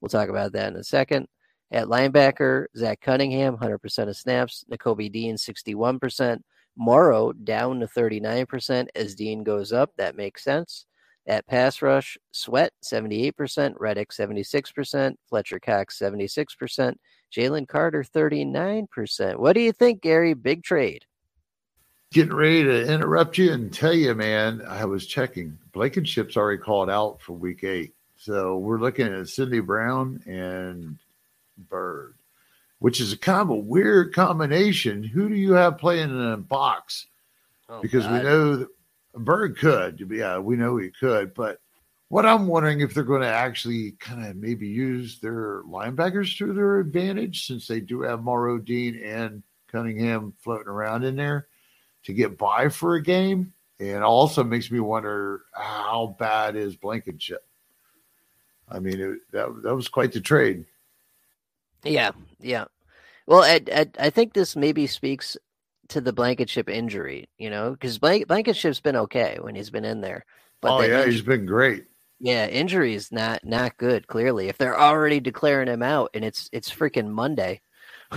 We'll 0.00 0.08
talk 0.08 0.28
about 0.28 0.52
that 0.52 0.72
in 0.72 0.76
a 0.76 0.84
second. 0.84 1.28
At 1.70 1.88
linebacker, 1.88 2.66
Zach 2.76 3.00
Cunningham, 3.00 3.56
100% 3.56 4.08
of 4.08 4.16
snaps. 4.16 4.64
Nakobe 4.70 5.12
Dean, 5.12 5.36
61%. 5.36 6.38
Morrow 6.76 7.32
down 7.32 7.80
to 7.80 7.86
39% 7.86 8.86
as 8.94 9.14
Dean 9.14 9.42
goes 9.42 9.72
up. 9.72 9.90
That 9.96 10.16
makes 10.16 10.44
sense. 10.44 10.86
At 11.26 11.46
pass 11.46 11.82
rush, 11.82 12.16
Sweat, 12.32 12.72
78%. 12.84 13.74
Reddick, 13.78 14.10
76%. 14.12 15.14
Fletcher 15.28 15.58
Cox, 15.58 15.98
76%. 15.98 16.94
Jalen 17.34 17.66
Carter, 17.66 18.04
39%. 18.04 19.36
What 19.36 19.54
do 19.54 19.60
you 19.60 19.72
think, 19.72 20.02
Gary? 20.02 20.34
Big 20.34 20.62
trade. 20.62 21.04
Getting 22.12 22.34
ready 22.34 22.62
to 22.62 22.92
interrupt 22.92 23.36
you 23.36 23.52
and 23.52 23.72
tell 23.72 23.92
you, 23.92 24.14
man, 24.14 24.62
I 24.66 24.84
was 24.84 25.06
checking. 25.06 25.58
Blankenship's 25.72 26.36
already 26.36 26.62
called 26.62 26.88
out 26.88 27.20
for 27.20 27.32
week 27.32 27.64
eight. 27.64 27.94
So 28.16 28.58
we're 28.58 28.78
looking 28.78 29.08
at 29.08 29.28
Sydney 29.28 29.60
Brown 29.60 30.22
and 30.24 30.98
Byard, 31.70 32.14
which 32.78 33.00
is 33.00 33.12
a 33.12 33.18
kind 33.18 33.40
of 33.40 33.50
a 33.50 33.56
weird 33.56 34.14
combination. 34.14 35.02
Who 35.02 35.28
do 35.28 35.34
you 35.34 35.54
have 35.54 35.78
playing 35.78 36.10
in 36.10 36.32
a 36.32 36.36
box? 36.36 37.06
Oh, 37.68 37.82
because 37.82 38.06
we 38.06 38.22
know 38.22 38.56
that 38.56 38.68
Byard 39.16 39.58
could. 39.58 40.06
Yeah, 40.10 40.38
we 40.38 40.56
know 40.56 40.76
he 40.76 40.90
could. 40.90 41.34
But 41.34 41.60
what 42.08 42.24
I'm 42.24 42.46
wondering 42.46 42.80
if 42.80 42.94
they're 42.94 43.02
going 43.02 43.22
to 43.22 43.28
actually 43.28 43.92
kind 43.98 44.24
of 44.24 44.36
maybe 44.36 44.68
use 44.68 45.18
their 45.18 45.62
linebackers 45.64 46.38
to 46.38 46.52
their 46.52 46.78
advantage 46.78 47.46
since 47.46 47.66
they 47.66 47.80
do 47.80 48.02
have 48.02 48.22
Morrow 48.22 48.58
Dean 48.58 49.02
and 49.02 49.42
Cunningham 49.68 50.34
floating 50.38 50.68
around 50.68 51.02
in 51.02 51.16
there 51.16 51.48
to 52.06 52.14
get 52.14 52.38
by 52.38 52.68
for 52.68 52.94
a 52.94 53.02
game. 53.02 53.52
And 53.78 54.02
also 54.02 54.42
makes 54.42 54.70
me 54.70 54.80
wonder 54.80 55.42
how 55.52 56.16
bad 56.18 56.56
is 56.56 56.76
Blankenship. 56.76 57.46
I 58.68 58.78
mean, 58.78 58.98
it, 58.98 59.18
that 59.32 59.48
that 59.64 59.76
was 59.76 59.88
quite 59.88 60.12
the 60.12 60.20
trade. 60.20 60.64
Yeah, 61.84 62.12
yeah. 62.40 62.64
Well, 63.26 63.42
I, 63.42 63.60
I, 63.70 63.86
I 63.98 64.10
think 64.10 64.32
this 64.32 64.56
maybe 64.56 64.86
speaks 64.86 65.36
to 65.88 66.00
the 66.00 66.12
Blankenship 66.12 66.70
injury, 66.70 67.28
you 67.38 67.50
know, 67.50 67.72
because 67.72 67.98
Blank, 67.98 68.28
Blankenship's 68.28 68.80
been 68.80 68.96
okay 68.96 69.38
when 69.40 69.54
he's 69.54 69.70
been 69.70 69.84
in 69.84 70.00
there. 70.00 70.24
oh 70.62 70.80
the 70.80 70.88
yeah, 70.88 71.04
he's 71.04 71.22
been 71.22 71.44
great. 71.44 71.84
yeah, 72.18 72.46
injury 72.46 72.94
is 72.94 73.12
not 73.12 73.44
not 73.44 73.76
good. 73.76 74.06
Clearly, 74.06 74.48
if 74.48 74.56
they're 74.56 74.80
already 74.80 75.20
declaring 75.20 75.68
him 75.68 75.82
out, 75.82 76.10
and 76.14 76.24
it's 76.24 76.48
it's 76.50 76.72
freaking 76.72 77.08
Monday. 77.08 77.60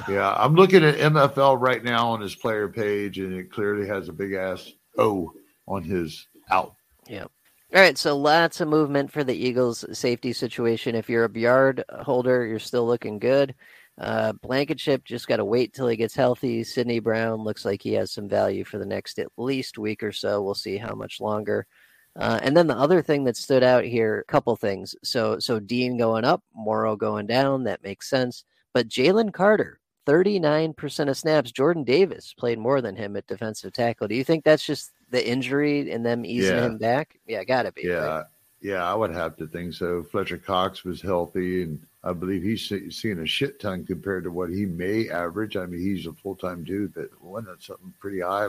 Yeah, 0.07 0.33
I'm 0.33 0.55
looking 0.55 0.83
at 0.83 0.97
MFL 0.97 1.59
right 1.59 1.83
now 1.83 2.09
on 2.09 2.21
his 2.21 2.35
player 2.35 2.67
page, 2.67 3.19
and 3.19 3.33
it 3.33 3.51
clearly 3.51 3.87
has 3.87 4.07
a 4.09 4.13
big 4.13 4.33
ass 4.33 4.71
O 4.97 5.33
on 5.67 5.83
his 5.83 6.27
out. 6.51 6.75
Yeah. 7.07 7.25
All 7.71 7.81
right, 7.81 7.97
so 7.97 8.17
lots 8.17 8.61
of 8.61 8.67
movement 8.67 9.11
for 9.11 9.23
the 9.23 9.35
Eagles' 9.35 9.85
safety 9.97 10.33
situation. 10.33 10.95
If 10.95 11.09
you're 11.09 11.25
a 11.25 11.39
yard 11.39 11.83
holder, 11.99 12.45
you're 12.45 12.57
still 12.57 12.87
looking 12.87 13.19
good. 13.19 13.53
Uh, 13.99 14.31
Blankenship 14.33 15.03
just 15.03 15.27
got 15.27 15.37
to 15.37 15.45
wait 15.45 15.73
till 15.73 15.87
he 15.87 15.97
gets 15.97 16.15
healthy. 16.15 16.63
Sydney 16.63 16.99
Brown 16.99 17.43
looks 17.43 17.65
like 17.65 17.83
he 17.83 17.93
has 17.93 18.11
some 18.11 18.29
value 18.29 18.63
for 18.63 18.79
the 18.79 18.85
next 18.85 19.19
at 19.19 19.27
least 19.37 19.77
week 19.77 20.01
or 20.01 20.11
so. 20.11 20.41
We'll 20.41 20.55
see 20.55 20.77
how 20.77 20.95
much 20.95 21.19
longer. 21.19 21.67
Uh, 22.15 22.39
and 22.41 22.55
then 22.55 22.67
the 22.67 22.77
other 22.77 23.01
thing 23.01 23.25
that 23.25 23.37
stood 23.37 23.61
out 23.61 23.83
here, 23.83 24.19
a 24.19 24.31
couple 24.31 24.55
things. 24.55 24.95
So 25.03 25.37
so 25.39 25.59
Dean 25.59 25.97
going 25.97 26.25
up, 26.25 26.43
Morrow 26.55 26.95
going 26.95 27.27
down. 27.27 27.65
That 27.65 27.83
makes 27.83 28.09
sense. 28.09 28.45
But 28.73 28.87
Jalen 28.87 29.33
Carter, 29.33 29.79
39% 30.07 31.09
of 31.09 31.17
snaps. 31.17 31.51
Jordan 31.51 31.83
Davis 31.83 32.33
played 32.37 32.59
more 32.59 32.81
than 32.81 32.95
him 32.95 33.15
at 33.15 33.27
defensive 33.27 33.73
tackle. 33.73 34.07
Do 34.07 34.15
you 34.15 34.23
think 34.23 34.43
that's 34.43 34.65
just 34.65 34.91
the 35.11 35.27
injury 35.27 35.91
and 35.91 36.05
them 36.05 36.25
easing 36.25 36.55
Yeah. 36.55 36.65
him 36.65 36.77
back? 36.77 37.19
Yeah, 37.27 37.43
gotta 37.43 37.71
be. 37.71 37.83
Yeah, 37.83 38.05
right? 38.05 38.25
yeah, 38.61 38.83
I 38.89 38.93
would 38.95 39.11
have 39.13 39.37
to 39.37 39.47
think 39.47 39.73
so. 39.73 40.03
Fletcher 40.03 40.37
Cox 40.37 40.83
was 40.83 41.01
healthy, 41.01 41.63
and 41.63 41.79
I 42.03 42.13
believe 42.13 42.43
he's 42.43 42.67
see- 42.67 42.89
seeing 42.91 43.19
a 43.19 43.25
shit 43.25 43.59
ton 43.59 43.85
compared 43.85 44.23
to 44.23 44.31
what 44.31 44.49
he 44.49 44.65
may 44.65 45.09
average. 45.09 45.57
I 45.57 45.65
mean, 45.65 45.81
he's 45.81 46.07
a 46.07 46.13
full 46.13 46.35
time 46.35 46.63
dude, 46.63 46.93
but 46.93 47.09
wasn't 47.21 47.61
something 47.61 47.93
pretty 47.99 48.21
high. 48.21 48.47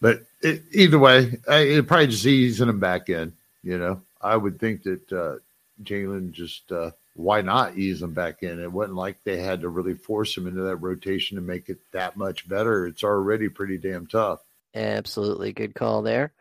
But 0.00 0.22
it, 0.42 0.62
either 0.72 0.98
way, 0.98 1.38
I, 1.48 1.58
it 1.60 1.86
probably 1.86 2.08
just 2.08 2.26
easing 2.26 2.68
him 2.68 2.80
back 2.80 3.08
in. 3.08 3.32
You 3.62 3.78
know, 3.78 4.02
I 4.20 4.36
would 4.36 4.58
think 4.60 4.82
that 4.82 5.12
uh, 5.12 5.36
Jalen 5.82 6.32
just 6.32 6.70
uh, 6.72 6.90
why 7.14 7.40
not 7.42 7.76
ease 7.76 8.02
him 8.02 8.12
back 8.12 8.42
in? 8.42 8.60
It 8.60 8.70
wasn't 8.70 8.96
like 8.96 9.22
they 9.24 9.38
had 9.38 9.60
to 9.60 9.68
really 9.68 9.94
force 9.94 10.36
him 10.36 10.46
into 10.46 10.62
that 10.62 10.76
rotation 10.76 11.36
to 11.36 11.42
make 11.42 11.68
it 11.68 11.78
that 11.92 12.16
much 12.16 12.48
better. 12.48 12.86
It's 12.86 13.04
already 13.04 13.48
pretty 13.48 13.78
damn 13.78 14.06
tough. 14.06 14.40
Absolutely 14.74 15.52
good 15.52 15.74
call 15.74 16.02
there. 16.02 16.32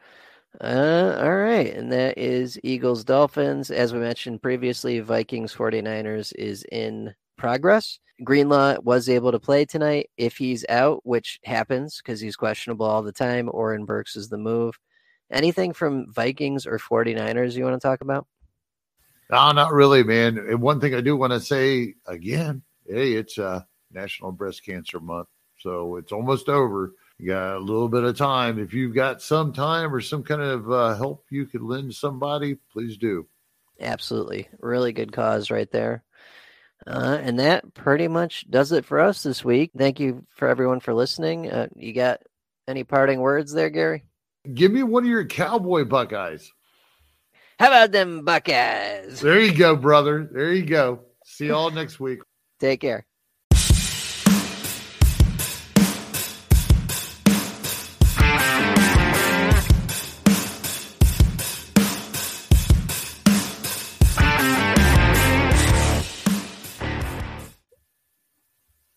Uh, 0.60 1.16
all 1.20 1.36
right. 1.36 1.74
And 1.74 1.92
that 1.92 2.18
is 2.18 2.60
Eagles 2.64 3.04
Dolphins. 3.04 3.72
As 3.72 3.94
we 3.94 4.00
mentioned 4.00 4.42
previously, 4.42 5.00
Vikings 5.00 5.54
49ers 5.54 6.34
is 6.36 6.64
in 6.72 7.14
progress. 7.38 8.00
Greenlaw 8.24 8.78
was 8.82 9.10
able 9.10 9.32
to 9.32 9.40
play 9.40 9.66
tonight. 9.66 10.10
If 10.18 10.38
he's 10.38 10.66
out, 10.70 11.02
which 11.04 11.40
happens 11.44 11.98
because 11.98 12.20
he's 12.20 12.36
questionable 12.36 12.86
all 12.86 13.02
the 13.02 13.12
time, 13.12 13.50
Oren 13.52 13.86
Burks 13.86 14.16
is 14.16 14.30
the 14.30 14.38
move. 14.38 14.80
Anything 15.32 15.74
from 15.74 16.12
Vikings 16.12 16.68
or 16.68 16.78
49ers 16.78 17.56
you 17.56 17.64
want 17.64 17.80
to 17.80 17.86
talk 17.86 18.02
about? 18.02 18.28
No, 19.30 19.52
not 19.52 19.74
really, 19.74 20.04
man. 20.04 20.38
And 20.38 20.62
one 20.62 20.80
thing 20.80 20.94
I 20.94 21.02
do 21.02 21.16
want 21.16 21.34
to 21.34 21.40
say 21.40 21.96
again, 22.06 22.62
hey, 22.88 23.14
it's 23.14 23.38
uh, 23.38 23.62
National 23.92 24.32
Breast 24.32 24.66
Cancer 24.66 25.00
Month, 25.00 25.28
so 25.58 25.98
it's 25.98 26.12
almost 26.12 26.50
over. 26.50 26.94
You 27.18 27.28
got 27.28 27.56
a 27.56 27.60
little 27.60 27.90
bit 27.90 28.04
of 28.04 28.18
time. 28.18 28.60
If 28.60 28.74
you've 28.74 28.96
got 28.96 29.22
some 29.22 29.54
time 29.54 29.94
or 29.94 30.02
some 30.02 30.24
kind 30.24 30.42
of 30.42 30.72
uh, 30.72 30.96
help 30.96 31.26
you 31.30 31.46
could 31.46 31.62
lend 31.62 31.94
somebody, 31.96 32.56
please 32.72 32.98
do. 32.98 33.28
Absolutely. 33.80 34.50
Really 34.60 34.94
good 34.94 35.12
cause 35.12 35.52
right 35.52 35.72
there. 35.72 36.04
Uh, 36.86 37.18
and 37.22 37.40
that 37.40 37.74
pretty 37.74 38.08
much 38.08 38.50
does 38.50 38.72
it 38.72 38.84
for 38.84 39.00
us 39.00 39.24
this 39.24 39.46
week. 39.46 39.72
Thank 39.78 40.00
you 40.00 40.26
for 40.36 40.48
everyone 40.48 40.80
for 40.80 40.94
listening. 40.94 41.50
Uh, 41.50 41.68
you 41.76 41.94
got 41.94 42.22
any 42.68 42.84
parting 42.84 43.20
words 43.20 43.54
there, 43.54 43.70
Gary? 43.70 44.04
Give 44.54 44.72
me 44.72 44.84
one 44.84 45.04
of 45.04 45.10
your 45.10 45.26
cowboy 45.26 45.86
Buckeyes. 45.86 46.52
How 47.64 47.70
about 47.70 47.94
them 47.94 48.26
Buckeyes? 48.26 49.22
There 49.22 49.40
you 49.40 49.56
go, 49.58 49.78
brother. 49.78 50.30
There 50.30 50.52
you 50.52 50.66
go. 50.66 51.00
See 51.24 51.48
y'all 51.48 51.72
next 51.72 51.98
week. 51.98 52.20
Take 52.60 52.82
care. 52.82 53.06